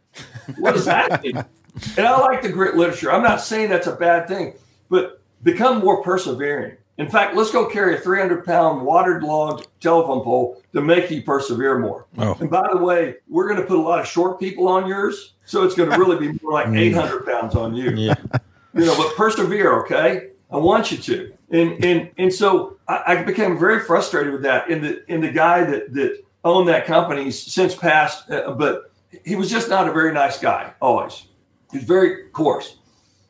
What 0.57 0.73
does 0.73 0.85
that 0.85 1.23
mean? 1.23 1.37
and 1.37 2.05
I 2.05 2.19
like 2.19 2.41
the 2.41 2.49
grit 2.49 2.75
literature. 2.75 3.11
I'm 3.11 3.23
not 3.23 3.39
saying 3.39 3.69
that's 3.69 3.87
a 3.87 3.95
bad 3.95 4.27
thing, 4.27 4.55
but 4.89 5.21
become 5.43 5.79
more 5.79 6.03
persevering. 6.03 6.75
In 6.99 7.09
fact, 7.09 7.33
let's 7.33 7.49
go 7.49 7.65
carry 7.65 7.95
a 7.95 7.97
300 7.97 8.45
pound 8.45 8.85
waterlogged 8.85 9.67
telephone 9.79 10.21
pole 10.21 10.61
to 10.73 10.81
make 10.81 11.09
you 11.09 11.23
persevere 11.23 11.79
more. 11.79 12.07
Oh. 12.17 12.37
And 12.41 12.49
by 12.49 12.67
the 12.69 12.77
way, 12.77 13.15
we're 13.29 13.47
going 13.47 13.59
to 13.61 13.65
put 13.65 13.79
a 13.79 13.81
lot 13.81 13.99
of 13.99 14.05
short 14.05 14.37
people 14.37 14.67
on 14.67 14.85
yours. 14.85 15.33
So 15.45 15.63
it's 15.63 15.75
going 15.75 15.89
to 15.89 15.97
really 15.97 16.27
be 16.27 16.37
more 16.43 16.51
like 16.51 16.65
mm. 16.67 16.77
800 16.77 17.25
pounds 17.25 17.55
on 17.55 17.73
you. 17.73 17.91
Yeah. 17.91 18.15
You 18.75 18.85
know, 18.85 18.95
but 18.95 19.15
persevere, 19.15 19.81
okay? 19.81 20.29
I 20.51 20.57
want 20.57 20.91
you 20.91 20.99
to. 20.99 21.33
And 21.49 21.83
and 21.83 22.11
and 22.19 22.31
so 22.31 22.77
I, 22.87 23.01
I 23.07 23.23
became 23.23 23.57
very 23.57 23.79
frustrated 23.79 24.31
with 24.31 24.43
that. 24.43 24.69
And 24.69 24.83
the 24.83 25.03
and 25.09 25.23
the 25.23 25.31
guy 25.31 25.63
that 25.63 25.91
that 25.95 26.23
owned 26.43 26.67
that 26.67 26.85
company 26.85 27.23
he's 27.23 27.41
since 27.41 27.73
passed, 27.73 28.29
uh, 28.29 28.51
but 28.51 28.93
he 29.25 29.35
was 29.35 29.49
just 29.49 29.69
not 29.69 29.87
a 29.87 29.91
very 29.91 30.13
nice 30.13 30.39
guy 30.39 30.71
always. 30.83 31.25
He's 31.71 31.83
very 31.83 32.29
coarse, 32.29 32.77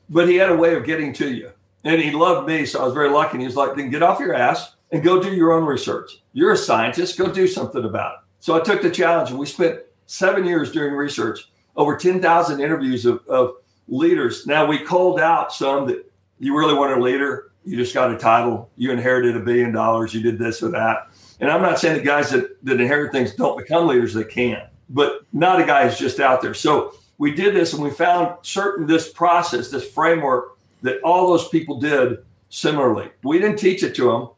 but 0.09 0.27
he 0.27 0.35
had 0.35 0.49
a 0.49 0.55
way 0.57 0.75
of 0.75 0.83
getting 0.85 1.13
to 1.13 1.33
you. 1.33 1.51
And 1.83 2.01
he 2.01 2.11
loved 2.11 2.47
me, 2.47 2.65
so 2.65 2.81
I 2.81 2.85
was 2.85 2.93
very 2.93 3.09
lucky. 3.09 3.33
And 3.33 3.41
he 3.41 3.47
was 3.47 3.55
like, 3.55 3.75
then 3.75 3.89
get 3.89 4.03
off 4.03 4.19
your 4.19 4.33
ass 4.33 4.75
and 4.91 5.03
go 5.03 5.21
do 5.21 5.33
your 5.33 5.53
own 5.53 5.65
research. 5.65 6.21
You're 6.33 6.53
a 6.53 6.57
scientist, 6.57 7.17
go 7.17 7.31
do 7.31 7.47
something 7.47 7.85
about 7.85 8.13
it. 8.13 8.19
So 8.39 8.55
I 8.55 8.61
took 8.61 8.81
the 8.81 8.89
challenge 8.89 9.29
and 9.29 9.39
we 9.39 9.45
spent 9.45 9.79
seven 10.05 10.45
years 10.45 10.71
doing 10.71 10.93
research, 10.93 11.51
over 11.75 11.95
10,000 11.95 12.59
interviews 12.59 13.05
of, 13.05 13.25
of 13.27 13.55
leaders. 13.87 14.45
Now 14.47 14.65
we 14.65 14.79
called 14.79 15.19
out 15.19 15.53
some 15.53 15.87
that 15.87 16.11
you 16.39 16.57
really 16.57 16.73
want 16.73 16.97
a 16.97 17.01
leader, 17.01 17.51
you 17.65 17.77
just 17.77 17.93
got 17.93 18.11
a 18.11 18.17
title, 18.17 18.69
you 18.77 18.91
inherited 18.91 19.35
a 19.35 19.39
billion 19.39 19.71
dollars, 19.71 20.13
you 20.13 20.21
did 20.21 20.39
this 20.39 20.63
or 20.63 20.69
that. 20.71 21.09
And 21.39 21.51
I'm 21.51 21.61
not 21.61 21.79
saying 21.79 21.97
the 21.97 22.03
guys 22.03 22.31
that, 22.31 22.63
that 22.65 22.79
inherit 22.79 23.11
things 23.11 23.35
don't 23.35 23.57
become 23.57 23.87
leaders, 23.87 24.13
they 24.13 24.23
can, 24.23 24.67
but 24.89 25.25
not 25.33 25.61
a 25.61 25.65
guy 25.65 25.87
who's 25.87 25.99
just 25.99 26.19
out 26.19 26.41
there. 26.41 26.53
So 26.53 26.95
we 27.17 27.33
did 27.33 27.53
this 27.53 27.73
and 27.73 27.83
we 27.83 27.91
found 27.91 28.37
certain 28.41 28.87
this 28.87 29.11
process, 29.11 29.69
this 29.69 29.89
framework 29.89 30.57
that 30.81 31.01
all 31.01 31.27
those 31.27 31.47
people 31.49 31.79
did 31.79 32.19
similarly. 32.49 33.09
We 33.23 33.39
didn't 33.39 33.57
teach 33.57 33.83
it 33.83 33.95
to 33.95 34.11
them. 34.11 34.29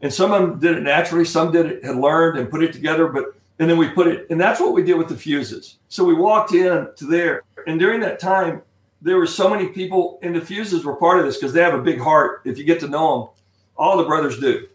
And 0.00 0.12
some 0.12 0.32
of 0.32 0.40
them 0.40 0.58
did 0.60 0.76
it 0.76 0.82
naturally, 0.82 1.24
some 1.24 1.50
did 1.50 1.66
it, 1.66 1.84
had 1.84 1.96
learned 1.96 2.38
and 2.38 2.48
put 2.48 2.62
it 2.62 2.72
together, 2.72 3.08
but 3.08 3.34
and 3.58 3.68
then 3.68 3.76
we 3.76 3.88
put 3.88 4.06
it, 4.06 4.26
and 4.30 4.40
that's 4.40 4.60
what 4.60 4.72
we 4.72 4.84
did 4.84 4.94
with 4.94 5.08
the 5.08 5.16
Fuszes. 5.16 5.74
So 5.88 6.04
we 6.04 6.14
walked 6.14 6.52
in 6.52 6.88
to 6.94 7.06
there, 7.06 7.42
and 7.66 7.80
during 7.80 8.00
that 8.00 8.20
time, 8.20 8.62
there 9.02 9.16
were 9.16 9.26
so 9.26 9.50
many 9.50 9.68
people, 9.68 10.20
and 10.22 10.34
the 10.34 10.40
Fuszes 10.40 10.84
were 10.84 10.94
part 10.94 11.18
of 11.18 11.24
this 11.24 11.36
because 11.36 11.52
they 11.52 11.62
have 11.62 11.74
a 11.74 11.82
big 11.82 12.00
heart. 12.00 12.42
If 12.44 12.56
you 12.56 12.64
get 12.64 12.78
to 12.80 12.88
know 12.88 13.18
them, 13.18 13.28
all 13.76 13.96
the 13.96 14.04
brothers 14.04 14.38
do. 14.38 14.68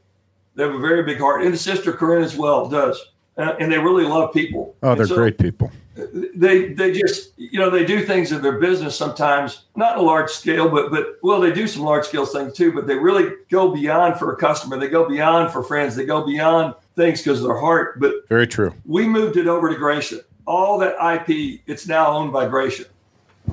They 0.55 0.63
have 0.63 0.75
a 0.75 0.79
very 0.79 1.03
big 1.03 1.19
heart, 1.19 1.43
and 1.43 1.53
the 1.53 1.57
sister 1.57 1.93
Corinne 1.93 2.23
as 2.23 2.35
well 2.35 2.67
does, 2.67 3.01
uh, 3.37 3.55
and 3.59 3.71
they 3.71 3.77
really 3.77 4.03
love 4.03 4.33
people. 4.33 4.75
Oh, 4.83 4.95
they're 4.95 5.07
so 5.07 5.15
great 5.15 5.37
people. 5.37 5.71
They 5.95 6.73
they 6.73 6.91
just 6.91 7.33
you 7.37 7.59
know 7.59 7.69
they 7.69 7.85
do 7.85 8.03
things 8.03 8.31
in 8.31 8.41
their 8.41 8.59
business 8.59 8.97
sometimes 8.97 9.65
not 9.75 9.97
a 9.97 10.01
large 10.01 10.31
scale, 10.31 10.67
but 10.67 10.89
but 10.89 11.19
well 11.21 11.39
they 11.39 11.51
do 11.53 11.67
some 11.67 11.83
large 11.83 12.05
scale 12.05 12.25
things 12.25 12.53
too. 12.53 12.71
But 12.71 12.87
they 12.87 12.95
really 12.95 13.35
go 13.51 13.71
beyond 13.71 14.17
for 14.17 14.33
a 14.33 14.35
customer. 14.35 14.79
They 14.79 14.87
go 14.87 15.07
beyond 15.07 15.51
for 15.51 15.61
friends. 15.63 15.95
They 15.95 16.05
go 16.05 16.25
beyond 16.25 16.73
things 16.95 17.21
because 17.21 17.41
of 17.41 17.47
their 17.47 17.59
heart. 17.59 17.99
But 17.99 18.27
Very 18.27 18.47
true. 18.47 18.73
we 18.85 19.07
moved 19.07 19.37
it 19.37 19.47
over 19.47 19.69
to 19.69 19.75
Gratia. 19.75 20.21
All 20.47 20.79
that 20.79 20.95
IP, 20.99 21.61
it's 21.67 21.87
now 21.87 22.07
owned 22.07 22.33
by 22.33 22.47
Gratia, 22.47 22.85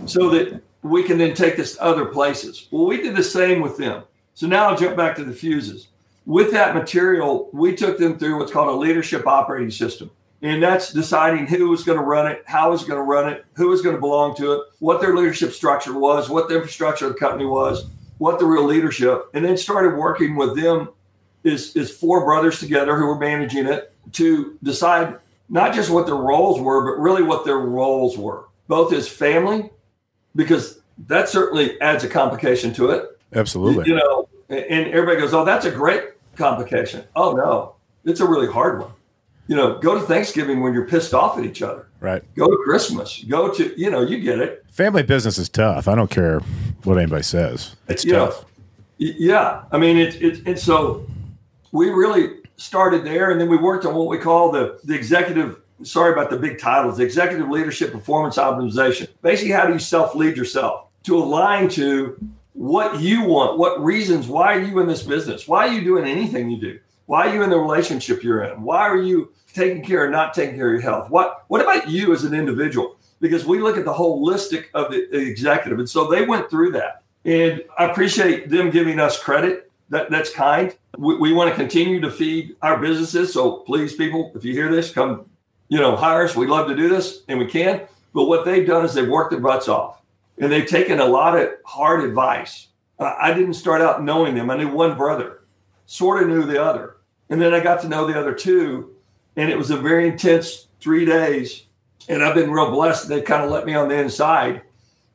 so 0.06 0.30
that 0.30 0.62
we 0.82 1.02
can 1.02 1.18
then 1.18 1.34
take 1.34 1.56
this 1.56 1.76
to 1.76 1.82
other 1.82 2.06
places. 2.06 2.68
Well, 2.70 2.86
we 2.86 3.02
did 3.02 3.14
the 3.14 3.22
same 3.22 3.60
with 3.60 3.76
them. 3.76 4.02
So 4.34 4.46
now 4.46 4.68
I'll 4.70 4.76
jump 4.76 4.96
back 4.96 5.14
to 5.16 5.24
the 5.24 5.32
Fuszes. 5.32 5.88
With 6.26 6.52
that 6.52 6.74
material, 6.74 7.50
we 7.52 7.74
took 7.76 7.98
them 7.98 8.18
through 8.18 8.38
what's 8.38 8.50
called 8.50 8.68
a 8.68 8.72
leadership 8.72 9.26
operating 9.26 9.70
system. 9.70 10.10
And 10.42 10.62
that's 10.62 10.92
deciding 10.92 11.46
who 11.46 11.68
was 11.68 11.84
going 11.84 11.98
to 11.98 12.04
run 12.04 12.26
it, 12.26 12.42
how 12.46 12.70
was 12.70 12.84
going 12.84 12.96
to 12.96 13.02
run 13.02 13.30
it, 13.30 13.44
who 13.54 13.68
was 13.68 13.82
going 13.82 13.94
to 13.94 14.00
belong 14.00 14.34
to 14.36 14.54
it, 14.54 14.62
what 14.78 15.00
their 15.00 15.14
leadership 15.14 15.52
structure 15.52 15.98
was, 15.98 16.30
what 16.30 16.48
the 16.48 16.54
infrastructure 16.56 17.06
of 17.06 17.12
the 17.12 17.18
company 17.18 17.44
was, 17.44 17.84
what 18.16 18.38
the 18.38 18.46
real 18.46 18.64
leadership, 18.64 19.26
and 19.34 19.44
then 19.44 19.56
started 19.56 19.96
working 19.96 20.36
with 20.36 20.56
them 20.56 20.88
is 21.42 21.74
is 21.74 21.90
four 21.90 22.24
brothers 22.24 22.58
together 22.58 22.96
who 22.96 23.06
were 23.06 23.18
managing 23.18 23.66
it 23.66 23.92
to 24.12 24.58
decide 24.62 25.16
not 25.48 25.74
just 25.74 25.90
what 25.90 26.06
their 26.06 26.16
roles 26.16 26.60
were, 26.60 26.84
but 26.84 27.02
really 27.02 27.22
what 27.22 27.44
their 27.44 27.58
roles 27.58 28.16
were, 28.16 28.44
both 28.68 28.92
as 28.92 29.08
family, 29.08 29.70
because 30.36 30.80
that 31.06 31.28
certainly 31.28 31.80
adds 31.80 32.04
a 32.04 32.08
complication 32.08 32.72
to 32.74 32.90
it. 32.90 33.18
Absolutely. 33.34 33.88
You 33.88 33.96
know, 33.96 34.28
and 34.48 34.88
everybody 34.88 35.18
goes, 35.18 35.32
"Oh, 35.32 35.44
that's 35.44 35.64
a 35.64 35.70
great 35.70 36.10
complication." 36.36 37.04
Oh 37.16 37.32
no, 37.32 37.74
it's 38.04 38.20
a 38.20 38.26
really 38.26 38.48
hard 38.48 38.80
one. 38.80 38.92
You 39.50 39.56
know, 39.56 39.78
go 39.78 39.94
to 39.94 40.00
Thanksgiving 40.00 40.60
when 40.60 40.72
you're 40.72 40.86
pissed 40.86 41.12
off 41.12 41.36
at 41.36 41.44
each 41.44 41.60
other. 41.60 41.88
Right. 41.98 42.22
Go 42.36 42.46
to 42.46 42.56
Christmas. 42.62 43.24
Go 43.24 43.52
to 43.52 43.74
you 43.76 43.90
know, 43.90 44.00
you 44.00 44.20
get 44.20 44.38
it. 44.38 44.64
Family 44.70 45.02
business 45.02 45.38
is 45.38 45.48
tough. 45.48 45.88
I 45.88 45.96
don't 45.96 46.08
care 46.08 46.38
what 46.84 46.98
anybody 46.98 47.24
says. 47.24 47.74
It's 47.88 48.04
you 48.04 48.12
tough. 48.12 48.44
y- 49.00 49.12
yeah, 49.18 49.64
I 49.72 49.78
mean, 49.78 49.96
it's, 49.96 50.14
it, 50.18 50.46
and 50.46 50.56
so 50.56 51.04
we 51.72 51.90
really 51.90 52.36
started 52.58 53.04
there, 53.04 53.32
and 53.32 53.40
then 53.40 53.48
we 53.48 53.56
worked 53.56 53.84
on 53.84 53.96
what 53.96 54.06
we 54.06 54.18
call 54.18 54.52
the 54.52 54.78
the 54.84 54.94
executive. 54.94 55.60
Sorry 55.82 56.12
about 56.12 56.30
the 56.30 56.36
big 56.36 56.60
titles. 56.60 56.98
The 56.98 57.02
executive 57.02 57.48
leadership 57.48 57.90
performance 57.90 58.36
optimization. 58.36 59.08
Basically, 59.20 59.50
how 59.50 59.66
do 59.66 59.72
you 59.72 59.80
self 59.80 60.14
lead 60.14 60.36
yourself 60.36 60.86
to 61.02 61.16
align 61.16 61.68
to 61.70 62.16
what 62.52 63.00
you 63.00 63.24
want? 63.24 63.58
What 63.58 63.82
reasons? 63.82 64.28
Why 64.28 64.54
are 64.54 64.60
you 64.60 64.78
in 64.78 64.86
this 64.86 65.02
business? 65.02 65.48
Why 65.48 65.66
are 65.66 65.72
you 65.72 65.82
doing 65.82 66.04
anything 66.04 66.50
you 66.52 66.60
do? 66.60 66.78
Why 67.06 67.26
are 67.26 67.34
you 67.34 67.42
in 67.42 67.50
the 67.50 67.58
relationship 67.58 68.22
you're 68.22 68.44
in? 68.44 68.62
Why 68.62 68.82
are 68.82 69.02
you 69.02 69.32
taking 69.54 69.82
care 69.84 70.06
or 70.06 70.10
not 70.10 70.34
taking 70.34 70.56
care 70.56 70.68
of 70.68 70.72
your 70.72 70.82
health? 70.82 71.10
What 71.10 71.44
What 71.48 71.60
about 71.60 71.88
you 71.88 72.12
as 72.12 72.24
an 72.24 72.34
individual? 72.34 72.96
Because 73.20 73.44
we 73.44 73.60
look 73.60 73.76
at 73.76 73.84
the 73.84 73.92
holistic 73.92 74.66
of 74.74 74.90
the, 74.90 75.14
executive, 75.14 75.78
and 75.78 75.88
so 75.88 76.08
they 76.08 76.24
went 76.24 76.48
through 76.48 76.72
that. 76.72 77.02
And 77.24 77.62
I 77.78 77.84
appreciate 77.84 78.48
them 78.48 78.70
giving 78.70 78.98
us 78.98 79.22
credit. 79.22 79.70
That 79.90 80.10
that's 80.10 80.32
kind. 80.32 80.74
We, 80.96 81.16
we 81.16 81.32
want 81.32 81.50
to 81.50 81.56
continue 81.56 82.00
to 82.00 82.10
feed 82.10 82.56
our 82.62 82.78
businesses. 82.78 83.32
So 83.32 83.58
please, 83.58 83.94
people, 83.94 84.32
if 84.34 84.44
you 84.44 84.52
hear 84.52 84.70
this, 84.70 84.92
come, 84.92 85.26
you 85.68 85.78
know, 85.78 85.96
hire 85.96 86.24
us. 86.24 86.34
We 86.34 86.46
love 86.46 86.68
to 86.68 86.76
do 86.76 86.88
this, 86.88 87.22
and 87.28 87.38
we 87.38 87.46
can. 87.46 87.82
But 88.14 88.24
what 88.24 88.44
they've 88.44 88.66
done 88.66 88.84
is 88.84 88.94
they've 88.94 89.08
worked 89.08 89.32
their 89.32 89.40
butts 89.40 89.68
off, 89.68 90.00
and 90.38 90.50
they've 90.50 90.66
taken 90.66 91.00
a 91.00 91.04
lot 91.04 91.38
of 91.38 91.50
hard 91.64 92.04
advice. 92.04 92.68
I 92.98 93.32
didn't 93.32 93.54
start 93.54 93.80
out 93.80 94.02
knowing 94.04 94.34
them. 94.34 94.50
I 94.50 94.56
knew 94.56 94.68
one 94.68 94.96
brother, 94.96 95.44
sort 95.86 96.22
of 96.22 96.28
knew 96.28 96.44
the 96.44 96.62
other, 96.62 96.96
and 97.30 97.40
then 97.40 97.54
I 97.54 97.60
got 97.60 97.80
to 97.82 97.88
know 97.88 98.06
the 98.06 98.18
other 98.18 98.34
two, 98.34 98.94
and 99.40 99.50
it 99.50 99.56
was 99.56 99.70
a 99.70 99.76
very 99.78 100.06
intense 100.06 100.66
three 100.80 101.06
days. 101.06 101.64
And 102.10 102.22
I've 102.22 102.34
been 102.34 102.50
real 102.50 102.70
blessed. 102.70 103.08
They 103.08 103.22
kind 103.22 103.42
of 103.42 103.50
let 103.50 103.64
me 103.64 103.74
on 103.74 103.88
the 103.88 103.94
inside, 103.94 104.60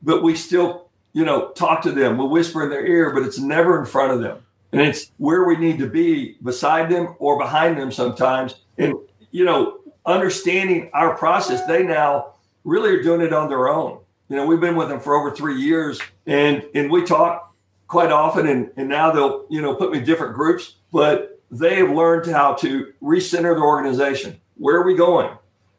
but 0.02 0.24
we 0.24 0.36
still, 0.36 0.90
you 1.14 1.24
know, 1.24 1.52
talk 1.52 1.84
to 1.84 1.92
them. 1.92 2.18
We'll 2.18 2.30
whisper 2.30 2.64
in 2.64 2.72
their 2.72 2.88
ear, 2.88 3.12
but 3.14 3.22
it's 3.22 3.38
never 3.38 3.80
in 3.80 3.86
front 3.86 4.14
of 4.14 4.22
them. 4.22 4.44
And 4.72 4.82
it's 4.82 5.12
where 5.18 5.44
we 5.44 5.58
need 5.58 5.78
to 5.78 5.88
be 5.88 6.38
beside 6.42 6.90
them 6.90 7.16
or 7.20 7.38
behind 7.38 7.78
them 7.78 7.92
sometimes. 7.92 8.56
And, 8.80 8.96
you 9.30 9.46
know, 9.46 9.78
understanding 10.08 10.90
our 10.96 11.16
process, 11.16 11.64
they 11.68 11.84
now 11.84 12.34
really 12.64 12.90
are 12.90 13.04
doing 13.04 13.22
it 13.22 13.32
on 13.32 13.48
their 13.48 13.70
own. 13.70 14.00
You 14.30 14.38
know, 14.38 14.48
we've 14.48 14.60
been 14.60 14.76
with 14.76 14.90
them 14.90 15.00
for 15.00 15.14
over 15.14 15.36
three 15.36 15.62
years 15.62 16.02
and 16.26 16.66
and 16.74 16.90
we 16.90 17.06
talk 17.06 17.56
quite 17.86 18.12
often 18.12 18.48
and, 18.48 18.72
and 18.76 18.90
now 18.90 19.12
they'll, 19.12 19.46
you 19.52 19.62
know, 19.62 19.76
put 19.76 19.92
me 19.92 20.00
in 20.00 20.04
different 20.04 20.34
groups, 20.34 20.78
but 20.92 21.35
they 21.52 21.76
have 21.76 21.92
learned 21.92 22.32
how 22.32 22.54
to 22.56 22.94
recenter 23.02 23.56
their 23.56 23.64
organization. 23.64 24.40
Where 24.58 24.78
are 24.78 24.86
we 24.86 24.96
going? 24.96 25.30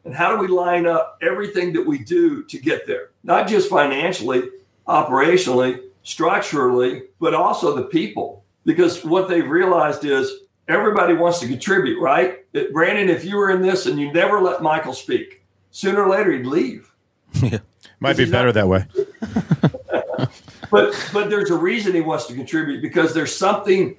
And 0.05 0.15
how 0.15 0.35
do 0.35 0.41
we 0.41 0.47
line 0.47 0.85
up 0.85 1.17
everything 1.21 1.73
that 1.73 1.85
we 1.85 1.99
do 1.99 2.43
to 2.45 2.57
get 2.57 2.87
there? 2.87 3.09
Not 3.23 3.47
just 3.47 3.69
financially, 3.69 4.43
operationally, 4.87 5.81
structurally, 6.03 7.03
but 7.19 7.33
also 7.33 7.75
the 7.75 7.83
people. 7.83 8.43
Because 8.65 9.03
what 9.03 9.27
they've 9.27 9.47
realized 9.47 10.05
is 10.05 10.31
everybody 10.67 11.13
wants 11.13 11.39
to 11.39 11.47
contribute, 11.47 11.99
right? 11.99 12.45
Brandon, 12.71 13.09
if 13.09 13.25
you 13.25 13.35
were 13.35 13.51
in 13.51 13.61
this 13.61 13.85
and 13.85 13.99
you 13.99 14.11
never 14.13 14.41
let 14.41 14.61
Michael 14.61 14.93
speak, 14.93 15.43
sooner 15.71 16.03
or 16.03 16.09
later 16.09 16.31
he'd 16.31 16.45
leave. 16.45 16.93
Yeah. 17.41 17.59
Might 17.99 18.17
be 18.17 18.25
better 18.25 18.47
not- 18.47 18.53
that 18.55 18.67
way. 18.67 18.85
But 20.69 21.09
but 21.13 21.29
there's 21.29 21.49
a 21.49 21.55
reason 21.57 21.93
he 21.93 22.01
wants 22.01 22.25
to 22.27 22.33
contribute 22.33 22.81
because 22.81 23.13
there's 23.13 23.33
something 23.33 23.95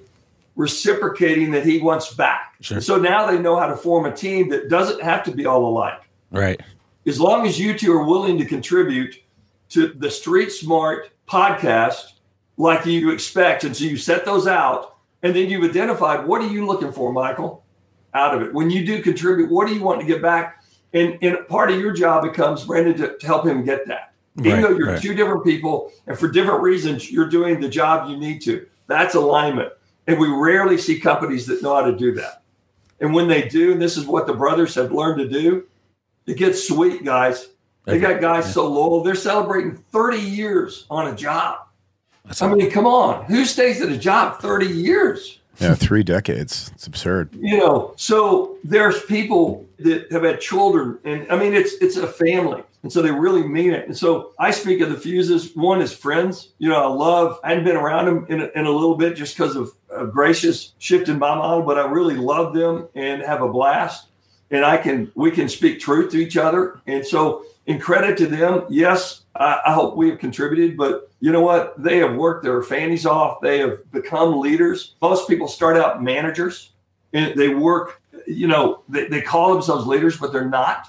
reciprocating 0.59 1.51
that 1.51 1.65
he 1.65 1.79
wants 1.79 2.13
back. 2.13 2.55
Sure. 2.59 2.81
So 2.81 2.97
now 2.97 3.25
they 3.25 3.39
know 3.39 3.57
how 3.57 3.67
to 3.67 3.77
form 3.77 4.05
a 4.05 4.11
team 4.15 4.49
that 4.49 4.67
doesn't 4.69 5.01
have 5.01 5.23
to 5.23 5.31
be 5.31 5.45
all 5.45 5.65
alike. 5.67 6.01
Right. 6.31 6.61
as 7.07 7.19
long 7.19 7.47
as 7.47 7.57
you 7.59 7.75
two 7.75 7.91
are 7.93 8.03
willing 8.03 8.37
to 8.37 8.45
contribute 8.45 9.15
to 9.69 9.87
the 9.87 10.11
Street 10.11 10.51
Smart 10.51 11.09
podcast 11.27 12.11
like 12.57 12.85
you 12.85 13.09
expect, 13.11 13.63
and 13.63 13.75
so 13.75 13.85
you 13.85 13.95
set 13.97 14.25
those 14.25 14.45
out, 14.47 14.97
and 15.23 15.33
then 15.35 15.49
you've 15.49 15.63
identified 15.67 16.27
what 16.27 16.41
are 16.41 16.47
you 16.47 16.67
looking 16.67 16.91
for, 16.91 17.11
Michael, 17.13 17.63
out 18.13 18.35
of 18.35 18.41
it. 18.41 18.53
When 18.53 18.69
you 18.69 18.85
do 18.85 19.01
contribute, 19.01 19.49
what 19.49 19.65
do 19.67 19.73
you 19.73 19.81
want 19.81 20.01
to 20.01 20.05
get 20.05 20.21
back? 20.21 20.61
And, 20.93 21.17
and 21.21 21.47
part 21.47 21.71
of 21.71 21.79
your 21.79 21.93
job 21.93 22.23
becomes 22.23 22.65
Brandon 22.65 22.95
to, 22.97 23.17
to 23.17 23.25
help 23.25 23.45
him 23.45 23.63
get 23.63 23.87
that. 23.87 24.13
Even 24.39 24.51
Right, 24.51 24.61
though 24.61 24.77
you're 24.77 24.87
right. 24.93 25.01
two 25.01 25.15
different 25.15 25.43
people, 25.45 25.91
and 26.05 26.17
for 26.19 26.27
different 26.27 26.61
reasons, 26.61 27.09
you're 27.09 27.29
doing 27.29 27.59
the 27.61 27.69
job 27.69 28.09
you 28.09 28.17
need 28.17 28.41
to. 28.43 28.67
That's 28.87 29.15
alignment, 29.15 29.71
and 30.09 30.19
we 30.19 30.27
rarely 30.27 30.75
see 30.75 30.99
companies 30.99 31.45
that 31.45 31.61
know 31.61 31.75
how 31.75 31.81
to 31.81 31.95
do 31.95 32.15
that. 32.15 32.41
And 32.99 33.13
when 33.13 33.27
they 33.27 33.47
do, 33.47 33.73
and 33.73 33.81
this 33.81 33.95
is 33.95 34.07
what 34.07 34.25
the 34.25 34.33
brothers 34.33 34.73
have 34.73 34.91
learned 34.91 35.19
to 35.19 35.29
do, 35.29 35.67
it 36.25 36.35
gets 36.35 36.67
sweet, 36.67 37.05
guys. 37.05 37.49
They 37.85 37.99
got 37.99 38.19
guys 38.19 38.51
so 38.51 38.67
loyal. 38.67 39.03
They're 39.03 39.13
celebrating 39.13 39.75
30 39.75 40.17
years 40.17 40.85
on 40.89 41.07
a 41.07 41.15
job. 41.15 41.59
That's 42.25 42.41
I 42.41 42.51
mean, 42.51 42.71
come 42.71 42.87
on. 42.87 43.25
Who 43.25 43.45
stays 43.45 43.81
at 43.81 43.89
a 43.89 43.97
job 43.97 44.39
30 44.41 44.65
years? 44.67 45.39
Yeah, 45.59 45.75
three 45.75 46.03
decades. 46.03 46.71
It's 46.73 46.87
absurd. 46.87 47.35
You 47.39 47.57
know, 47.57 47.93
so 47.95 48.57
there's 48.63 49.03
people 49.03 49.67
that 49.79 50.11
have 50.11 50.23
had 50.23 50.41
children, 50.41 50.97
and 51.03 51.31
I 51.31 51.37
mean, 51.37 51.53
it's 51.53 51.73
it's 51.81 51.97
a 51.97 52.07
family, 52.07 52.63
and 52.81 52.91
so 52.91 53.01
they 53.01 53.11
really 53.11 53.43
mean 53.43 53.71
it. 53.71 53.87
And 53.87 53.97
so 53.97 54.33
I 54.39 54.51
speak 54.51 54.79
of 54.81 54.89
the 54.89 54.95
Fuszes. 54.95 55.55
One 55.55 55.81
is 55.81 55.91
friends. 55.91 56.53
You 56.59 56.69
know, 56.69 56.81
I 56.81 56.87
love. 56.87 57.39
I 57.43 57.49
hadn't 57.49 57.65
been 57.65 57.75
around 57.75 58.05
them 58.05 58.25
in 58.29 58.41
a, 58.41 58.45
in 58.55 58.65
a 58.65 58.71
little 58.71 58.95
bit 58.95 59.17
just 59.17 59.35
because 59.35 59.55
of, 59.55 59.73
of 59.89 60.13
Gratia's 60.13 60.73
shift 60.77 61.09
in 61.09 61.19
my 61.19 61.35
model, 61.35 61.63
but 61.63 61.77
I 61.77 61.85
really 61.89 62.15
love 62.15 62.53
them 62.53 62.87
and 62.95 63.21
have 63.21 63.41
a 63.41 63.49
blast. 63.49 64.07
and 64.51 64.65
I 64.65 64.77
can 64.77 65.11
we 65.15 65.31
can 65.31 65.49
speak 65.49 65.79
truth 65.79 66.11
to 66.11 66.17
each 66.17 66.37
other. 66.37 66.79
And 66.87 67.05
so, 67.05 67.45
in 67.65 67.79
credit 67.79 68.17
to 68.17 68.25
them, 68.27 68.65
yes, 68.69 69.21
I, 69.35 69.59
I 69.65 69.73
hope 69.73 69.95
we 69.95 70.09
have 70.09 70.19
contributed. 70.19 70.77
But 70.77 71.11
you 71.19 71.31
know 71.31 71.41
what? 71.41 71.81
They 71.81 71.97
have 71.97 72.15
worked 72.15 72.43
their 72.43 72.63
fannies 72.63 73.05
off. 73.05 73.41
They 73.41 73.59
have 73.59 73.91
become 73.91 74.39
leaders. 74.39 74.95
Most 75.01 75.27
people 75.27 75.47
start 75.47 75.77
out 75.77 76.01
managers, 76.03 76.71
and 77.13 77.37
they 77.37 77.49
work. 77.49 78.01
You 78.25 78.47
know, 78.47 78.83
they, 78.89 79.07
they 79.07 79.21
call 79.21 79.53
themselves 79.53 79.85
leaders, 79.85 80.17
but 80.17 80.31
they're 80.31 80.49
not. 80.49 80.87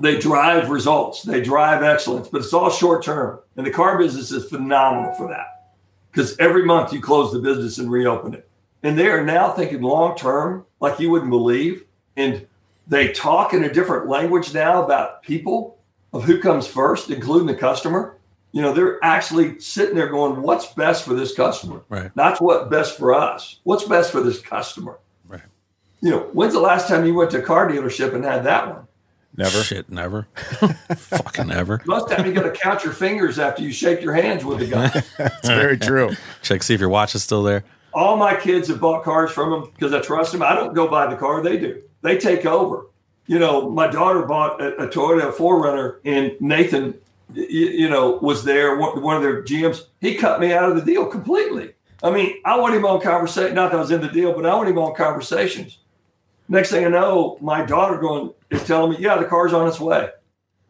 They 0.00 0.18
drive 0.18 0.70
results. 0.70 1.22
They 1.22 1.42
drive 1.42 1.82
excellence, 1.82 2.28
but 2.28 2.40
it's 2.40 2.52
all 2.52 2.70
short 2.70 3.04
term. 3.04 3.40
And 3.56 3.66
the 3.66 3.70
car 3.70 3.98
business 3.98 4.32
is 4.32 4.48
phenomenal 4.48 5.12
for 5.14 5.28
that 5.28 5.74
because 6.10 6.38
every 6.38 6.64
month 6.64 6.92
you 6.92 7.00
close 7.00 7.32
the 7.32 7.38
business 7.38 7.78
and 7.78 7.90
reopen 7.90 8.34
it. 8.34 8.48
And 8.82 8.98
they 8.98 9.08
are 9.08 9.24
now 9.24 9.52
thinking 9.52 9.82
long 9.82 10.16
term, 10.16 10.64
like 10.80 10.98
you 10.98 11.10
wouldn't 11.10 11.30
believe. 11.30 11.84
And 12.16 12.46
they 12.86 13.12
talk 13.12 13.52
in 13.52 13.62
a 13.64 13.72
different 13.72 14.08
language 14.08 14.54
now 14.54 14.82
about 14.82 15.22
people 15.22 15.78
of 16.12 16.24
who 16.24 16.40
comes 16.40 16.66
first, 16.66 17.10
including 17.10 17.46
the 17.46 17.54
customer. 17.54 18.16
You 18.52 18.62
know, 18.62 18.72
they're 18.72 19.02
actually 19.04 19.60
sitting 19.60 19.94
there 19.94 20.08
going, 20.08 20.42
what's 20.42 20.66
best 20.72 21.04
for 21.04 21.14
this 21.14 21.34
customer? 21.34 21.82
Right. 21.88 22.14
Not 22.16 22.40
what's 22.40 22.68
best 22.68 22.98
for 22.98 23.14
us. 23.14 23.60
What's 23.62 23.84
best 23.84 24.10
for 24.10 24.22
this 24.22 24.40
customer? 24.40 24.98
Right. 25.28 25.42
You 26.00 26.10
know, 26.10 26.20
when's 26.32 26.54
the 26.54 26.60
last 26.60 26.88
time 26.88 27.06
you 27.06 27.14
went 27.14 27.30
to 27.32 27.38
a 27.38 27.42
car 27.42 27.70
dealership 27.70 28.14
and 28.14 28.24
had 28.24 28.44
that 28.44 28.74
one? 28.74 28.86
Never. 29.36 29.62
Shit, 29.62 29.88
never. 29.90 30.26
Fucking 30.96 31.46
never. 31.46 31.80
Most 31.86 32.10
time 32.10 32.26
you 32.26 32.32
got 32.32 32.42
to 32.42 32.50
count 32.50 32.84
your 32.84 32.92
fingers 32.92 33.38
after 33.38 33.62
you 33.62 33.72
shake 33.72 34.02
your 34.02 34.12
hands 34.12 34.44
with 34.44 34.58
the 34.58 34.66
guy. 34.66 34.90
It's 35.18 35.48
very 35.48 35.78
true. 35.78 36.10
Check 36.42 36.62
see 36.62 36.74
if 36.74 36.80
your 36.80 36.88
watch 36.88 37.14
is 37.14 37.22
still 37.22 37.42
there. 37.42 37.64
All 37.92 38.16
my 38.16 38.34
kids 38.34 38.68
have 38.68 38.80
bought 38.80 39.04
cars 39.04 39.30
from 39.30 39.50
them 39.50 39.70
because 39.74 39.92
I 39.92 40.00
trust 40.00 40.32
them. 40.32 40.42
I 40.42 40.54
don't 40.54 40.74
go 40.74 40.88
buy 40.88 41.06
the 41.08 41.16
car; 41.16 41.42
they 41.42 41.58
do. 41.58 41.82
They 42.02 42.18
take 42.18 42.46
over. 42.46 42.86
You 43.26 43.38
know, 43.38 43.70
my 43.70 43.86
daughter 43.86 44.26
bought 44.26 44.60
a, 44.60 44.76
a 44.84 44.88
Toyota 44.88 45.32
4Runner, 45.32 45.98
and 46.04 46.32
Nathan, 46.40 46.94
you, 47.32 47.44
you 47.44 47.88
know, 47.88 48.18
was 48.22 48.44
there. 48.44 48.76
One, 48.76 49.02
one 49.02 49.16
of 49.16 49.22
their 49.22 49.42
GMs. 49.42 49.82
He 50.00 50.16
cut 50.16 50.40
me 50.40 50.52
out 50.52 50.68
of 50.68 50.76
the 50.76 50.82
deal 50.82 51.06
completely. 51.06 51.74
I 52.02 52.10
mean, 52.10 52.40
I 52.44 52.58
want 52.58 52.74
him 52.74 52.84
on 52.84 53.00
conversation. 53.00 53.54
Not 53.54 53.70
that 53.70 53.78
I 53.78 53.80
was 53.80 53.90
in 53.90 54.00
the 54.00 54.08
deal, 54.08 54.32
but 54.32 54.46
I 54.46 54.54
want 54.54 54.68
him 54.68 54.78
on 54.78 54.94
conversations. 54.94 55.78
Next 56.48 56.70
thing 56.70 56.84
I 56.84 56.88
know, 56.88 57.38
my 57.40 57.64
daughter 57.64 57.98
going 57.98 58.32
is 58.50 58.64
telling 58.64 58.92
me, 58.92 58.96
"Yeah, 58.98 59.16
the 59.16 59.24
car's 59.24 59.52
on 59.52 59.66
its 59.66 59.80
way." 59.80 60.10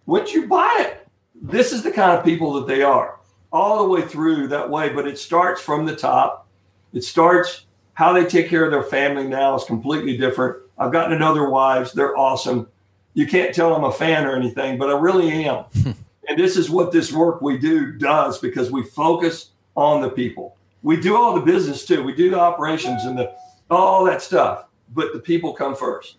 Wouldn't 0.06 0.32
you 0.32 0.46
buy 0.46 0.76
it? 0.80 1.06
This 1.40 1.72
is 1.72 1.82
the 1.82 1.90
kind 1.90 2.16
of 2.16 2.24
people 2.24 2.52
that 2.54 2.66
they 2.66 2.82
are, 2.82 3.18
all 3.52 3.78
the 3.78 3.88
way 3.88 4.02
through 4.02 4.48
that 4.48 4.68
way. 4.68 4.90
But 4.90 5.06
it 5.06 5.18
starts 5.18 5.60
from 5.60 5.86
the 5.86 5.96
top. 5.96 6.46
It 6.92 7.04
starts 7.04 7.66
how 7.94 8.12
they 8.12 8.24
take 8.24 8.48
care 8.48 8.64
of 8.64 8.70
their 8.70 8.82
family 8.82 9.26
now 9.26 9.54
is 9.54 9.64
completely 9.64 10.16
different. 10.16 10.58
I've 10.78 10.92
gotten 10.92 11.12
to 11.12 11.18
know 11.18 11.34
their 11.34 11.50
wives; 11.50 11.92
they're 11.92 12.16
awesome. 12.16 12.68
You 13.14 13.26
can't 13.26 13.54
tell 13.54 13.74
I'm 13.74 13.84
a 13.84 13.92
fan 13.92 14.26
or 14.26 14.36
anything, 14.36 14.78
but 14.78 14.88
I 14.88 14.98
really 14.98 15.30
am. 15.30 15.64
and 16.28 16.38
this 16.38 16.56
is 16.56 16.70
what 16.70 16.92
this 16.92 17.12
work 17.12 17.42
we 17.42 17.58
do 17.58 17.92
does 17.92 18.38
because 18.38 18.70
we 18.70 18.84
focus 18.84 19.50
on 19.76 20.00
the 20.00 20.10
people. 20.10 20.56
We 20.82 21.00
do 21.00 21.16
all 21.16 21.34
the 21.34 21.40
business 21.40 21.84
too. 21.84 22.02
We 22.02 22.14
do 22.14 22.30
the 22.30 22.38
operations 22.38 23.04
and 23.04 23.18
the 23.18 23.34
all 23.70 24.04
that 24.04 24.22
stuff, 24.22 24.66
but 24.94 25.12
the 25.12 25.20
people 25.20 25.52
come 25.52 25.76
first. 25.76 26.16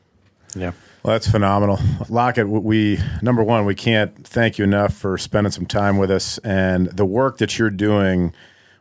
Yeah. 0.56 0.72
Well, 1.04 1.14
that's 1.14 1.30
phenomenal. 1.30 1.80
Lockett, 2.10 2.48
we 2.48 3.00
number 3.24 3.44
one, 3.44 3.66
we 3.66 3.74
can't 3.74 4.28
thank 4.28 4.60
you 4.60 4.66
enough 4.66 4.94
for 4.94 5.18
spending 5.18 5.52
some 5.52 5.66
time 5.66 5.98
with 5.98 6.12
us 6.12 6.38
and 6.40 6.88
the 6.88 7.06
work 7.06 7.40
that 7.40 7.58
you're 7.58 7.72
doing 7.72 8.34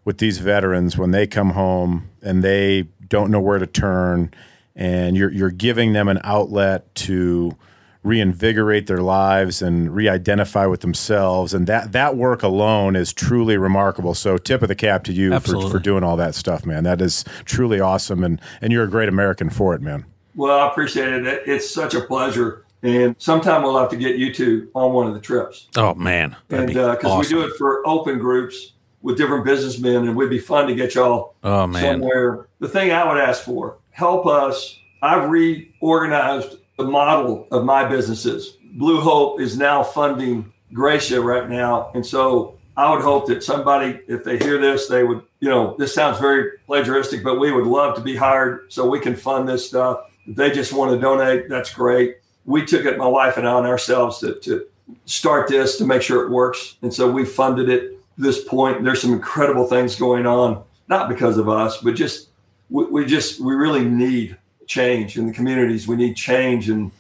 with 0.05 0.19
these 0.19 0.39
veterans 0.39 0.99
when 0.99 1.13
they 1.13 1.27
come 1.27 1.51
home 1.51 2.11
and 2.21 2.43
they 2.43 2.89
don't 3.09 3.31
know 3.31 3.41
where 3.41 3.59
to 3.59 3.67
turn 3.67 4.33
and 4.77 5.17
you're 5.17 5.33
you're 5.33 5.51
giving 5.51 5.95
them 5.95 6.09
an 6.09 6.21
outlet 6.23 6.95
to 6.95 7.57
reinvigorate 8.03 8.87
their 8.87 9.03
lives 9.03 9.61
and 9.61 9.95
re-identify 9.95 10.67
with 10.67 10.81
themselves. 10.81 11.55
And 11.55 11.67
that 11.67 11.93
that 11.93 12.17
work 12.17 12.43
alone 12.43 12.97
is 12.97 13.15
truly 13.15 13.57
remarkable. 13.57 14.15
So 14.15 14.37
tip 14.37 14.61
of 14.61 14.69
the 14.69 14.75
cap 14.75 15.05
to 15.05 15.13
you 15.13 15.39
for, 15.41 15.71
for 15.71 15.79
doing 15.79 16.05
all 16.05 16.17
that 16.17 16.35
stuff 16.35 16.67
man. 16.67 16.85
That 16.85 17.01
is 17.01 17.25
truly 17.47 17.81
awesome 17.81 18.23
and 18.25 18.41
and 18.61 18.73
you're 18.75 18.85
a 18.85 18.91
great 18.91 19.09
american 19.09 19.49
for 19.49 19.75
it 19.75 19.81
man 19.81 20.05
Well, 20.35 20.59
I 20.59 20.69
appreciate 20.69 21.13
it. 21.13 21.27
It- 21.27 21.43
It's 21.47 21.69
such 21.71 21.95
a 21.95 22.01
pleasure. 22.01 22.65
And 22.83 23.15
sometime 23.19 23.63
we'll 23.63 23.79
have 23.79 23.91
to 23.91 23.97
get 23.97 24.17
you 24.17 24.33
two 24.33 24.69
on 24.75 24.93
one 24.95 25.07
of 25.07 25.13
the 25.15 25.21
trips. 25.21 25.67
Oh 25.77 25.95
man. 25.95 26.35
That'd 26.49 26.65
And 26.67 26.75
be 26.75 26.81
uh, 26.81 26.93
because 26.93 27.11
awesome. 27.13 27.37
we 27.37 27.43
do 27.43 27.49
it 27.49 27.57
for 27.59 27.87
open 27.87 28.19
groups 28.19 28.73
with 29.03 29.17
different 29.19 29.45
businessmen, 29.45 29.97
and 29.97 30.17
it'd 30.17 30.31
be 30.31 30.39
fun 30.39 30.67
to 30.67 30.75
get 30.75 30.95
y'all 30.95 31.35
Oh 31.45 31.67
man. 31.67 31.83
somewhere. 32.01 32.47
The 32.59 32.69
thing 32.69 32.91
I 32.93 33.07
would 33.07 33.21
ask 33.21 33.43
for, 33.45 33.77
help 33.91 34.27
us. 34.27 34.79
I've 35.03 35.29
reorganized 35.31 36.57
the 36.79 36.85
model 36.85 37.47
of 37.51 37.65
my 37.65 37.85
businesses. 37.87 38.57
Blue 38.75 39.01
Hope 39.01 39.41
is 39.41 39.57
now 39.59 39.83
funding 39.83 40.53
Gratia 40.73 41.21
right 41.21 41.49
now. 41.49 41.91
And 41.95 42.05
so 42.05 42.55
I 42.77 42.91
would 42.95 43.03
hope 43.03 43.27
that 43.29 43.43
somebody, 43.43 43.99
if 44.09 44.25
they 44.25 44.39
hear 44.39 44.59
this, 44.59 44.87
they 44.89 45.03
would, 45.05 45.23
you 45.41 45.49
know, 45.49 45.75
this 45.79 45.95
sounds 45.95 46.19
very 46.19 46.53
plagiaristic, 46.69 47.23
but 47.25 47.39
we 47.41 47.51
would 47.53 47.67
love 47.67 47.95
to 47.97 48.01
be 48.01 48.17
hired 48.17 48.73
so 48.73 48.89
we 48.89 49.01
can 49.01 49.17
fund 49.17 49.49
this 49.49 49.67
stuff. 49.67 50.01
They 50.37 50.51
just 50.51 50.73
want 50.73 50.93
to 50.93 50.99
donate, 50.99 51.49
that's 51.49 51.73
great. 51.73 52.19
We 52.45 52.65
took 52.65 52.85
it, 52.85 52.97
my 52.97 53.07
wife 53.07 53.37
and 53.37 53.47
I, 53.47 53.53
on 53.53 53.67
ourselves 53.67 54.19
to, 54.21 54.35
to 54.41 54.67
start 55.05 55.49
this 55.49 55.77
to 55.79 55.85
make 55.85 56.03
sure 56.03 56.25
it 56.25 56.31
works. 56.31 56.77
And 56.83 56.93
so 56.93 57.11
we 57.11 57.25
funded 57.25 57.69
it 57.69 57.99
this 58.17 58.45
point. 58.45 58.85
There's 58.85 59.03
some 59.03 59.13
incredible 59.13 59.67
things 59.67 59.97
going 59.97 60.27
on, 60.27 60.63
not 60.89 61.09
because 61.09 61.37
of 61.37 61.49
us, 61.49 61.79
but 61.79 61.95
just 61.95 62.29
we, 62.69 62.85
we 62.87 63.07
just 63.07 63.41
we 63.41 63.55
really 63.55 63.85
need 63.85 64.37
change 64.67 65.19
in 65.19 65.27
the 65.27 65.33
communities. 65.33 65.89
We 65.89 65.97
need 65.97 66.15
change 66.15 66.69
and 66.69 66.93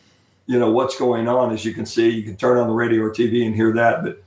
you 0.46 0.58
know 0.58 0.70
what's 0.72 0.98
going 0.98 1.28
on. 1.28 1.52
As 1.52 1.64
you 1.64 1.72
can 1.72 1.86
see, 1.86 2.08
you 2.08 2.22
can 2.22 2.36
turn 2.36 2.58
on 2.58 2.66
the 2.66 2.74
radio 2.74 3.02
or 3.02 3.10
TV 3.10 3.46
and 3.46 3.54
hear 3.54 3.72
that. 3.74 4.02
But 4.02 4.22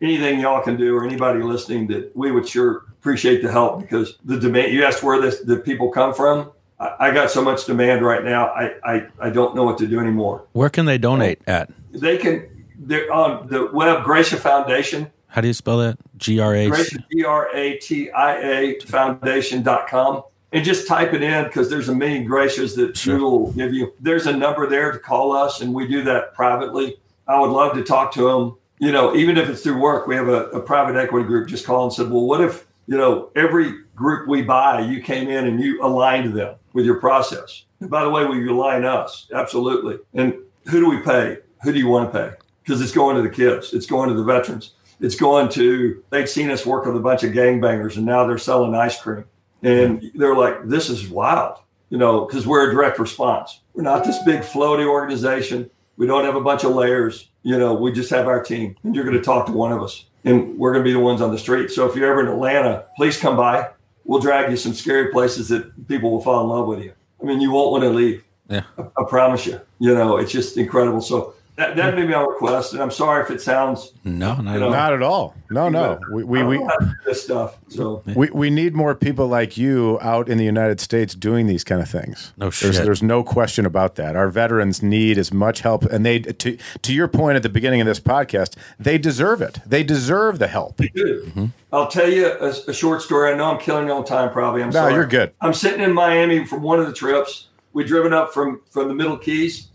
anything 0.00 0.40
y'all 0.40 0.62
can 0.62 0.76
do 0.76 0.94
or 0.96 1.06
anybody 1.06 1.42
listening, 1.42 1.86
that 1.88 2.14
we 2.14 2.30
would 2.30 2.46
sure 2.46 2.84
appreciate 3.00 3.42
the 3.42 3.50
help 3.50 3.80
because 3.80 4.18
the 4.24 4.38
demand. 4.38 4.72
You 4.72 4.84
asked 4.84 5.02
where 5.02 5.20
this 5.20 5.40
the 5.40 5.56
people 5.56 5.90
come 5.90 6.12
from. 6.12 6.50
I, 6.82 7.08
I 7.08 7.10
got 7.12 7.30
so 7.30 7.42
much 7.42 7.64
demand 7.64 8.04
right 8.04 8.24
now. 8.24 8.48
I, 8.48 8.74
I 8.84 9.06
I 9.20 9.30
don't 9.30 9.54
know 9.54 9.64
what 9.64 9.78
to 9.78 9.86
do 9.86 10.00
anymore. 10.00 10.44
Where 10.52 10.68
can 10.68 10.86
they 10.86 10.98
donate 10.98 11.38
um, 11.46 11.54
at? 11.54 11.70
They 11.92 12.18
can. 12.18 12.48
They're 12.78 13.12
on 13.12 13.46
the 13.46 13.70
web 13.72 14.04
Gratia 14.04 14.36
Foundation. 14.36 15.10
How 15.28 15.40
do 15.40 15.46
you 15.46 15.54
spell 15.54 15.78
that? 15.78 15.98
G 16.16 16.40
R 16.40 16.54
A. 16.54 16.70
G 17.10 17.24
R 17.24 17.48
A 17.54 17.78
T 17.78 18.10
I 18.10 18.36
A 18.36 18.80
foundation.com. 18.80 20.24
And 20.54 20.62
just 20.62 20.86
type 20.86 21.14
it 21.14 21.22
in 21.22 21.44
because 21.44 21.70
there's 21.70 21.88
a 21.88 21.94
million 21.94 22.24
gracias 22.24 22.76
that 22.76 22.94
Sure. 22.94 23.14
Google 23.14 23.40
will 23.44 23.52
give 23.52 23.72
you. 23.72 23.94
There's 24.00 24.26
a 24.26 24.36
number 24.36 24.68
there 24.68 24.92
to 24.92 24.98
call 24.98 25.32
us, 25.32 25.62
and 25.62 25.72
we 25.72 25.88
do 25.88 26.02
that 26.02 26.34
privately. 26.34 26.98
I 27.26 27.40
would 27.40 27.50
love 27.50 27.72
to 27.74 27.82
talk 27.82 28.12
to 28.14 28.28
them. 28.28 28.56
You 28.78 28.92
know, 28.92 29.16
even 29.16 29.38
if 29.38 29.48
it's 29.48 29.62
through 29.62 29.80
work, 29.80 30.06
we 30.06 30.14
have 30.16 30.28
a, 30.28 30.48
a 30.50 30.60
private 30.60 30.96
equity 30.96 31.26
group 31.26 31.48
just 31.48 31.64
call 31.64 31.84
and 31.84 31.92
said, 31.92 32.10
well, 32.10 32.26
what 32.26 32.42
if, 32.42 32.66
you 32.86 32.98
know, 32.98 33.30
every 33.34 33.72
group 34.02 34.28
we 34.28 34.42
buy, 34.42 34.80
you 34.80 35.00
came 35.00 35.28
in 35.28 35.46
and 35.46 35.60
you 35.60 35.82
aligned 35.82 36.34
them 36.34 36.56
with 36.72 36.84
your 36.84 37.00
process. 37.00 37.64
And 37.80 37.88
by 37.90 38.04
the 38.04 38.10
way, 38.10 38.24
will 38.24 38.36
you 38.36 38.52
align 38.52 38.84
us? 38.84 39.28
Absolutely. 39.32 39.98
And 40.14 40.34
who 40.66 40.80
do 40.80 40.90
we 40.90 40.98
pay? 40.98 41.38
Who 41.62 41.72
do 41.72 41.78
you 41.78 41.88
want 41.88 42.12
to 42.12 42.18
pay? 42.18 42.34
Because 42.62 42.80
it's 42.80 42.92
going 42.92 43.16
to 43.16 43.22
the 43.22 43.30
kids, 43.30 43.72
it's 43.72 43.86
going 43.86 44.08
to 44.08 44.14
the 44.14 44.24
veterans, 44.24 44.72
it's 45.00 45.16
going 45.16 45.48
to, 45.50 46.02
they'd 46.10 46.28
seen 46.28 46.50
us 46.50 46.64
work 46.64 46.86
with 46.86 46.96
a 46.96 47.00
bunch 47.00 47.24
of 47.24 47.32
gangbangers 47.32 47.96
and 47.96 48.06
now 48.06 48.26
they're 48.26 48.38
selling 48.38 48.74
ice 48.74 49.00
cream. 49.00 49.24
And 49.62 50.10
they're 50.14 50.34
like, 50.34 50.68
this 50.68 50.90
is 50.90 51.08
wild, 51.08 51.58
you 51.90 51.98
know, 51.98 52.24
because 52.24 52.46
we're 52.46 52.68
a 52.68 52.72
direct 52.72 52.98
response. 52.98 53.60
We're 53.74 53.82
not 53.84 54.04
this 54.04 54.20
big 54.24 54.40
floaty 54.42 54.86
organization. 54.86 55.70
We 55.96 56.06
don't 56.06 56.24
have 56.24 56.36
a 56.36 56.40
bunch 56.40 56.64
of 56.64 56.74
layers. 56.74 57.30
You 57.42 57.58
know, 57.58 57.74
we 57.74 57.92
just 57.92 58.10
have 58.10 58.26
our 58.26 58.42
team, 58.42 58.76
and 58.82 58.94
you're 58.94 59.04
going 59.04 59.16
to 59.16 59.22
talk 59.22 59.46
to 59.46 59.52
one 59.52 59.72
of 59.72 59.82
us, 59.82 60.06
and 60.24 60.58
we're 60.58 60.72
going 60.72 60.84
to 60.84 60.88
be 60.88 60.92
the 60.92 61.00
ones 61.00 61.20
on 61.20 61.30
the 61.30 61.38
street. 61.38 61.70
So 61.70 61.88
if 61.88 61.94
you're 61.94 62.10
ever 62.10 62.22
in 62.22 62.28
Atlanta, 62.28 62.86
please 62.96 63.18
come 63.18 63.36
by. 63.36 63.68
We'll 64.04 64.20
drag 64.20 64.50
you 64.50 64.56
some 64.56 64.74
scary 64.74 65.10
places 65.10 65.48
that 65.48 65.88
people 65.88 66.10
will 66.10 66.20
fall 66.20 66.42
in 66.42 66.48
love 66.48 66.66
with 66.66 66.82
you. 66.82 66.92
I 67.20 67.24
mean, 67.24 67.40
you 67.40 67.50
won't 67.50 67.70
want 67.70 67.84
to 67.84 67.90
leave. 67.90 68.24
Yeah. 68.48 68.64
I, 68.76 68.82
I 68.82 69.04
promise 69.08 69.46
you. 69.46 69.60
You 69.78 69.94
know, 69.94 70.16
it's 70.16 70.32
just 70.32 70.56
incredible. 70.56 71.00
So 71.00 71.34
that 71.68 71.76
that'd 71.76 71.96
be 71.96 72.06
my 72.12 72.20
request, 72.20 72.72
and 72.72 72.82
I'm 72.82 72.90
sorry 72.90 73.22
if 73.24 73.30
it 73.30 73.40
sounds 73.40 73.92
No, 74.04 74.34
not 74.36 74.54
You 74.54 74.60
know, 74.60 74.70
Not 74.70 74.92
at 74.92 75.02
all. 75.02 75.34
No, 75.50 75.68
no. 75.68 75.98
We 76.12 76.24
we 76.24 76.42
we, 76.42 76.58
know 76.58 76.66
how 76.66 76.76
to 76.76 76.84
do 76.86 76.92
this 77.04 77.22
stuff. 77.22 77.58
So 77.68 78.02
we, 78.16 78.30
we 78.30 78.50
need 78.50 78.74
more 78.74 78.94
people 78.94 79.28
like 79.28 79.56
you 79.56 79.98
out 80.00 80.28
in 80.28 80.38
the 80.38 80.44
United 80.44 80.80
States 80.80 81.14
doing 81.14 81.46
these 81.46 81.62
kind 81.64 81.80
of 81.82 81.88
things. 81.90 82.32
No 82.36 82.46
There's, 82.46 82.76
shit. 82.76 82.84
there's 82.84 83.02
no 83.02 83.22
question 83.22 83.66
about 83.66 83.96
that. 83.96 84.16
Our 84.16 84.28
veterans 84.28 84.82
need 84.82 85.18
as 85.18 85.32
much 85.32 85.60
help, 85.60 85.84
and 85.84 86.04
they 86.06 86.20
to 86.20 86.56
to 86.82 86.92
your 86.94 87.08
point 87.08 87.36
at 87.36 87.42
the 87.42 87.48
beginning 87.48 87.80
of 87.80 87.86
this 87.86 88.00
podcast, 88.00 88.56
they 88.78 88.98
deserve 88.98 89.42
it. 89.42 89.60
They 89.66 89.82
deserve 89.84 90.38
the 90.38 90.48
help. 90.48 90.78
good. 90.78 90.90
Mm-hmm. 90.94 91.46
I'll 91.72 91.88
tell 91.88 92.08
you 92.10 92.26
a, 92.26 92.48
a 92.68 92.72
short 92.74 93.02
story. 93.02 93.32
I 93.32 93.36
know 93.36 93.44
I'm 93.46 93.58
killing 93.58 93.86
you 93.86 93.92
on 93.92 94.04
time, 94.04 94.30
probably. 94.30 94.62
I'm 94.62 94.68
No, 94.68 94.80
sorry. 94.80 94.94
you're 94.94 95.06
good. 95.06 95.32
I'm 95.40 95.54
sitting 95.54 95.80
in 95.80 95.92
Miami 95.94 96.44
from 96.44 96.62
one 96.62 96.80
of 96.80 96.86
the 96.86 96.92
trips. 96.92 97.48
We 97.74 97.84
driven 97.84 98.12
up 98.12 98.32
from 98.34 98.60
from 98.70 98.88
the 98.88 98.94
Middle 98.94 99.16
Keys, 99.16 99.68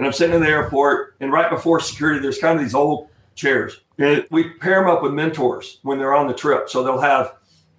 and 0.00 0.06
I'm 0.06 0.14
sitting 0.14 0.34
in 0.34 0.40
the 0.40 0.48
airport. 0.48 1.14
And 1.20 1.30
right 1.30 1.50
before 1.50 1.78
security, 1.78 2.20
there's 2.20 2.38
kind 2.38 2.58
of 2.58 2.64
these 2.64 2.74
old 2.74 3.10
chairs, 3.34 3.80
and 3.98 4.26
we 4.30 4.48
pair 4.54 4.80
them 4.80 4.88
up 4.88 5.02
with 5.02 5.12
mentors 5.12 5.78
when 5.82 5.98
they're 5.98 6.14
on 6.14 6.26
the 6.26 6.32
trip, 6.32 6.70
so 6.70 6.82
they'll 6.82 7.00
have 7.00 7.34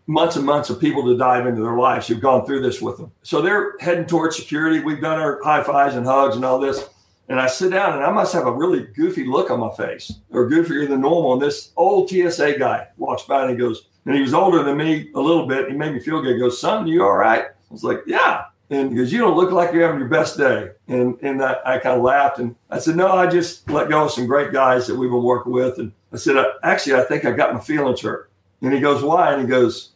months 0.05 0.35
and 0.35 0.45
months 0.45 0.69
of 0.69 0.79
people 0.79 1.03
to 1.03 1.17
dive 1.17 1.47
into 1.47 1.63
their 1.63 1.77
lives 1.77 2.07
who've 2.07 2.21
gone 2.21 2.45
through 2.45 2.61
this 2.61 2.79
with 2.79 2.97
them. 2.97 3.11
So 3.23 3.41
they're 3.41 3.73
heading 3.79 4.05
towards 4.05 4.35
security. 4.35 4.79
We've 4.79 5.01
done 5.01 5.19
our 5.19 5.41
high 5.43 5.63
fives 5.63 5.95
and 5.95 6.05
hugs 6.05 6.35
and 6.35 6.45
all 6.45 6.59
this. 6.59 6.87
And 7.27 7.39
I 7.39 7.47
sit 7.47 7.71
down 7.71 7.93
and 7.93 8.03
I 8.03 8.11
must 8.11 8.33
have 8.33 8.45
a 8.45 8.51
really 8.51 8.87
goofy 8.93 9.25
look 9.25 9.49
on 9.49 9.59
my 9.59 9.73
face 9.73 10.11
or 10.31 10.49
goofier 10.49 10.87
than 10.87 11.01
normal. 11.01 11.33
And 11.33 11.41
this 11.41 11.71
old 11.77 12.09
TSA 12.09 12.59
guy 12.59 12.87
walks 12.97 13.23
by 13.23 13.43
and 13.43 13.51
he 13.51 13.57
goes, 13.57 13.87
and 14.05 14.13
he 14.13 14.21
was 14.21 14.33
older 14.33 14.63
than 14.63 14.77
me 14.77 15.09
a 15.15 15.19
little 15.19 15.47
bit. 15.47 15.69
He 15.69 15.75
made 15.75 15.93
me 15.93 15.99
feel 15.99 16.21
good. 16.21 16.33
He 16.33 16.39
goes, 16.39 16.59
son, 16.59 16.87
you 16.87 17.03
all 17.03 17.15
right? 17.15 17.45
I 17.45 17.73
was 17.73 17.83
like, 17.83 18.01
yeah. 18.05 18.45
And 18.71 18.89
he 18.89 18.95
goes, 18.95 19.11
you 19.11 19.19
don't 19.19 19.35
look 19.35 19.51
like 19.51 19.73
you're 19.73 19.83
having 19.83 19.99
your 19.99 20.07
best 20.07 20.37
day. 20.37 20.71
And 20.87 21.19
and 21.21 21.43
I, 21.43 21.57
I 21.65 21.77
kind 21.77 21.97
of 21.97 22.03
laughed 22.03 22.39
and 22.39 22.55
I 22.69 22.79
said, 22.79 22.95
no, 22.95 23.11
I 23.11 23.27
just 23.27 23.69
let 23.69 23.89
go 23.89 24.05
of 24.05 24.11
some 24.11 24.25
great 24.25 24.53
guys 24.53 24.87
that 24.87 24.95
we've 24.95 25.09
been 25.09 25.23
working 25.23 25.51
with. 25.51 25.77
And 25.77 25.91
I 26.13 26.15
said, 26.15 26.43
actually, 26.63 26.95
I 26.95 27.03
think 27.03 27.25
I 27.25 27.31
got 27.31 27.53
my 27.53 27.59
feelings 27.59 27.99
hurt. 27.99 28.31
And 28.61 28.73
he 28.73 28.79
goes, 28.79 29.03
why? 29.03 29.33
And 29.33 29.41
he 29.41 29.47
goes, 29.47 29.91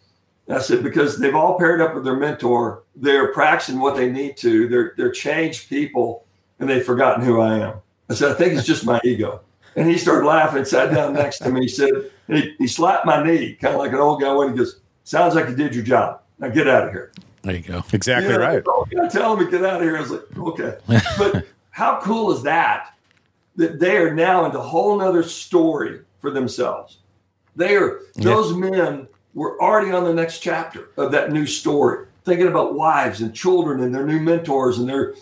I 0.49 0.59
said, 0.59 0.83
because 0.83 1.17
they've 1.17 1.33
all 1.33 1.57
paired 1.57 1.79
up 1.79 1.95
with 1.95 2.03
their 2.03 2.17
mentor. 2.17 2.83
They're 2.97 3.31
practicing 3.31 3.79
what 3.79 3.95
they 3.95 4.11
need 4.11 4.35
to. 4.37 4.67
They're 4.67 4.93
they're 4.97 5.11
changed 5.11 5.69
people 5.69 6.25
and 6.59 6.69
they've 6.69 6.85
forgotten 6.85 7.23
who 7.23 7.39
I 7.39 7.59
am. 7.59 7.75
I 8.09 8.13
said, 8.13 8.31
I 8.31 8.33
think 8.33 8.53
it's 8.53 8.67
just 8.67 8.85
my 8.85 8.99
ego. 9.05 9.39
And 9.77 9.89
he 9.89 9.97
started 9.97 10.27
laughing, 10.27 10.65
sat 10.65 10.93
down 10.93 11.13
next 11.13 11.39
to 11.39 11.49
me. 11.49 11.61
He 11.61 11.67
said, 11.67 12.11
he, 12.27 12.55
he 12.59 12.67
slapped 12.67 13.05
my 13.05 13.23
knee, 13.23 13.55
kind 13.55 13.73
of 13.73 13.79
like 13.79 13.91
an 13.91 13.99
old 13.99 14.21
guy 14.21 14.33
when 14.33 14.51
he 14.51 14.57
goes, 14.57 14.79
Sounds 15.05 15.35
like 15.35 15.47
you 15.47 15.55
did 15.55 15.75
your 15.75 15.83
job. 15.83 16.21
Now 16.39 16.49
get 16.49 16.67
out 16.67 16.87
of 16.87 16.91
here. 16.91 17.13
There 17.45 17.55
you 17.55 17.61
go. 17.61 17.83
Exactly 17.93 18.31
Yeah, 18.31 18.37
right. 18.37 18.63
Oh, 18.67 18.87
yeah, 18.91 19.07
tell 19.07 19.37
him 19.37 19.45
to 19.45 19.51
get 19.51 19.63
out 19.63 19.77
of 19.77 19.83
here. 19.83 19.97
I 19.97 20.01
was 20.01 20.11
like, 20.11 20.37
okay. 20.37 20.77
but 21.17 21.45
how 21.69 21.99
cool 22.01 22.31
is 22.31 22.41
that? 22.43 22.97
That 23.55 23.79
they 23.79 23.97
are 23.97 24.13
now 24.13 24.45
into 24.45 24.59
a 24.59 24.63
whole 24.63 24.97
nother 24.97 25.23
story 25.23 26.01
for 26.19 26.31
themselves. 26.31 26.97
They 27.55 27.75
are 27.75 28.01
those 28.15 28.53
men 28.53 29.07
were 29.33 29.61
already 29.61 29.91
on 29.91 30.03
the 30.03 30.13
next 30.13 30.39
chapter 30.39 30.89
of 30.97 31.11
that 31.11 31.31
new 31.31 31.45
story, 31.45 32.07
thinking 32.25 32.47
about 32.47 32.73
wives 32.73 33.21
and 33.21 33.33
children 33.33 33.81
and 33.81 33.93
their 33.93 34.05
new 34.05 34.19
mentors. 34.19 34.79
And 34.79 34.89
their 34.89 35.13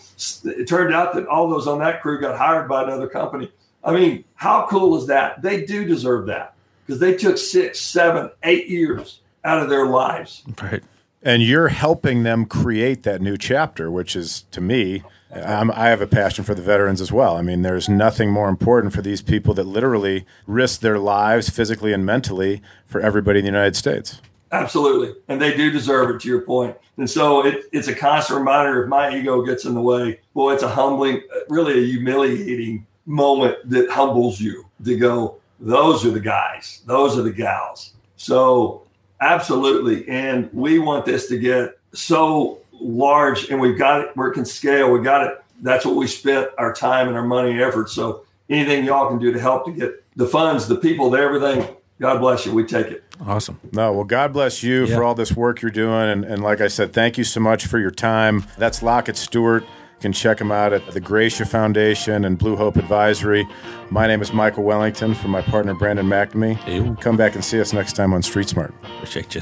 it 0.44 0.66
turned 0.66 0.94
out 0.94 1.14
that 1.14 1.26
all 1.26 1.48
those 1.48 1.68
on 1.68 1.78
that 1.80 2.00
crew 2.00 2.20
got 2.20 2.38
hired 2.38 2.68
by 2.68 2.84
another 2.84 3.06
company. 3.06 3.52
I 3.84 3.92
mean, 3.92 4.24
how 4.34 4.66
cool 4.68 4.96
is 4.96 5.06
that? 5.08 5.42
They 5.42 5.64
do 5.64 5.84
deserve 5.84 6.26
that 6.26 6.54
because 6.86 6.98
they 7.00 7.14
took 7.14 7.36
six, 7.38 7.78
seven, 7.80 8.30
eight 8.42 8.68
years 8.68 9.20
out 9.44 9.62
of 9.62 9.68
their 9.68 9.86
lives. 9.86 10.42
Right. 10.60 10.82
And 11.24 11.42
you're 11.42 11.68
helping 11.68 12.22
them 12.22 12.44
create 12.44 13.02
that 13.02 13.20
new 13.20 13.36
chapter, 13.36 13.90
which 13.90 14.14
is 14.14 14.42
to 14.50 14.60
me, 14.60 15.02
I'm, 15.32 15.70
I 15.72 15.88
have 15.88 16.00
a 16.00 16.06
passion 16.06 16.44
for 16.44 16.54
the 16.54 16.62
veterans 16.62 17.00
as 17.00 17.10
well. 17.10 17.36
I 17.36 17.42
mean, 17.42 17.62
there's 17.62 17.88
nothing 17.88 18.30
more 18.30 18.48
important 18.48 18.92
for 18.92 19.02
these 19.02 19.22
people 19.22 19.54
that 19.54 19.64
literally 19.64 20.26
risk 20.46 20.80
their 20.80 20.98
lives 20.98 21.48
physically 21.48 21.92
and 21.92 22.06
mentally 22.06 22.62
for 22.86 23.00
everybody 23.00 23.40
in 23.40 23.44
the 23.44 23.50
United 23.50 23.74
States. 23.74 24.20
Absolutely. 24.52 25.14
And 25.26 25.42
they 25.42 25.56
do 25.56 25.72
deserve 25.72 26.14
it 26.14 26.20
to 26.20 26.28
your. 26.28 26.76
And 26.96 27.10
so 27.10 27.44
it, 27.44 27.64
it's 27.72 27.88
a 27.88 27.94
constant 27.94 28.38
reminder 28.38 28.84
if 28.84 28.88
my 28.88 29.16
ego 29.16 29.42
gets 29.42 29.64
in 29.64 29.74
the 29.74 29.80
way, 29.80 30.20
boy, 30.34 30.54
it's 30.54 30.62
a 30.62 30.68
humbling, 30.68 31.22
really 31.48 31.82
a 31.82 31.86
humiliating 31.86 32.86
moment 33.06 33.56
that 33.68 33.90
humbles 33.90 34.40
you 34.40 34.66
to 34.84 34.96
go, 34.96 35.38
those 35.58 36.04
are 36.04 36.10
the 36.10 36.20
guys, 36.20 36.82
those 36.86 37.18
are 37.18 37.22
the 37.22 37.32
gals. 37.32 37.94
So 38.16 38.83
absolutely. 39.24 40.08
And 40.08 40.50
we 40.52 40.78
want 40.78 41.04
this 41.04 41.26
to 41.28 41.38
get 41.38 41.78
so 41.92 42.58
large 42.72 43.48
and 43.50 43.60
we've 43.60 43.78
got 43.78 44.00
it 44.02 44.16
where 44.16 44.28
it 44.28 44.34
can 44.34 44.44
scale. 44.44 44.90
We 44.90 45.00
got 45.00 45.26
it. 45.26 45.42
That's 45.62 45.86
what 45.86 45.96
we 45.96 46.06
spent 46.06 46.50
our 46.58 46.72
time 46.72 47.08
and 47.08 47.16
our 47.16 47.24
money 47.24 47.52
and 47.52 47.60
effort. 47.60 47.88
So 47.88 48.24
anything 48.50 48.84
y'all 48.84 49.08
can 49.08 49.18
do 49.18 49.32
to 49.32 49.40
help 49.40 49.64
to 49.66 49.72
get 49.72 50.04
the 50.16 50.26
funds, 50.26 50.68
the 50.68 50.76
people, 50.76 51.10
the 51.10 51.18
everything, 51.18 51.66
God 52.00 52.18
bless 52.18 52.44
you. 52.44 52.52
We 52.52 52.64
take 52.64 52.88
it. 52.88 53.04
Awesome. 53.24 53.60
No, 53.72 53.92
well, 53.92 54.04
God 54.04 54.32
bless 54.32 54.62
you 54.62 54.84
Yeah. 54.84 54.96
for 54.96 55.04
all 55.04 55.14
this 55.14 55.32
work 55.34 55.62
you're 55.62 55.70
doing. 55.70 56.10
And, 56.10 56.24
and 56.24 56.42
like 56.42 56.60
I 56.60 56.68
said, 56.68 56.92
thank 56.92 57.16
you 57.16 57.24
so 57.24 57.40
much 57.40 57.66
for 57.66 57.78
your 57.78 57.92
time. 57.92 58.44
That's 58.58 58.82
Lockett 58.82 59.16
Stewart. 59.16 59.64
Can 60.04 60.12
check 60.12 60.36
them 60.36 60.52
out 60.52 60.74
at 60.74 60.86
the 60.90 61.00
Gratia 61.00 61.46
Foundation 61.46 62.26
and 62.26 62.36
Blue 62.36 62.56
Hope 62.56 62.76
Advisory. 62.76 63.48
My 63.88 64.06
name 64.06 64.20
is 64.20 64.34
Michael 64.34 64.62
Wellington 64.62 65.14
from 65.14 65.30
my 65.30 65.40
partner 65.40 65.72
Brandon 65.72 66.04
McNamee. 66.04 66.58
Ew. 66.68 66.94
Come 67.00 67.16
back 67.16 67.34
and 67.34 67.42
see 67.42 67.58
us 67.58 67.72
next 67.72 67.94
time 67.94 68.12
on 68.12 68.20
Street 68.20 68.50
Smart. 68.50 68.74
Appreciate 68.82 69.34
you. 69.34 69.40